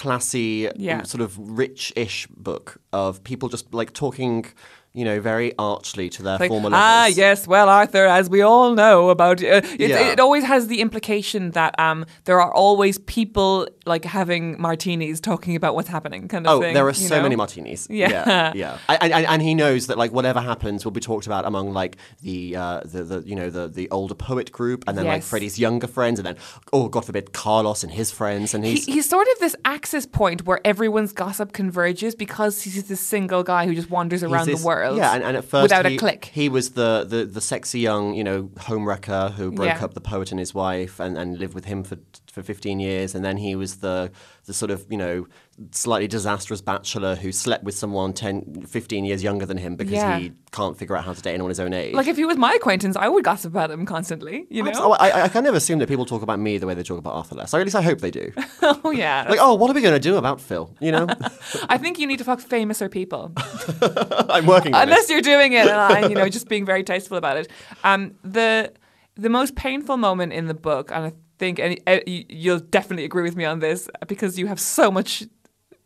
classy 0.03 0.69
Yeah. 0.89 1.03
sort 1.13 1.23
of 1.27 1.31
rich-ish 1.63 2.27
book 2.49 2.67
of 2.93 3.11
people 3.31 3.49
just 3.49 3.67
like 3.75 3.91
talking 4.05 4.45
you 4.95 5.05
know 5.05 5.21
very 5.21 5.53
archly 5.59 6.09
to 6.11 6.23
their 6.23 6.39
Like, 6.39 6.49
former 6.51 6.71
ah, 6.73 7.07
yes. 7.07 7.47
Well, 7.47 7.69
Arthur, 7.69 8.07
as 8.07 8.29
we 8.31 8.41
all 8.43 8.75
know 8.75 9.11
about, 9.11 9.43
uh, 9.43 9.61
it, 9.79 9.91
Yeah. 9.91 10.13
it 10.13 10.21
always 10.21 10.45
has 10.45 10.67
the 10.69 10.81
implication 10.81 11.53
that 11.53 11.79
um, 11.79 12.05
there 12.25 12.41
are 12.41 12.53
always 12.53 12.99
people 12.99 13.69
like 13.87 14.05
having 14.05 14.61
martinis 14.61 15.21
talking 15.21 15.55
about 15.57 15.75
what's 15.75 15.89
happening, 15.89 16.29
kind 16.29 16.47
of 16.47 16.53
Oh, 16.59 16.61
thing. 16.61 16.75
there 16.75 16.87
are 16.87 16.93
so 16.95 17.17
know? 17.17 17.23
many 17.23 17.37
martinis. 17.37 17.87
Yeah. 17.91 18.09
yeah, 18.11 18.53
yeah. 18.55 18.79
And, 19.01 19.13
and, 19.13 19.27
and 19.27 19.43
he 19.43 19.55
knows 19.55 19.87
that 19.89 19.99
like 19.99 20.13
whatever 20.13 20.41
happens 20.41 20.85
will 20.85 20.93
be 20.93 21.01
talked 21.01 21.27
about 21.27 21.45
among 21.45 21.73
like 21.73 21.97
the 22.23 22.57
uh, 22.57 22.81
the, 22.85 23.05
the 23.05 23.23
you 23.27 23.37
know 23.37 23.51
the 23.51 23.69
the 23.69 23.89
older 23.91 24.15
poet 24.15 24.51
group, 24.53 24.85
and 24.87 24.97
then 24.99 25.05
like 25.07 25.23
Freddie's 25.23 25.59
younger 25.59 25.87
friends, 25.87 26.19
and 26.19 26.27
then 26.27 26.37
oh 26.73 26.89
god 26.89 27.05
forbid 27.05 27.33
Carlos 27.33 27.83
and 27.85 27.93
his 27.93 28.11
friends, 28.11 28.55
and 28.55 28.65
He, 28.65 28.73
he's 28.73 28.87
he's 28.87 29.09
sort 29.09 29.27
of 29.33 29.39
this 29.39 29.55
axis 29.65 30.07
point 30.07 30.45
where 30.47 30.61
everyone's 30.65 31.13
gossip 31.13 31.53
converges 31.53 32.15
because 32.15 32.63
he's 32.63 32.85
this 32.89 33.01
single 33.01 33.43
guy 33.43 33.67
who 33.67 33.75
just 33.75 33.91
wanders 33.91 34.23
around 34.23 34.47
the 34.47 34.57
world. 34.65 34.78
Yeah, 34.97 35.15
and, 35.15 35.23
and 35.25 35.37
at 35.37 35.45
first 35.45 35.63
without 35.65 35.87
he, 35.87 35.97
a 35.97 35.99
click. 35.99 36.31
he 36.33 36.49
was 36.49 36.71
the, 36.71 37.05
the 37.09 37.25
the 37.25 37.41
sexy 37.41 37.81
young 37.81 38.15
you 38.15 38.25
know 38.25 38.45
homewrecker 38.69 39.33
who 39.33 39.51
broke 39.53 39.69
Yeah. 39.69 39.85
up 39.85 39.95
the 39.95 40.01
poet 40.01 40.31
and 40.31 40.39
his 40.39 40.55
wife, 40.55 41.01
and, 41.01 41.17
and 41.19 41.39
lived 41.39 41.55
with 41.55 41.65
him 41.67 41.85
for 41.85 41.99
for 42.33 42.43
fifteen 42.43 42.79
years, 42.81 43.15
and 43.15 43.25
then 43.25 43.37
he 43.39 43.55
was 43.57 43.77
the 43.77 44.11
the 44.47 44.55
sort 44.55 44.71
of 44.71 44.87
you 44.91 44.99
know 44.99 45.27
slightly 45.73 46.07
disastrous 46.07 46.61
bachelor 46.61 47.17
who 47.17 47.33
slept 47.33 47.65
with 47.65 47.75
someone 47.75 48.13
10, 48.13 48.67
15 48.67 49.05
years 49.05 49.23
younger 49.23 49.45
than 49.45 49.57
him 49.59 49.77
because 49.77 49.93
Yeah. 49.95 50.19
he 50.19 50.33
can't 50.53 50.77
figure 50.79 50.97
out 50.97 51.05
how 51.05 51.13
to 51.13 51.21
date 51.21 51.35
anyone 51.35 51.51
his 51.51 51.59
own 51.61 51.73
age. 51.73 51.95
Like 51.95 52.07
if 52.07 52.17
he 52.17 52.25
was 52.25 52.37
my 52.37 52.55
acquaintance, 52.55 52.97
I 52.97 53.09
would 53.09 53.25
gossip 53.25 53.53
about 53.53 53.71
him 53.71 53.85
constantly. 53.85 54.47
You 54.51 54.63
know? 54.63 54.73
Oh, 54.77 54.93
I, 54.93 55.25
I 55.25 55.29
kind 55.29 55.47
of 55.47 55.55
assume 55.55 55.79
that 55.81 55.89
people 55.89 56.05
talk 56.07 56.23
about 56.23 56.39
me 56.39 56.59
the 56.59 56.67
way 56.67 56.75
they 56.75 56.83
talk 56.83 56.99
about 56.99 57.15
Arthur 57.15 57.35
Less. 57.35 57.53
Or 57.55 57.61
at 57.61 57.65
least 57.67 57.77
I 57.77 57.83
hope 57.83 58.01
they 58.01 58.11
do. 58.11 58.33
oh 58.63 58.91
yeah. 58.91 59.27
like, 59.29 59.41
oh, 59.41 59.55
what 59.55 59.71
are 59.71 59.75
we 59.75 59.81
going 59.81 59.95
to 59.95 60.01
do 60.01 60.17
about 60.17 60.41
Phil? 60.41 60.75
You 60.81 60.93
know, 60.93 61.07
I 61.69 61.77
think 61.79 61.99
you 61.99 62.07
need 62.07 62.19
to 62.19 62.25
fuck 62.25 62.41
famouser 62.41 62.91
people. 62.91 63.33
I'm 64.31 64.47
working 64.47 64.75
on 64.75 64.83
unless 64.83 65.11
it. 65.11 65.13
you're 65.13 65.23
doing 65.23 65.53
it 65.53 65.67
and 65.67 65.71
I, 65.71 66.09
you 66.09 66.15
know 66.15 66.29
just 66.29 66.49
being 66.49 66.65
very 66.65 66.85
tasteful 66.85 67.17
about 67.17 67.37
it. 67.37 67.49
Um, 67.85 68.15
the 68.23 68.73
the 69.17 69.29
most 69.29 69.57
painful 69.57 69.97
moment 69.97 70.33
in 70.33 70.47
the 70.47 70.55
book, 70.55 70.91
and 70.93 71.07
I 71.07 71.13
think 71.39 71.59
and 71.59 71.79
uh, 71.87 71.99
you'll 72.07 72.61
definitely 72.61 73.05
agree 73.05 73.23
with 73.23 73.37
me 73.37 73.45
on 73.45 73.59
this 73.59 73.89
because 74.07 74.39
you 74.39 74.47
have 74.47 74.61
so 74.61 74.91
much 74.91 75.25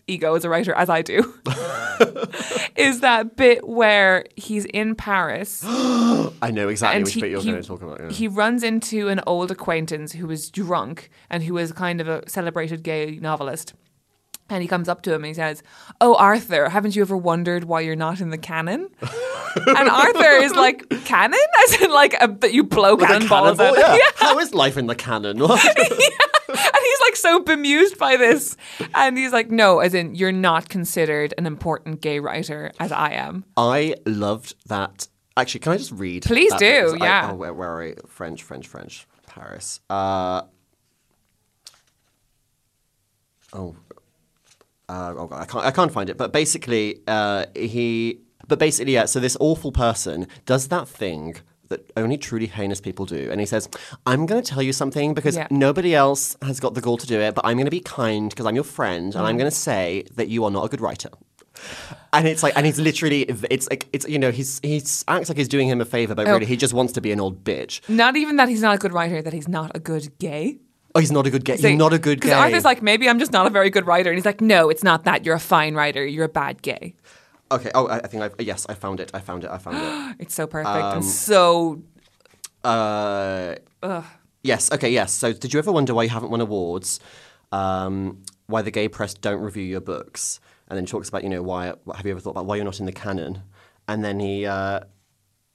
ego 0.07 0.35
as 0.35 0.45
a 0.45 0.49
writer, 0.49 0.73
as 0.75 0.89
I 0.91 1.03
do, 1.03 1.33
is 2.77 3.01
that 3.01 3.37
bit 3.37 3.67
where 3.67 4.25
he's 4.37 4.65
in 4.67 4.95
Paris 4.95 5.63
I 5.67 6.51
know 6.53 6.69
exactly 6.69 7.05
which 7.05 7.15
he, 7.15 7.21
bit 7.21 7.31
you're 7.31 7.41
he- 7.41 7.51
going 7.51 7.63
to 7.63 7.69
talk 7.69 7.83
about. 7.83 8.01
yeah. 8.01 8.11
he 8.11 8.29
runs 8.29 8.63
into 8.63 9.09
an 9.09 9.21
old 9.27 9.51
acquaintance 9.51 10.13
who 10.13 10.31
is 10.31 10.51
drunk 10.51 11.09
and 11.31 11.43
who 11.43 11.57
is 11.59 11.73
kind 11.73 12.01
of 12.01 12.09
a 12.09 12.29
celebrated 12.29 12.83
gay 12.83 13.19
novelist. 13.21 13.75
And 14.51 14.61
he 14.61 14.69
comes 14.69 14.87
up 14.89 15.01
to 15.03 15.11
him 15.15 15.23
and 15.23 15.29
he 15.29 15.35
says, 15.35 15.63
Oh, 16.01 16.15
Arthur, 16.17 16.69
haven't 16.69 16.95
you 16.95 17.01
ever 17.01 17.17
wondered 17.17 17.65
why 17.65 17.81
you're 17.81 17.97
not 17.97 18.21
in 18.21 18.29
the 18.31 18.37
canon? 18.37 18.89
and 19.67 19.89
Arthur 19.89 20.31
is 20.43 20.53
like, 20.53 20.87
Canon? 21.07 21.39
As 21.69 21.81
in, 21.81 21.91
like, 21.91 22.15
a, 22.21 22.29
that 22.29 22.53
you 22.53 22.65
blow 22.65 22.99
cannonballs 22.99 23.57
cannonball? 23.57 23.83
out. 23.83 23.97
Yeah. 23.99 24.11
How 24.17 24.39
is 24.41 24.53
life 24.53 24.77
in 24.77 24.89
the 24.89 24.95
canon? 24.95 25.39
What? 25.39 25.65
and 26.49 26.59
he's 26.59 27.01
like 27.01 27.16
so 27.16 27.40
bemused 27.40 27.99
by 27.99 28.16
this. 28.16 28.57
And 28.95 29.16
he's 29.18 29.32
like, 29.32 29.51
No, 29.51 29.78
as 29.80 29.95
in, 29.95 30.14
you're 30.14 30.32
not 30.32 30.68
considered 30.68 31.34
an 31.38 31.47
important 31.47 32.01
gay 32.01 32.18
writer 32.20 32.72
as 32.80 32.93
I 32.93 33.11
am. 33.12 33.45
I 33.57 33.95
loved 34.07 34.55
that. 34.66 35.09
Actually, 35.36 35.61
can 35.61 35.72
I 35.72 35.76
just 35.78 35.93
read? 35.93 36.24
Please 36.24 36.53
do, 36.55 36.59
bit? 36.59 36.84
'Cause 36.84 36.95
I- 37.01 37.05
yeah. 37.05 37.28
oh, 37.32 37.34
where, 37.36 37.55
where 37.55 37.70
are 37.70 37.80
we? 37.84 37.95
French, 38.07 38.43
French, 38.43 38.66
French. 38.68 39.07
Paris. 39.26 39.80
Uh, 39.88 40.43
oh, 43.53 43.74
uh, 44.88 45.14
oh 45.16 45.26
God, 45.26 45.40
I 45.40 45.45
can't 45.47 45.64
I 45.64 45.70
can't 45.70 45.93
find 45.93 46.11
it. 46.11 46.16
But 46.18 46.32
basically, 46.32 47.01
uh, 47.07 47.47
he. 47.55 48.20
But 48.49 48.59
basically, 48.59 48.93
yeah. 48.95 49.07
So 49.07 49.20
this 49.20 49.36
awful 49.40 49.72
person 49.72 50.26
does 50.45 50.68
that 50.68 50.88
thing 50.88 51.36
that 51.73 51.81
only 51.97 52.16
truly 52.16 52.47
heinous 52.47 52.81
people 52.81 53.05
do, 53.07 53.23
and 53.31 53.41
he 53.41 53.47
says, 53.47 53.68
"I'm 54.07 54.27
going 54.27 54.41
to 54.43 54.49
tell 54.53 54.62
you 54.62 54.73
something 54.73 55.14
because 55.18 55.37
Yeah. 55.37 55.49
nobody 55.51 55.93
else 55.95 56.37
has 56.43 56.61
got 56.61 56.75
the 56.75 56.81
gall 56.87 56.99
to 56.99 57.07
do 57.07 57.18
it, 57.27 57.35
but 57.35 57.45
I'm 57.45 57.57
going 57.57 57.70
to 57.73 57.77
be 57.81 57.81
kind 57.81 58.31
because 58.31 58.47
I'm 58.47 58.55
your 58.55 58.68
friend, 58.79 59.14
and 59.14 59.27
I'm 59.27 59.35
mm. 59.35 59.41
going 59.41 59.51
to 59.51 59.57
say 59.57 60.05
that 60.18 60.29
you 60.29 60.45
are 60.45 60.51
not 60.51 60.64
a 60.64 60.68
good 60.68 60.81
writer." 60.81 61.11
And 62.12 62.27
it's 62.27 62.43
like, 62.43 62.55
and 62.57 62.66
he's 62.66 62.79
literally, 62.79 63.23
it's 63.23 63.68
like, 63.70 63.87
it's 63.93 64.07
you 64.09 64.18
know, 64.18 64.31
he's 64.31 64.61
he's 64.62 65.05
acts 65.09 65.29
like 65.29 65.39
he's 65.39 65.49
doing 65.49 65.68
him 65.68 65.81
a 65.81 65.85
favor, 65.85 66.14
but 66.14 66.27
Oh. 66.27 66.33
really 66.35 66.47
he 66.47 66.57
just 66.57 66.75
wants 66.75 66.93
to 66.95 67.01
be 67.01 67.12
an 67.12 67.20
old 67.20 67.45
bitch. 67.45 67.81
Not 67.89 68.16
even 68.16 68.37
that 68.37 68.49
he's 68.49 68.62
not 68.62 68.75
a 68.75 68.79
good 68.79 68.93
writer, 68.93 69.23
that 69.23 69.33
he's 69.33 69.49
not 69.49 69.70
a 69.75 69.79
good 69.79 70.18
gay. 70.18 70.59
Oh, 70.95 71.01
he's 71.01 71.12
not 71.12 71.27
a 71.27 71.31
good 71.31 71.45
gay. 71.45 71.57
You're 71.57 71.77
not 71.77 71.95
a 71.95 71.99
good 71.99 72.20
gay. 72.20 72.29
Because 72.29 72.43
Arthur's 72.45 72.64
like, 72.66 72.83
maybe 72.83 73.09
I'm 73.09 73.18
just 73.18 73.33
not 73.33 73.47
a 73.47 73.51
very 73.51 73.70
good 73.70 73.87
writer. 73.87 74.11
And 74.11 74.18
he's 74.18 74.27
like, 74.27 74.43
no, 74.43 74.68
it's 74.68 74.85
not 74.85 75.05
that. 75.05 75.25
You're 75.25 75.37
a 75.37 75.41
fine 75.41 75.75
writer. 75.75 76.05
You're 76.05 76.27
a 76.27 76.29
bad 76.29 76.61
gay. 76.61 76.95
Okay. 77.57 77.71
Oh, 77.75 77.87
I, 77.87 77.99
I 77.99 78.07
think 78.07 78.23
I've 78.23 78.35
yes, 78.41 78.67
I 78.69 78.75
found 78.75 79.01
it. 79.01 79.11
I 79.15 79.21
found 79.21 79.45
it. 79.45 79.51
I 79.51 79.59
found 79.59 79.77
it. 79.77 80.17
It's 80.23 80.35
so 80.35 80.47
perfect 80.47 80.75
Um, 80.75 80.97
and 80.97 81.05
so. 81.05 81.83
Uh, 82.65 83.57
yes. 84.43 84.71
Okay. 84.73 84.91
Yes. 84.91 85.13
So, 85.13 85.33
did 85.33 85.53
you 85.53 85.59
ever 85.59 85.73
wonder 85.73 85.95
why 85.95 86.05
you 86.05 86.11
haven't 86.11 86.31
won 86.31 86.41
awards? 86.41 87.01
Um, 87.51 88.23
why 88.47 88.63
the 88.63 88.71
gay 88.71 88.89
press 88.89 89.15
don't 89.15 89.41
review 89.41 89.65
your 89.65 89.81
books? 89.81 90.41
And 90.69 90.77
then 90.77 90.85
he 90.85 90.91
talks 90.91 91.09
about, 91.09 91.23
you 91.23 91.29
know, 91.29 91.43
why 91.43 91.67
have 91.67 92.07
you 92.07 92.13
ever 92.13 92.21
thought 92.21 92.31
about 92.31 92.47
why 92.47 92.57
you're 92.57 92.65
not 92.65 92.81
in 92.81 92.87
the 92.87 92.93
canon? 92.93 93.43
And 93.89 94.05
then 94.05 94.21
he 94.21 94.47
uh, 94.47 94.81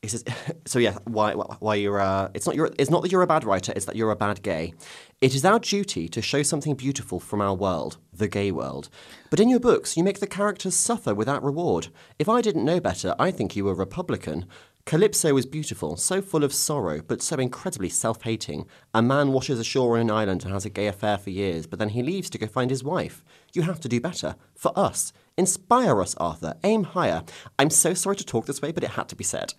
he 0.02 0.08
says, 0.10 0.24
so 0.66 0.80
yeah, 0.80 0.98
why 1.06 1.34
why 1.34 1.76
you're 1.76 2.00
uh, 2.00 2.30
it's 2.34 2.45
not 2.45 2.56
your 2.56 2.70
it's 2.78 2.89
not 2.89 3.02
that 3.02 3.12
you're 3.12 3.22
a 3.22 3.28
bad 3.28 3.43
writer, 3.43 3.74
it's 3.76 3.86
that 3.86 3.95
you're 3.95 4.12
a 4.12 4.16
bad 4.16 4.41
gay. 4.41 4.74
It 5.22 5.34
is 5.34 5.43
our 5.45 5.60
duty 5.60 6.08
to 6.10 6.22
show 6.22 6.43
something 6.43 6.76
beautiful 6.76 7.20
from 7.20 7.41
our 7.41 7.56
world, 7.56 7.98
the 8.18 8.28
gay 8.28 8.51
world. 8.51 8.89
But 9.30 9.39
in 9.39 9.49
your 9.49 9.59
books, 9.59 9.97
you 9.97 10.03
make 10.03 10.20
the 10.20 10.28
characters 10.28 10.76
suffer 10.76 11.13
without 11.13 11.43
reward. 11.43 11.88
If 12.20 12.30
I 12.30 12.41
didn't 12.41 12.65
know 12.65 12.80
better, 12.80 13.15
I 13.18 13.32
think 13.32 13.55
you 13.55 13.65
were 13.65 13.74
Republican. 13.74 14.45
Calypso 14.86 15.36
is 15.36 15.45
beautiful, 15.45 15.97
so 15.97 16.22
full 16.22 16.45
of 16.45 16.53
sorrow, 16.53 17.01
but 17.05 17.22
so 17.22 17.36
incredibly 17.36 17.89
self 17.89 18.22
hating. 18.22 18.65
A 18.93 19.01
man 19.01 19.34
washes 19.34 19.59
ashore 19.59 19.95
on 19.95 20.01
an 20.01 20.11
island 20.11 20.45
and 20.45 20.53
has 20.53 20.63
a 20.63 20.70
gay 20.70 20.88
affair 20.88 21.18
for 21.18 21.30
years, 21.30 21.68
but 21.68 21.78
then 21.78 21.89
he 21.89 22.01
leaves 22.01 22.30
to 22.30 22.38
go 22.38 22.47
find 22.47 22.70
his 22.70 22.86
wife. 22.86 23.22
You 23.53 23.63
have 23.63 23.82
to 23.82 23.89
do 23.89 23.99
better. 23.99 24.38
For 24.55 24.72
us. 24.80 25.11
Inspire 25.39 26.01
us, 26.01 26.15
Arthur. 26.15 26.55
Aim 26.63 26.83
higher. 26.83 27.21
I'm 27.59 27.69
so 27.69 27.93
sorry 27.93 28.15
to 28.15 28.25
talk 28.25 28.47
this 28.47 28.59
way, 28.59 28.71
but 28.71 28.83
it 28.83 28.89
had 28.91 29.07
to 29.09 29.15
be 29.15 29.23
said. 29.23 29.53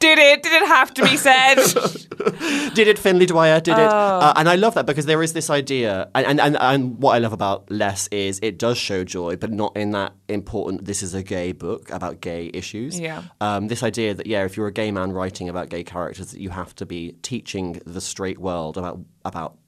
Did 0.00 0.18
it? 0.18 0.42
Did 0.42 0.62
it 0.62 0.66
have 0.66 0.94
to 0.94 1.02
be 1.02 1.18
said? 1.18 1.56
Did 2.74 2.88
it, 2.88 2.98
Finley 2.98 3.26
Dwyer? 3.26 3.60
Did 3.60 3.72
it? 3.72 3.80
Oh. 3.80 3.84
Uh, 3.84 4.32
and 4.36 4.48
I 4.48 4.54
love 4.54 4.74
that 4.74 4.86
because 4.86 5.04
there 5.04 5.22
is 5.22 5.34
this 5.34 5.50
idea, 5.50 6.08
and, 6.14 6.26
and, 6.26 6.40
and, 6.40 6.56
and 6.58 6.98
what 6.98 7.14
I 7.14 7.18
love 7.18 7.34
about 7.34 7.70
Less 7.70 8.08
is 8.08 8.40
it 8.42 8.58
does 8.58 8.78
show 8.78 9.04
joy, 9.04 9.36
but 9.36 9.52
not 9.52 9.76
in 9.76 9.90
that 9.90 10.14
important, 10.28 10.86
this 10.86 11.02
is 11.02 11.12
a 11.12 11.22
gay 11.22 11.52
book 11.52 11.90
about 11.90 12.22
gay 12.22 12.50
issues. 12.54 12.98
Yeah. 12.98 13.22
Um, 13.42 13.68
this 13.68 13.82
idea 13.82 14.14
that, 14.14 14.26
yeah, 14.26 14.44
if 14.44 14.56
you're 14.56 14.66
a 14.68 14.72
gay 14.72 14.90
man 14.90 15.12
writing 15.12 15.48
about 15.50 15.68
gay 15.68 15.84
characters, 15.84 16.32
that 16.32 16.40
you 16.40 16.48
have 16.48 16.74
to 16.76 16.86
be 16.86 17.16
teaching 17.20 17.82
the 17.84 18.00
straight 18.00 18.38
world 18.38 18.78
about, 18.78 18.98
about 19.26 19.58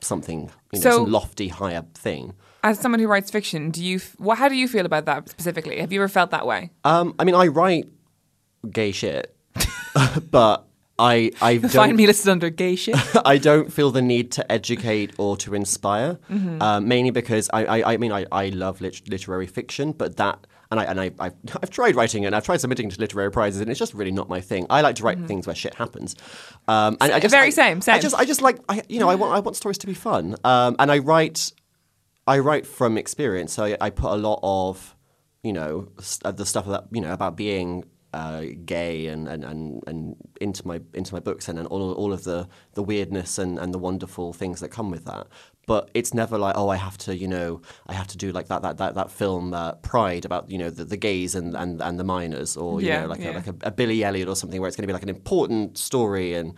something, 0.00 0.48
you 0.72 0.78
know, 0.78 0.80
So- 0.80 0.90
some 0.98 1.10
lofty, 1.10 1.48
higher 1.48 1.84
thing. 1.94 2.34
As 2.64 2.78
someone 2.78 3.00
who 3.00 3.08
writes 3.08 3.30
fiction, 3.30 3.70
do 3.70 3.84
you? 3.84 4.00
Well, 4.18 4.36
how 4.36 4.48
do 4.48 4.54
you 4.54 4.68
feel 4.68 4.86
about 4.86 5.04
that 5.06 5.28
specifically? 5.28 5.80
Have 5.80 5.92
you 5.92 6.00
ever 6.00 6.08
felt 6.08 6.30
that 6.30 6.46
way? 6.46 6.70
Um, 6.84 7.14
I 7.18 7.24
mean, 7.24 7.34
I 7.34 7.48
write 7.48 7.88
gay 8.70 8.92
shit, 8.92 9.34
but 10.30 10.66
I 10.98 11.32
I 11.42 11.56
don't 11.58 11.70
Find 11.72 11.96
me 11.96 12.06
listed 12.06 12.28
under 12.28 12.50
gay 12.50 12.76
shit. 12.76 12.96
I 13.24 13.38
don't 13.38 13.72
feel 13.72 13.90
the 13.90 14.02
need 14.02 14.30
to 14.32 14.52
educate 14.52 15.12
or 15.18 15.36
to 15.38 15.54
inspire, 15.54 16.18
Mm-hmm. 16.30 16.62
um, 16.62 16.86
mainly 16.86 17.10
because 17.10 17.50
I, 17.52 17.64
I, 17.64 17.92
I 17.94 17.96
mean 17.96 18.12
I, 18.12 18.26
I 18.30 18.48
love 18.50 18.80
lit- 18.80 19.08
literary 19.08 19.46
fiction, 19.46 19.92
but 19.92 20.16
that 20.18 20.46
and 20.70 20.78
I 20.80 20.84
and 20.84 21.00
I 21.00 21.10
I've, 21.18 21.34
I've 21.62 21.70
tried 21.70 21.96
writing 21.96 22.22
it 22.22 22.26
and 22.26 22.36
I've 22.36 22.44
tried 22.44 22.60
submitting 22.60 22.88
to 22.90 23.00
literary 23.00 23.30
prizes 23.32 23.60
and 23.60 23.70
it's 23.70 23.78
just 23.80 23.92
really 23.94 24.12
not 24.12 24.28
my 24.28 24.40
thing. 24.40 24.66
I 24.70 24.80
like 24.82 24.94
to 24.96 25.02
write 25.02 25.18
things 25.26 25.46
where 25.46 25.56
shit 25.56 25.74
happens, 25.74 26.14
um, 26.68 26.96
and 27.00 27.12
I 27.12 27.18
just. 27.20 27.32
Very 27.34 27.48
I, 27.48 27.50
same, 27.50 27.80
I 27.88 27.98
just 27.98 28.14
I 28.14 28.24
just 28.24 28.40
like 28.40 28.58
I 28.68 28.82
you 28.88 29.00
know 29.00 29.08
I 29.08 29.16
want 29.16 29.32
I 29.34 29.40
want 29.40 29.56
stories 29.56 29.78
to 29.78 29.86
be 29.86 29.94
fun, 29.94 30.36
um, 30.44 30.76
and 30.78 30.92
I 30.92 30.98
write 30.98 31.52
I 32.26 32.38
write 32.38 32.66
from 32.66 32.96
experience. 32.98 33.52
So 33.52 33.64
I, 33.64 33.76
I 33.80 33.90
put 33.90 34.12
a 34.12 34.16
lot 34.16 34.40
of, 34.42 34.96
you 35.42 35.52
know, 35.52 35.88
s- 35.98 36.20
uh, 36.24 36.32
the 36.32 36.46
stuff 36.46 36.66
that 36.66 36.84
you 36.92 37.00
know 37.00 37.12
about 37.12 37.36
being 37.36 37.84
uh, 38.14 38.44
gay 38.66 39.06
and, 39.06 39.26
and, 39.26 39.42
and, 39.42 39.82
and 39.86 40.16
into 40.40 40.66
my 40.66 40.80
into 40.92 41.14
my 41.14 41.20
books 41.20 41.48
and, 41.48 41.58
and 41.58 41.66
all 41.68 41.92
all 41.94 42.12
of 42.12 42.24
the, 42.24 42.46
the 42.74 42.82
weirdness 42.82 43.38
and, 43.38 43.58
and 43.58 43.72
the 43.72 43.78
wonderful 43.78 44.32
things 44.32 44.60
that 44.60 44.68
come 44.68 44.90
with 44.90 45.04
that. 45.06 45.26
But 45.66 45.90
it's 45.94 46.12
never 46.12 46.36
like 46.38 46.54
oh 46.58 46.68
I 46.68 46.76
have 46.76 46.98
to 46.98 47.16
you 47.16 47.26
know 47.26 47.62
I 47.86 47.94
have 47.94 48.06
to 48.08 48.18
do 48.18 48.30
like 48.30 48.48
that 48.48 48.62
that 48.62 48.76
that, 48.78 48.94
that 48.96 49.10
film 49.10 49.54
uh, 49.54 49.72
Pride 49.76 50.24
about 50.24 50.50
you 50.50 50.58
know 50.58 50.70
the, 50.70 50.84
the 50.84 50.96
gays 50.98 51.34
and, 51.34 51.56
and, 51.56 51.80
and 51.80 51.98
the 51.98 52.04
miners 52.04 52.56
or 52.56 52.80
you 52.82 52.88
Yeah, 52.88 53.02
know 53.02 53.06
like 53.08 53.20
yeah. 53.20 53.30
a, 53.30 53.32
like 53.32 53.46
a, 53.46 53.54
a 53.62 53.70
Billy 53.70 54.04
Elliot 54.04 54.28
or 54.28 54.36
something 54.36 54.60
where 54.60 54.68
it's 54.68 54.76
going 54.76 54.82
to 54.84 54.88
be 54.88 54.92
like 54.92 55.02
an 55.04 55.08
important 55.08 55.78
story 55.78 56.34
and 56.34 56.54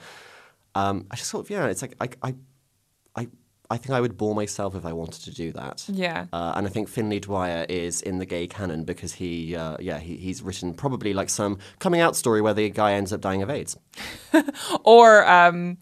um, 0.74 1.06
I 1.10 1.16
just 1.16 1.30
sort 1.30 1.46
of 1.46 1.50
yeah 1.50 1.66
it's 1.66 1.82
like 1.82 1.94
I 2.00 2.08
I 2.22 2.34
I 3.14 3.28
I 3.74 3.76
think 3.76 3.90
I 3.90 4.00
would 4.00 4.16
bore 4.16 4.34
myself 4.34 4.74
if 4.74 4.84
I 4.86 4.92
wanted 4.92 5.22
to 5.24 5.30
do 5.34 5.52
that. 5.52 5.84
Yeah. 5.88 6.26
Uh, 6.32 6.52
and 6.56 6.66
I 6.66 6.70
think 6.70 6.88
Finley 6.88 7.20
Dwyer 7.20 7.66
is 7.68 8.00
in 8.02 8.18
the 8.18 8.26
gay 8.26 8.46
canon 8.46 8.84
because 8.84 9.12
he, 9.14 9.56
uh, 9.56 9.76
yeah, 9.80 9.98
he, 9.98 10.16
he's 10.16 10.42
written 10.42 10.74
probably 10.74 11.12
like 11.12 11.28
some 11.28 11.58
coming 11.80 12.00
out 12.00 12.14
story 12.16 12.40
where 12.40 12.54
the 12.54 12.70
guy 12.70 12.92
ends 12.94 13.12
up 13.12 13.20
dying 13.20 13.42
of 13.42 13.50
AIDS. 13.50 13.76
or 14.84 15.26
um, 15.28 15.78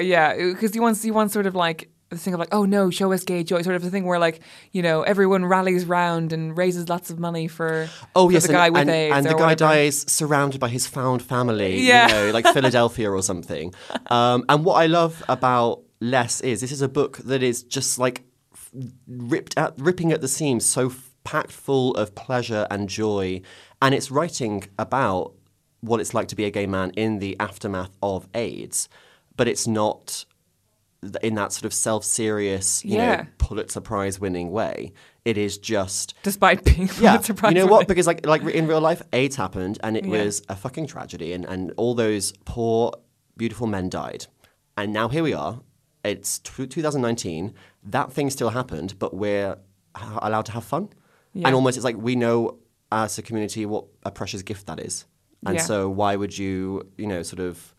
yeah, 0.00 0.36
because 0.36 0.74
he 0.74 0.80
wants 0.80 1.02
he 1.02 1.10
wants 1.10 1.32
sort 1.32 1.46
of 1.46 1.54
like 1.54 1.90
the 2.10 2.18
thing 2.18 2.34
of 2.34 2.40
like, 2.40 2.52
oh 2.52 2.64
no, 2.64 2.90
show 2.90 3.12
us 3.12 3.24
gay 3.24 3.42
joy, 3.42 3.62
sort 3.62 3.76
of 3.76 3.82
the 3.82 3.90
thing 3.90 4.04
where 4.04 4.18
like 4.18 4.40
you 4.72 4.82
know 4.82 5.02
everyone 5.02 5.44
rallies 5.44 5.84
round 5.84 6.32
and 6.32 6.56
raises 6.56 6.88
lots 6.88 7.10
of 7.10 7.18
money 7.18 7.48
for 7.48 7.88
Oh 8.14 8.28
for 8.28 8.32
yes, 8.32 8.46
the 8.46 8.52
guy 8.52 8.66
and, 8.66 8.74
with 8.74 8.80
and, 8.82 8.90
AIDS 8.90 9.16
and 9.16 9.26
the 9.26 9.30
guy 9.30 9.52
whatever. 9.52 9.54
dies 9.74 10.10
surrounded 10.10 10.60
by 10.60 10.68
his 10.68 10.86
found 10.86 11.22
family, 11.22 11.80
Yeah. 11.80 12.08
you 12.08 12.14
know, 12.14 12.30
like 12.32 12.46
Philadelphia 12.46 13.10
or 13.10 13.22
something. 13.22 13.72
Um, 14.10 14.44
and 14.48 14.64
what 14.64 14.74
I 14.74 14.86
love 14.86 15.24
about 15.28 15.80
Less 16.12 16.40
is 16.50 16.60
this 16.60 16.72
is 16.72 16.82
a 16.82 16.88
book 16.88 17.12
that 17.30 17.42
is 17.42 17.62
just 17.76 17.98
like 17.98 18.24
ripped 19.06 19.56
at, 19.56 19.72
ripping 19.78 20.12
at 20.12 20.20
the 20.20 20.28
seams, 20.28 20.64
so 20.66 20.86
f- 20.86 21.10
packed 21.24 21.52
full 21.52 21.92
of 21.94 22.14
pleasure 22.14 22.66
and 22.70 22.88
joy, 22.88 23.40
and 23.80 23.94
it's 23.94 24.10
writing 24.10 24.64
about 24.78 25.32
what 25.80 26.00
it's 26.00 26.12
like 26.14 26.28
to 26.28 26.36
be 26.36 26.44
a 26.44 26.50
gay 26.50 26.66
man 26.66 26.90
in 26.96 27.18
the 27.20 27.36
aftermath 27.40 27.94
of 28.02 28.26
AIDS, 28.34 28.88
but 29.36 29.46
it's 29.48 29.66
not 29.66 30.24
in 31.22 31.34
that 31.34 31.52
sort 31.52 31.64
of 31.66 31.74
self-serious, 31.74 32.84
you 32.84 32.96
Yeah. 32.96 33.16
know, 33.16 33.26
Pulitzer 33.38 33.80
Prize 33.80 34.18
winning 34.18 34.50
way. 34.50 34.92
It 35.24 35.36
is 35.38 35.58
just 35.58 36.14
despite 36.22 36.64
being 36.64 36.88
yeah, 37.00 37.12
Pulitzer 37.12 37.34
Prize 37.34 37.52
you 37.52 37.58
know 37.58 37.64
winning. 37.66 37.78
what? 37.78 37.88
Because 37.88 38.06
like 38.06 38.26
like 38.26 38.42
in 38.42 38.66
real 38.66 38.80
life, 38.80 39.02
AIDS 39.12 39.36
happened, 39.36 39.78
and 39.82 39.96
it 39.96 40.04
Yeah. 40.04 40.24
was 40.24 40.42
a 40.48 40.56
fucking 40.56 40.86
tragedy, 40.86 41.32
and 41.32 41.44
and 41.46 41.72
all 41.76 41.94
those 41.94 42.32
poor, 42.44 42.92
beautiful 43.36 43.66
men 43.66 43.88
died, 43.88 44.26
and 44.76 44.92
now 44.92 45.08
here 45.08 45.22
we 45.22 45.32
are. 45.32 45.60
It's 46.04 46.38
t- 46.38 46.66
2019. 46.66 47.54
That 47.84 48.12
thing 48.12 48.30
still 48.30 48.50
happened, 48.50 48.98
but 48.98 49.14
we're 49.14 49.52
h- 49.96 50.02
allowed 50.22 50.46
to 50.46 50.52
have 50.52 50.64
fun, 50.64 50.88
Yeah. 51.32 51.46
and 51.48 51.54
almost 51.54 51.76
it's 51.76 51.84
like 51.84 51.96
we 51.96 52.14
know 52.16 52.58
as 52.92 53.18
a 53.18 53.22
community 53.22 53.66
what 53.66 53.84
a 54.04 54.10
precious 54.10 54.42
gift 54.42 54.66
that 54.66 54.78
is, 54.80 55.06
and 55.46 55.56
Yeah. 55.56 55.62
so 55.62 55.88
why 55.88 56.16
would 56.16 56.36
you, 56.36 56.86
you 56.98 57.06
know, 57.06 57.22
sort 57.22 57.40
of. 57.40 57.74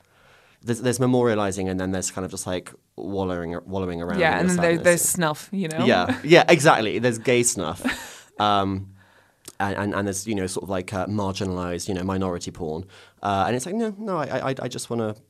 There's, 0.62 0.82
there's 0.82 0.98
memorializing, 0.98 1.70
and 1.70 1.80
then 1.80 1.92
there's 1.92 2.10
kind 2.10 2.26
of 2.26 2.32
just 2.32 2.48
like 2.48 2.74
wallowing, 2.96 3.56
wallowing 3.68 4.02
around. 4.02 4.20
yeah, 4.20 4.40
and 4.40 4.50
then 4.50 4.58
there, 4.58 4.78
there's 4.80 5.04
snuff, 5.04 5.48
you 5.52 5.68
know. 5.68 5.86
Yeah, 5.86 6.20
yeah, 6.24 6.44
exactly. 6.50 6.98
There's 7.00 7.20
gay 7.20 7.44
snuff. 7.44 7.82
Um, 8.38 8.90
and, 9.62 9.78
and, 9.78 9.94
and 9.96 10.08
there's, 10.08 10.28
you 10.28 10.36
know, 10.36 10.46
sort 10.48 10.64
of 10.64 10.70
like 10.70 10.92
uh, 10.94 11.06
marginalized, 11.06 11.88
you 11.88 11.94
know, 11.94 12.04
minority 12.04 12.52
porn. 12.52 12.84
Uh, 13.24 13.46
and 13.48 13.56
it's 13.56 13.66
like, 13.66 13.76
no, 13.76 13.96
no, 13.98 14.18
I, 14.18 14.50
I, 14.50 14.56
I 14.64 14.68
just 14.68 14.90
want 14.90 15.00
to, 15.00 15.22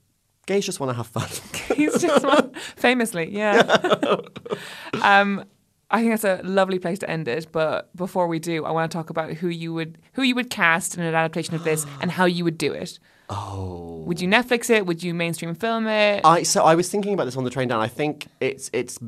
gays 0.45 0.65
just 0.65 0.79
want 0.79 0.89
to 0.91 0.93
have 0.95 1.07
fun. 1.07 1.27
He's 1.77 1.99
just 2.01 2.25
one, 2.25 2.51
famously, 2.75 3.29
yeah. 3.35 3.59
um, 5.01 5.45
I 5.91 5.99
think 6.01 6.11
that's 6.11 6.23
a 6.23 6.41
lovely 6.43 6.79
place 6.79 6.99
to 6.99 7.09
end 7.09 7.27
it. 7.27 7.47
But 7.51 7.95
before 7.95 8.27
we 8.27 8.39
do, 8.39 8.65
I 8.65 8.71
want 8.71 8.91
to 8.91 8.95
talk 8.97 9.09
about 9.09 9.33
who 9.33 9.47
you 9.47 9.73
would 9.73 9.97
who 10.13 10.23
you 10.23 10.35
would 10.35 10.49
cast 10.49 10.95
in 10.97 11.03
an 11.03 11.13
adaptation 11.13 11.55
of 11.55 11.63
this 11.63 11.85
and 12.01 12.11
how 12.11 12.25
you 12.25 12.43
would 12.43 12.57
do 12.57 12.73
it. 12.73 12.99
oh. 13.29 14.03
Would 14.05 14.21
you 14.21 14.27
Netflix 14.27 14.69
it? 14.69 14.85
Would 14.85 15.01
you 15.03 15.13
mainstream 15.15 15.55
film 15.55 15.87
it? 15.87 16.21
I, 16.23 16.43
so 16.43 16.63
I 16.63 16.75
was 16.75 16.89
thinking 16.89 17.13
about 17.13 17.25
this 17.25 17.35
on 17.37 17.43
the 17.43 17.49
train 17.49 17.67
down. 17.67 17.81
I 17.81 17.87
think 17.87 18.27
it's, 18.39 18.69
it's 18.71 18.99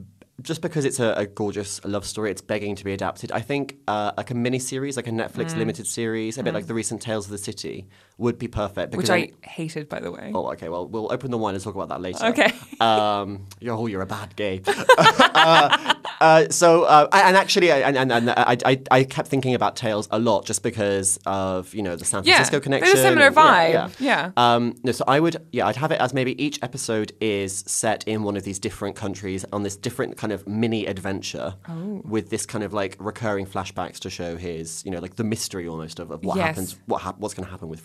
just 0.41 0.61
because 0.61 0.85
it's 0.85 0.99
a, 0.99 1.13
a 1.17 1.25
gorgeous 1.27 1.83
love 1.85 2.03
story, 2.05 2.31
it's 2.31 2.41
begging 2.41 2.75
to 2.75 2.83
be 2.83 2.93
adapted. 2.93 3.31
I 3.31 3.41
think 3.41 3.77
uh, 3.87 4.11
like 4.17 4.31
a 4.31 4.35
mini 4.35 4.57
series, 4.59 4.97
like 4.97 5.07
a 5.07 5.11
Netflix 5.11 5.51
Mm. 5.53 5.57
limited 5.57 5.85
series, 5.87 6.37
a 6.39 6.43
bit 6.43 6.53
like 6.55 6.65
the 6.67 6.73
recent 6.73 7.01
Tales 7.01 7.25
of 7.25 7.31
the 7.31 7.37
City, 7.37 7.87
would 8.17 8.39
be 8.39 8.47
perfect. 8.47 8.95
which 8.95 9.09
I 9.09 9.19
then- 9.27 9.33
hated, 9.43 9.89
by 9.89 9.99
the 9.99 10.11
way. 10.11 10.31
Oh, 10.33 10.51
okay. 10.53 10.69
Well, 10.69 10.87
we'll 10.87 11.11
open 11.13 11.29
the 11.31 11.37
wine 11.37 11.53
and 11.55 11.63
talk 11.63 11.75
about 11.75 11.89
that 11.89 12.01
later. 12.01 12.25
Okay. 12.27 12.51
Um, 12.79 13.45
you're, 13.59 13.75
oh, 13.75 13.87
you're 13.87 14.01
a 14.01 14.05
bad 14.07 14.35
gay. 14.35 14.61
uh, 14.97 15.93
Uh, 16.19 16.49
so, 16.49 16.83
uh, 16.85 17.07
and 17.13 17.37
actually, 17.37 17.71
I- 17.71 17.77
and, 17.87 17.95
and, 17.95 18.11
and 18.11 18.29
I, 18.31 18.57
I, 18.65 18.81
I 18.89 19.03
kept 19.03 19.27
thinking 19.27 19.53
about 19.53 19.75
Tales 19.75 20.07
a 20.09 20.17
lot 20.17 20.45
just 20.47 20.63
because 20.63 21.19
of 21.27 21.75
you 21.75 21.83
know 21.83 21.95
the 21.95 22.05
San 22.05 22.23
Francisco 22.23 22.59
connection. 22.59 22.87
Yeah, 22.87 22.93
Francisco 23.03 23.19
there's 23.19 23.27
a 23.29 23.35
similar 23.35 23.67
and- 23.67 23.73
yeah, 23.73 23.87
vibe, 23.87 23.99
yeah. 23.99 24.31
Um, 24.55 24.73
no, 24.83 24.91
so 24.93 25.03
I 25.07 25.19
would, 25.19 25.37
yeah, 25.51 25.67
I'd 25.67 25.75
have 25.75 25.91
it 25.91 26.01
as 26.01 26.15
maybe 26.15 26.41
each 26.43 26.57
episode 26.63 27.11
is 27.21 27.59
set 27.67 28.03
in 28.07 28.23
one 28.23 28.35
of 28.35 28.41
these 28.43 28.57
different 28.57 28.95
countries 28.95 29.45
on 29.53 29.61
this 29.61 29.75
different 29.75 30.17
kind 30.17 30.33
of 30.33 30.47
mini 30.47 30.87
adventure 30.87 31.53
Oh. 31.69 32.01
with 32.03 32.31
this 32.31 32.47
kind 32.47 32.63
of 32.63 32.73
like 32.73 32.95
recurring 32.99 33.45
flashbacks 33.45 33.99
to 33.99 34.09
show 34.09 34.37
his, 34.37 34.83
you 34.85 34.89
know, 34.91 34.99
like 34.99 35.17
the 35.17 35.23
mystery 35.23 35.67
almost 35.67 35.99
of, 35.99 36.09
of 36.09 36.25
what 36.25 36.37
Yes. 36.37 36.47
happens, 36.47 36.79
what 36.87 37.03
hap- 37.03 37.19
what's 37.19 37.35
going 37.35 37.45
to 37.45 37.51
happen 37.51 37.67
with 37.69 37.79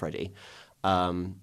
Um, 0.84 1.36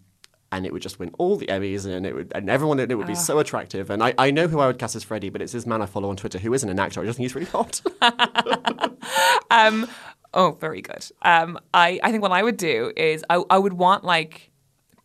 and 0.52 0.66
it 0.66 0.74
would 0.74 0.82
just 0.82 0.98
win 0.98 1.12
all 1.20 1.36
the 1.36 1.46
Emmys, 1.46 1.86
and 1.86 2.06
it 2.06 2.16
would, 2.16 2.32
and 2.34 2.50
everyone, 2.50 2.80
and 2.80 2.92
it 2.92 2.96
would 2.96 3.06
be 3.06 3.14
so 3.16 3.38
attractive. 3.38 3.92
And 3.92 4.02
I, 4.02 4.16
I 4.18 4.32
know 4.32 4.48
who 4.48 4.60
I 4.60 4.66
would 4.68 4.80
cast 4.80 4.96
as 4.96 5.04
Freddie, 5.04 5.30
but 5.30 5.44
it's 5.44 5.54
this 5.54 5.68
man 5.68 5.82
I 5.82 5.86
follow 5.86 6.10
on 6.10 6.16
Twitter 6.16 6.40
who 6.40 6.54
isn't 6.54 6.68
an 6.68 6.80
actor. 6.80 7.02
I 7.02 7.06
just 7.06 7.18
think 7.18 7.26
he's 7.26 7.36
really 7.36 7.46
hot. 7.48 7.82
Um, 9.52 9.88
oh, 10.34 10.52
very 10.60 10.82
good. 10.82 11.06
Um, 11.22 11.60
I, 11.74 12.00
I 12.04 12.12
think 12.12 12.22
what 12.22 12.32
I 12.32 12.44
would 12.44 12.58
do 12.58 12.92
is 12.96 13.24
I, 13.30 13.44
I 13.50 13.58
would 13.58 13.74
want 13.74 14.04
like 14.04 14.49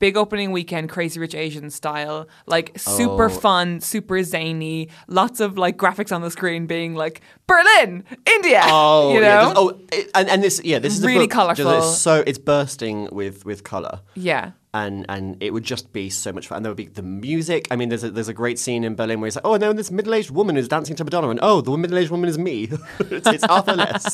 big 0.04 0.16
opening 0.18 0.52
weekend, 0.52 0.90
Crazy 0.90 1.18
Rich 1.18 1.34
Asian 1.34 1.70
style, 1.70 2.28
like 2.46 2.78
super 2.78 3.24
Oh. 3.30 3.40
fun, 3.44 3.80
super 3.80 4.22
zany, 4.22 4.90
lots 5.08 5.40
of 5.40 5.56
like 5.56 5.78
graphics 5.78 6.14
on 6.14 6.20
the 6.20 6.30
screen 6.30 6.66
being 6.66 6.94
like 6.94 7.22
Berlin, 7.46 8.04
India. 8.36 8.60
Oh, 8.64 9.14
you 9.14 9.20
know, 9.20 9.26
yeah, 9.26 9.52
oh, 9.56 9.80
it, 9.90 10.10
and, 10.14 10.28
and 10.28 10.42
this, 10.42 10.60
yeah, 10.62 10.78
this 10.78 10.92
is 10.98 11.02
a 11.02 11.06
Really 11.06 11.20
book 11.26 11.30
colourful. 11.30 11.70
It's 11.78 11.98
so 11.98 12.22
it's 12.26 12.36
bursting 12.38 13.08
with 13.12 13.46
with 13.46 13.64
color. 13.64 14.00
yeah. 14.14 14.50
and 14.74 15.06
and 15.08 15.24
it 15.40 15.50
would 15.54 15.64
just 15.74 15.86
be 15.92 16.10
so 16.10 16.32
much 16.32 16.48
fun. 16.48 16.56
And 16.56 16.64
there 16.66 16.70
would 16.72 16.76
be 16.86 16.88
the 17.00 17.02
music. 17.28 17.66
I 17.70 17.76
mean, 17.76 17.88
there's 17.88 18.04
a, 18.04 18.10
there's 18.10 18.28
a 18.28 18.34
great 18.42 18.58
scene 18.58 18.82
in 18.84 18.94
Berlin 18.96 19.20
where 19.20 19.28
he's 19.28 19.36
like, 19.36 19.46
oh 19.50 19.56
no, 19.56 19.72
this 19.72 19.90
middle 19.90 20.12
aged 20.18 20.32
woman 20.32 20.56
is 20.58 20.68
dancing 20.68 20.96
to 20.96 21.04
Madonna, 21.04 21.28
and 21.30 21.40
oh, 21.42 21.62
the 21.62 21.74
middle 21.78 21.96
aged 21.96 22.10
woman 22.10 22.28
is 22.28 22.36
me. 22.38 22.68
it's, 23.16 23.26
it's 23.36 23.44
Arthur 23.44 23.72
Less. 23.82 24.12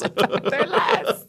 They're 0.53 0.67
less. 0.67 1.25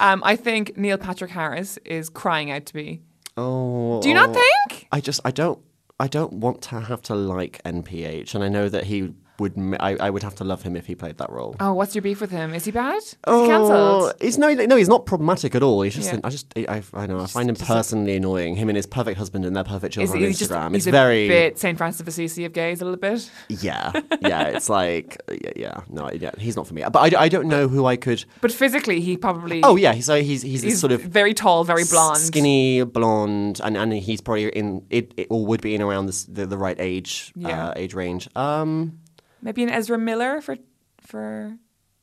um, 0.00 0.22
I 0.24 0.36
think 0.36 0.64
Neil 0.78 0.96
Patrick 0.96 1.32
Harris 1.32 1.78
is 1.84 2.08
crying 2.08 2.50
out 2.50 2.64
to 2.66 2.72
be. 2.72 3.02
Oh, 3.40 4.02
Do 4.02 4.08
you 4.08 4.14
not 4.14 4.30
oh. 4.30 4.32
think? 4.34 4.88
I 4.92 5.00
just 5.00 5.20
I 5.24 5.30
don't 5.30 5.58
I 5.98 6.06
don't 6.06 6.34
want 6.34 6.62
to 6.62 6.80
have 6.80 7.02
to 7.02 7.14
like 7.14 7.62
NPH, 7.64 8.34
and 8.34 8.42
I 8.42 8.48
know 8.48 8.68
that 8.68 8.84
he 8.84 9.14
would. 9.40 9.54
I, 9.80 9.96
I 9.98 10.10
would 10.10 10.22
have 10.22 10.34
to 10.36 10.44
love 10.44 10.62
him 10.62 10.76
if 10.76 10.86
he 10.86 10.94
played 10.94 11.18
that 11.18 11.30
role. 11.30 11.56
Oh, 11.58 11.72
what's 11.74 11.94
your 11.94 12.02
beef 12.02 12.20
with 12.20 12.30
him? 12.30 12.54
Is 12.54 12.64
he 12.66 12.70
bad? 12.70 12.98
Is 12.98 13.16
Oh, 13.26 13.46
cancelled? 13.48 14.12
he's 14.20 14.38
no, 14.38 14.52
no, 14.54 14.76
he's 14.76 14.88
not 14.88 15.06
problematic 15.06 15.54
at 15.54 15.62
all. 15.62 15.82
He's 15.82 15.94
just, 15.96 16.12
Yeah. 16.12 16.20
I 16.22 16.28
just, 16.30 16.52
I, 16.56 16.82
I 16.94 17.06
know, 17.06 17.18
I 17.20 17.26
find 17.26 17.48
him 17.50 17.56
personally 17.56 18.16
annoying. 18.16 18.54
Him 18.56 18.68
and 18.68 18.76
his 18.76 18.86
perfect 18.86 19.18
husband 19.18 19.44
and 19.44 19.56
their 19.56 19.64
perfect 19.64 19.94
children 19.94 20.18
he 20.20 20.26
on 20.26 20.32
just 20.32 20.50
Instagram. 20.50 20.68
he's 20.74 20.82
it's 20.82 20.86
a 20.86 20.90
very, 20.92 21.26
bit 21.28 21.58
Saint 21.58 21.78
Francis 21.78 22.00
of 22.00 22.08
Assisi 22.08 22.44
of 22.44 22.52
gays 22.52 22.80
a 22.80 22.84
little 22.84 22.98
bit? 23.00 23.28
yeah, 23.48 23.90
yeah. 24.20 24.44
It's 24.48 24.68
like, 24.68 25.20
yeah, 25.30 25.50
yeah, 25.56 25.80
no, 25.88 26.10
yeah, 26.12 26.30
he's 26.38 26.54
not 26.56 26.66
for 26.66 26.74
me. 26.74 26.84
But 26.92 27.14
I, 27.14 27.22
I 27.22 27.28
don't 27.28 27.48
know 27.48 27.66
who 27.68 27.86
I 27.86 27.96
could. 27.96 28.24
But 28.40 28.52
physically, 28.52 29.00
he 29.00 29.16
probably 29.16 29.62
Oh 29.64 29.76
yeah, 29.76 29.98
so 30.00 30.20
he's 30.22 30.42
he's, 30.42 30.62
he's 30.62 30.78
sort 30.80 30.92
of 30.92 31.00
very 31.02 31.34
tall, 31.34 31.64
very 31.64 31.84
blonde, 31.84 32.18
skinny 32.18 32.84
blonde, 32.84 33.60
and, 33.64 33.76
and 33.76 33.92
he's 33.92 34.20
probably 34.20 34.48
in 34.50 34.84
it, 34.90 35.12
it 35.16 35.26
or 35.30 35.46
would 35.46 35.60
be 35.62 35.74
in 35.74 35.82
around 35.82 36.06
this, 36.06 36.24
the 36.24 36.46
the 36.46 36.58
right 36.58 36.76
age 36.78 37.32
Yeah. 37.36 37.68
uh, 37.68 37.72
age 37.76 37.94
range. 37.94 38.28
Um, 38.36 38.99
Maybe 39.42 39.62
an 39.62 39.70
Ezra 39.70 39.98
Miller 39.98 40.40
for 40.40 40.56
for 41.00 41.56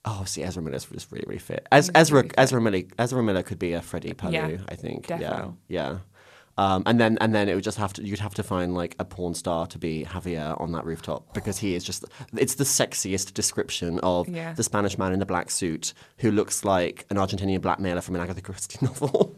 oh, 0.05 0.23
see, 0.25 0.43
Ezra 0.43 0.61
Miller's 0.63 0.85
just 0.85 1.11
really 1.11 1.25
really 1.27 1.39
fit. 1.39 1.67
As 1.71 1.89
Ezra 1.95 2.23
Ezra 2.37 2.59
Miller 2.61 2.83
Ezra 2.97 3.21
Miller 3.23 3.43
could 3.43 3.59
be 3.59 3.73
a 3.73 3.81
Freddie 3.81 4.13
Pelu, 4.13 4.31
Yeah, 4.33 4.57
I 4.69 4.75
think. 4.75 5.07
defo. 5.07 5.19
Yeah, 5.19 5.49
yeah. 5.67 5.97
Um, 6.59 6.81
and 6.87 6.99
then 6.99 7.19
and 7.21 7.35
then 7.35 7.49
it 7.49 7.53
would 7.53 7.63
just 7.63 7.77
have 7.77 7.93
to 7.93 8.03
you'd 8.03 8.17
have 8.17 8.33
to 8.33 8.41
find 8.41 8.73
like 8.73 8.95
a 8.97 9.05
porn 9.05 9.35
star 9.35 9.67
to 9.67 9.77
be 9.77 10.05
Javier 10.09 10.59
on 10.59 10.71
that 10.71 10.85
rooftop 10.85 11.31
because 11.35 11.59
he 11.59 11.75
is 11.75 11.83
just 11.83 12.03
it's 12.35 12.55
the 12.55 12.63
sexiest 12.63 13.35
description 13.35 13.99
of 14.01 14.27
Yeah. 14.27 14.53
the 14.53 14.63
Spanish 14.63 14.97
man 14.97 15.13
in 15.13 15.19
the 15.19 15.25
black 15.27 15.51
suit 15.51 15.93
who 16.17 16.31
looks 16.31 16.65
like 16.65 17.05
an 17.11 17.17
Argentinian 17.17 17.61
blackmailer 17.61 18.01
from 18.01 18.15
an 18.15 18.21
Agatha 18.21 18.41
Christie 18.41 18.79
novel. 18.85 19.35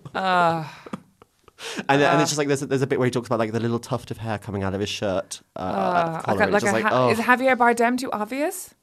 And, 1.89 2.01
and 2.01 2.21
it's 2.21 2.31
just 2.31 2.37
like 2.37 2.47
there's 2.47 2.61
a, 2.61 2.65
there's 2.65 2.81
a 2.81 2.87
bit 2.87 2.99
where 2.99 3.05
he 3.05 3.11
talks 3.11 3.27
about 3.27 3.39
like 3.39 3.51
the 3.51 3.59
little 3.59 3.79
tuft 3.79 4.11
of 4.11 4.17
hair 4.17 4.37
coming 4.37 4.63
out 4.63 4.73
of 4.73 4.79
his 4.79 4.89
shirt. 4.89 5.41
Uh, 5.55 5.59
uh, 5.59 6.21
collar, 6.21 6.37
like, 6.39 6.51
like 6.51 6.61
just 6.61 6.81
ha- 6.83 6.89
oh. 6.91 7.09
is 7.09 7.19
Javier 7.19 7.57
Bardem 7.57 7.97
too 7.97 8.11
obvious? 8.11 8.73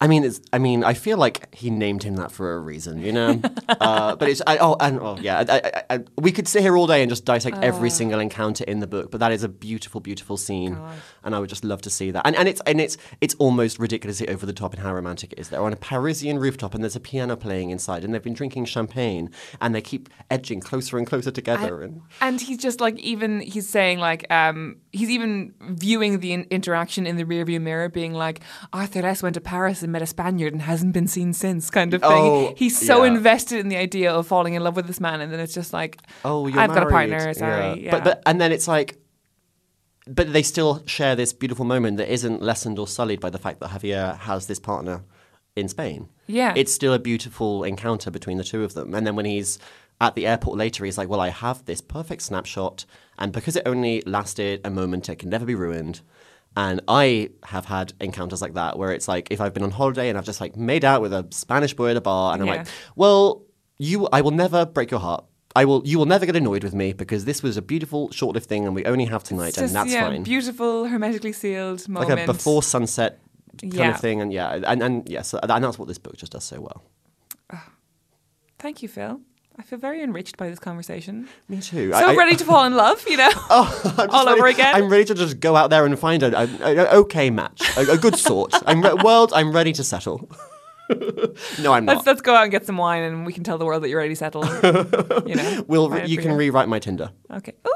I 0.00 0.06
mean, 0.06 0.22
it's. 0.22 0.40
I 0.52 0.58
mean, 0.58 0.84
I 0.84 0.94
feel 0.94 1.18
like 1.18 1.52
he 1.52 1.70
named 1.70 2.04
him 2.04 2.14
that 2.16 2.30
for 2.30 2.54
a 2.54 2.60
reason, 2.60 3.02
you 3.02 3.10
know. 3.10 3.40
uh, 3.68 4.14
but 4.14 4.28
it's. 4.28 4.40
I, 4.46 4.58
oh, 4.58 4.76
and 4.78 5.00
oh, 5.00 5.18
yeah. 5.20 5.44
I, 5.48 5.82
I, 5.96 6.00
we 6.16 6.30
could 6.30 6.46
sit 6.46 6.62
here 6.62 6.76
all 6.76 6.86
day 6.86 7.02
and 7.02 7.10
just 7.10 7.24
dissect 7.24 7.56
Oh. 7.56 7.60
every 7.62 7.90
single 7.90 8.20
encounter 8.20 8.62
in 8.62 8.78
the 8.78 8.86
book, 8.86 9.10
but 9.10 9.18
that 9.18 9.32
is 9.32 9.42
a 9.42 9.48
beautiful, 9.48 10.00
beautiful 10.00 10.36
scene, 10.36 10.78
and 11.24 11.34
I 11.34 11.40
would 11.40 11.48
just 11.48 11.64
love 11.64 11.82
to 11.82 11.90
see 11.90 12.12
that. 12.12 12.24
And 12.24 12.36
and 12.36 12.46
it's 12.48 12.60
and 12.64 12.80
it's 12.80 12.96
it's 13.20 13.34
almost 13.40 13.80
ridiculously 13.80 14.28
over 14.28 14.46
the 14.46 14.52
top 14.52 14.72
in 14.72 14.78
how 14.80 14.94
romantic 14.94 15.32
it 15.32 15.40
is. 15.40 15.48
They're 15.48 15.60
on 15.62 15.72
a 15.72 15.76
Parisian 15.76 16.38
rooftop, 16.38 16.74
and 16.76 16.84
there's 16.84 16.94
a 16.94 17.00
piano 17.00 17.34
playing 17.36 17.70
inside, 17.70 18.04
and 18.04 18.14
they've 18.14 18.22
been 18.22 18.34
drinking 18.34 18.66
champagne, 18.66 19.30
and 19.60 19.74
they 19.74 19.80
keep 19.80 20.08
edging 20.30 20.60
closer 20.60 20.96
and 20.96 21.08
closer 21.08 21.32
together. 21.32 21.82
and 21.82 22.02
And 22.20 22.40
he's 22.40 22.58
just 22.58 22.80
like 22.80 22.96
even 23.00 23.40
he's 23.40 23.68
saying 23.68 23.98
like 23.98 24.30
um 24.30 24.76
he's 24.92 25.10
even 25.10 25.54
viewing 25.60 26.20
the 26.20 26.32
in- 26.34 26.46
interaction 26.52 27.04
in 27.04 27.16
the 27.16 27.24
rearview 27.24 27.60
mirror, 27.60 27.88
being 27.88 28.12
like 28.14 28.40
Arthur 28.72 29.04
S 29.04 29.24
went 29.24 29.34
to 29.34 29.40
Paris 29.40 29.82
and 29.88 29.92
met 29.92 30.02
a 30.02 30.06
Spaniard 30.06 30.52
and 30.52 30.60
hasn't 30.60 30.92
been 30.92 31.06
seen 31.06 31.32
since, 31.32 31.70
kind 31.70 31.94
of 31.94 32.02
thing. 32.02 32.10
Oh, 32.12 32.54
he's 32.56 32.78
so 32.78 33.02
yeah. 33.04 33.12
invested 33.12 33.58
in 33.58 33.68
the 33.68 33.76
idea 33.76 34.12
of 34.12 34.26
falling 34.26 34.54
in 34.54 34.62
love 34.62 34.76
with 34.76 34.86
this 34.86 35.00
man, 35.00 35.20
and 35.20 35.32
then 35.32 35.40
it's 35.40 35.54
just 35.54 35.72
like 35.72 35.98
oh, 36.24 36.46
you're 36.46 36.60
I've 36.60 36.74
got 36.74 36.86
a 36.86 36.90
partner. 36.90 37.32
Sorry, 37.34 37.84
yeah. 37.84 37.90
But 37.90 38.04
but 38.04 38.22
and 38.26 38.40
then 38.40 38.52
it's 38.52 38.68
like. 38.68 38.98
But 40.10 40.32
they 40.32 40.42
still 40.42 40.82
share 40.86 41.14
this 41.16 41.34
beautiful 41.34 41.66
moment 41.66 41.98
that 41.98 42.10
isn't 42.10 42.40
lessened 42.40 42.78
or 42.78 42.88
sullied 42.88 43.20
by 43.20 43.28
the 43.28 43.36
fact 43.36 43.60
that 43.60 43.68
Javier 43.68 44.16
has 44.20 44.46
this 44.46 44.58
partner 44.58 45.02
in 45.54 45.68
Spain. 45.68 46.08
Yeah. 46.26 46.54
It's 46.56 46.72
still 46.72 46.94
a 46.94 46.98
beautiful 46.98 47.62
encounter 47.62 48.10
between 48.10 48.38
the 48.38 48.44
two 48.44 48.64
of 48.64 48.72
them. 48.72 48.94
And 48.94 49.06
then 49.06 49.16
when 49.16 49.26
he's 49.26 49.58
at 50.00 50.14
the 50.14 50.26
airport 50.26 50.56
later, 50.56 50.86
he's 50.86 50.96
like, 50.96 51.10
Well, 51.10 51.20
I 51.20 51.28
have 51.28 51.66
this 51.66 51.82
perfect 51.82 52.22
snapshot, 52.22 52.86
and 53.18 53.32
because 53.32 53.56
it 53.56 53.64
only 53.66 54.00
lasted 54.06 54.62
a 54.64 54.70
moment, 54.70 55.10
it 55.10 55.16
can 55.16 55.28
never 55.28 55.44
be 55.44 55.54
ruined. 55.54 56.00
And 56.64 56.80
I 56.88 57.30
have 57.44 57.64
had 57.66 57.92
encounters 58.00 58.42
like 58.42 58.54
that 58.54 58.76
where 58.78 58.90
it's 58.96 59.06
like 59.06 59.28
if 59.30 59.40
I've 59.40 59.54
been 59.54 59.62
on 59.62 59.70
holiday 59.70 60.08
and 60.08 60.18
I've 60.18 60.24
just 60.24 60.40
like 60.40 60.56
made 60.56 60.84
out 60.84 61.00
with 61.00 61.12
a 61.12 61.24
Spanish 61.30 61.72
boy 61.72 61.90
at 61.92 61.96
a 61.96 62.00
bar, 62.00 62.32
and 62.34 62.42
I'm 62.42 62.48
Yeah. 62.48 62.54
like, 62.56 62.66
Well, 62.96 63.44
you 63.78 64.08
I 64.12 64.20
will 64.22 64.32
never 64.44 64.66
break 64.66 64.90
your 64.90 64.98
heart. 65.00 65.24
I 65.54 65.64
will 65.64 65.82
you 65.90 65.98
will 65.98 66.06
never 66.14 66.26
get 66.26 66.34
annoyed 66.36 66.64
with 66.64 66.74
me 66.74 66.92
because 67.02 67.24
this 67.24 67.42
was 67.44 67.56
a 67.56 67.62
beautiful 67.62 68.10
short-lived 68.10 68.46
thing 68.46 68.66
and 68.66 68.74
we 68.74 68.84
only 68.92 69.04
have 69.06 69.22
tonight 69.22 69.50
It's 69.50 69.58
and 69.58 69.70
that's 69.70 69.92
yeah, 69.92 70.08
fine. 70.08 70.22
Beautiful, 70.24 70.86
hermetically 70.86 71.32
sealed 71.32 71.88
moment. 71.88 72.10
like 72.10 72.22
a 72.28 72.32
before 72.32 72.62
sunset 72.64 73.20
kind 73.60 73.74
Yeah. 73.74 73.90
of 73.94 74.00
thing 74.00 74.20
and 74.20 74.32
yeah 74.32 74.60
and, 74.70 74.82
and 74.82 75.08
yeah 75.08 75.22
so, 75.22 75.38
and 75.42 75.62
that's 75.64 75.78
what 75.78 75.86
this 75.88 75.98
book 75.98 76.16
just 76.16 76.32
does 76.32 76.44
so 76.44 76.60
well. 76.60 76.82
Thank 78.58 78.82
you, 78.82 78.88
Phil. 78.88 79.20
I 79.58 79.62
feel 79.62 79.78
very 79.78 80.02
enriched 80.02 80.36
by 80.36 80.48
this 80.48 80.60
conversation. 80.60 81.28
Me 81.48 81.60
too. 81.60 81.92
So 81.92 82.16
ready 82.16 82.36
to 82.36 82.44
fall 82.44 82.64
in 82.64 82.74
love, 82.76 83.04
you 83.08 83.16
know? 83.16 83.28
Oh, 83.50 83.82
I'm 83.98 84.06
just 84.06 84.14
all 84.14 84.28
over 84.28 84.46
again? 84.46 84.74
I'm 84.74 84.88
ready 84.88 85.04
to 85.06 85.14
just 85.14 85.40
go 85.40 85.56
out 85.56 85.70
there 85.70 85.84
and 85.84 85.98
find 85.98 86.22
an 86.22 86.34
a, 86.34 86.44
a 86.62 86.86
okay 86.98 87.28
match, 87.30 87.60
a, 87.76 87.92
a 87.92 87.96
good 87.98 88.16
sort. 88.16 88.54
I'm 88.66 88.82
re- 88.82 88.94
world. 89.02 89.32
I'm 89.34 89.52
ready 89.52 89.72
to 89.72 89.82
settle. 89.82 90.30
no, 91.60 91.72
I'm 91.72 91.86
Let's 91.86 91.98
not. 91.98 92.06
let's 92.06 92.20
go 92.22 92.34
out 92.34 92.44
and 92.44 92.52
get 92.52 92.66
some 92.66 92.76
wine, 92.76 93.02
and 93.02 93.26
we 93.26 93.32
can 93.32 93.42
tell 93.44 93.58
the 93.58 93.64
world 93.64 93.82
that 93.82 93.88
you're 93.88 93.98
already 93.98 94.14
settled. 94.14 94.46
you 95.26 95.34
know, 95.34 95.64
We'll 95.68 95.90
Fine 95.90 96.08
you 96.08 96.18
can 96.18 96.32
rewrite 96.32 96.68
my 96.68 96.78
Tinder. 96.78 97.10
Okay. 97.32 97.52
Ooh. 97.66 97.72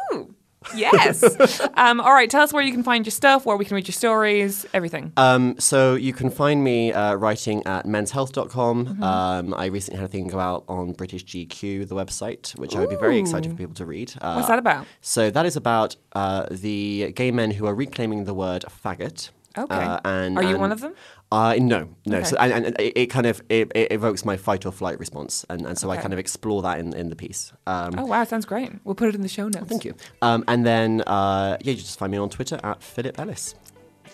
Yes. 0.75 1.61
um, 1.77 2.01
all 2.01 2.13
right. 2.13 2.29
Tell 2.31 2.43
us 2.43 2.53
where 2.53 2.63
you 2.63 2.73
can 2.73 2.83
find 2.83 3.05
your 3.07 3.11
stuff, 3.11 3.45
where 3.47 3.57
we 3.57 3.65
can 3.65 3.75
read 3.75 3.87
your 3.89 3.93
stories, 3.93 4.67
everything. 4.73 5.13
Um, 5.17 5.59
so 5.59 5.95
you 5.95 6.13
can 6.13 6.31
find 6.31 6.63
me 6.65 6.93
uh, 6.93 7.15
writing 7.15 7.65
at 7.67 7.87
menshealth.com. 7.87 8.87
Mm-hmm. 8.87 9.03
Um, 9.03 9.55
I 9.55 9.67
recently 9.67 9.99
had 10.01 10.09
a 10.09 10.13
thing 10.13 10.29
go 10.29 10.39
out 10.39 10.65
on 10.69 10.93
British 10.93 11.25
GQ, 11.25 11.89
the 11.89 11.95
website, 11.95 12.57
which 12.59 12.75
I 12.77 12.81
would 12.81 12.91
be 12.91 12.97
very 12.97 13.19
excited 13.19 13.51
for 13.51 13.57
people 13.57 13.75
to 13.75 13.87
read. 13.87 14.13
Uh, 14.21 14.35
What's 14.35 14.49
that 14.49 14.59
about? 14.59 14.87
So 15.01 15.31
that 15.31 15.47
is 15.47 15.57
about 15.57 15.97
uh, 16.13 16.47
the 16.51 17.13
gay 17.15 17.31
men 17.31 17.51
who 17.53 17.67
are 17.67 17.75
reclaiming 17.75 18.25
the 18.25 18.35
word 18.35 18.65
faggot. 18.85 19.31
Okay. 19.57 19.75
Uh, 19.75 20.01
and, 20.05 20.39
Are 20.39 20.43
you 20.43 20.51
and- 20.51 20.61
one 20.61 20.73
of 20.73 20.81
them? 20.81 20.95
Uh, 21.33 21.57
no, 21.59 21.89
no. 22.05 22.19
Okay. 22.19 22.27
So, 22.27 22.37
and, 22.39 22.67
and 22.67 22.79
it, 22.79 22.93
it 22.95 23.07
kind 23.07 23.25
of 23.25 23.43
it, 23.49 23.73
it 23.75 23.91
evokes 23.91 24.25
my 24.25 24.37
fight 24.37 24.67
or 24.67 24.71
flight 24.73 24.99
response, 24.99 25.47
and, 25.49 25.65
and 25.67 25.79
so 25.79 25.91
I 25.91 25.97
kind 25.97 26.13
of 26.13 26.19
explore 26.19 26.61
that 26.63 26.79
in, 26.79 26.93
in 26.95 27.09
the 27.09 27.17
piece. 27.17 27.53
Um, 27.67 27.95
Oh 27.97 28.05
wow, 28.05 28.23
sounds 28.25 28.45
great. 28.45 28.71
We'll 28.85 28.95
put 28.95 29.09
it 29.09 29.15
in 29.15 29.23
the 29.23 29.29
show 29.29 29.49
notes. 29.49 29.69
Thank 29.69 29.87
you. 29.87 29.95
Um, 30.21 30.45
and 30.47 30.67
then 30.67 31.01
uh, 31.07 31.57
yeah, 31.63 31.71
you 31.71 31.79
just 31.79 31.99
find 31.99 32.13
me 32.13 32.19
on 32.19 32.29
Twitter 32.29 32.61
at 32.63 32.83
Philip 32.83 33.19
Ellis. 33.19 33.55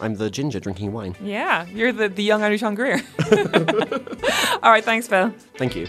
I'm 0.00 0.14
the 0.14 0.30
ginger 0.30 0.60
drinking 0.60 0.92
wine. 0.92 1.16
Yeah, 1.20 1.66
you're 1.66 1.92
the 1.92 2.08
the 2.08 2.22
young 2.22 2.42
Andrew 2.42 2.58
Sean 2.58 2.76
Greer. 2.76 3.02
all 4.62 4.70
right. 4.70 4.84
Thanks, 4.84 5.08
Phil. 5.08 5.30
Thank 5.56 5.74
you. 5.74 5.88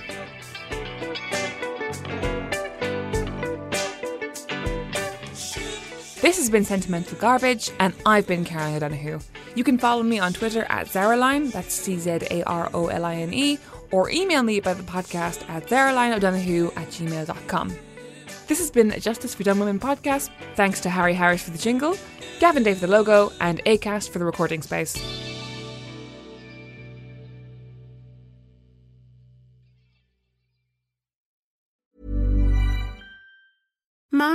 This 6.22 6.38
has 6.38 6.50
been 6.50 6.66
Sentimental 6.66 7.18
Garbage, 7.18 7.72
and 7.80 7.94
I've 8.06 8.28
been 8.28 8.44
Caroline 8.44 8.76
O'Donoghue. 8.76 9.20
You 9.56 9.64
can 9.64 9.78
follow 9.78 10.04
me 10.04 10.20
on 10.20 10.34
Twitter 10.34 10.66
at 10.68 10.88
Czaroline, 10.88 11.50
that's 11.50 11.74
C 11.74 11.98
Z 11.98 12.20
A 12.30 12.44
R 12.44 12.70
O 12.74 12.88
L 12.88 13.06
I 13.06 13.16
N 13.16 13.34
E, 13.34 13.58
or 13.92 14.10
email 14.10 14.44
me 14.44 14.58
about 14.58 14.76
the 14.78 14.84
podcast 14.84 15.48
at 15.50 15.68
czarolineodonoghue 15.68 16.76
at 16.76 16.90
gmail.com. 16.90 17.74
This 18.48 18.58
has 18.60 18.70
been 18.70 18.92
a 18.92 19.00
Justice 19.00 19.34
for 19.34 19.44
Dumb 19.44 19.60
Women 19.60 19.80
podcast. 19.80 20.30
Thanks 20.56 20.82
to 20.82 20.90
Harry 20.90 21.14
Harris 21.14 21.44
for 21.44 21.52
the 21.52 21.58
jingle, 21.58 21.96
Gavin 22.42 22.64
Day 22.64 22.74
for 22.74 22.82
the 22.82 22.88
logo, 22.88 23.32
and 23.40 23.64
ACAST 23.64 24.10
for 24.10 24.20
the 24.20 24.26
recording 24.26 24.62
space. 24.62 24.98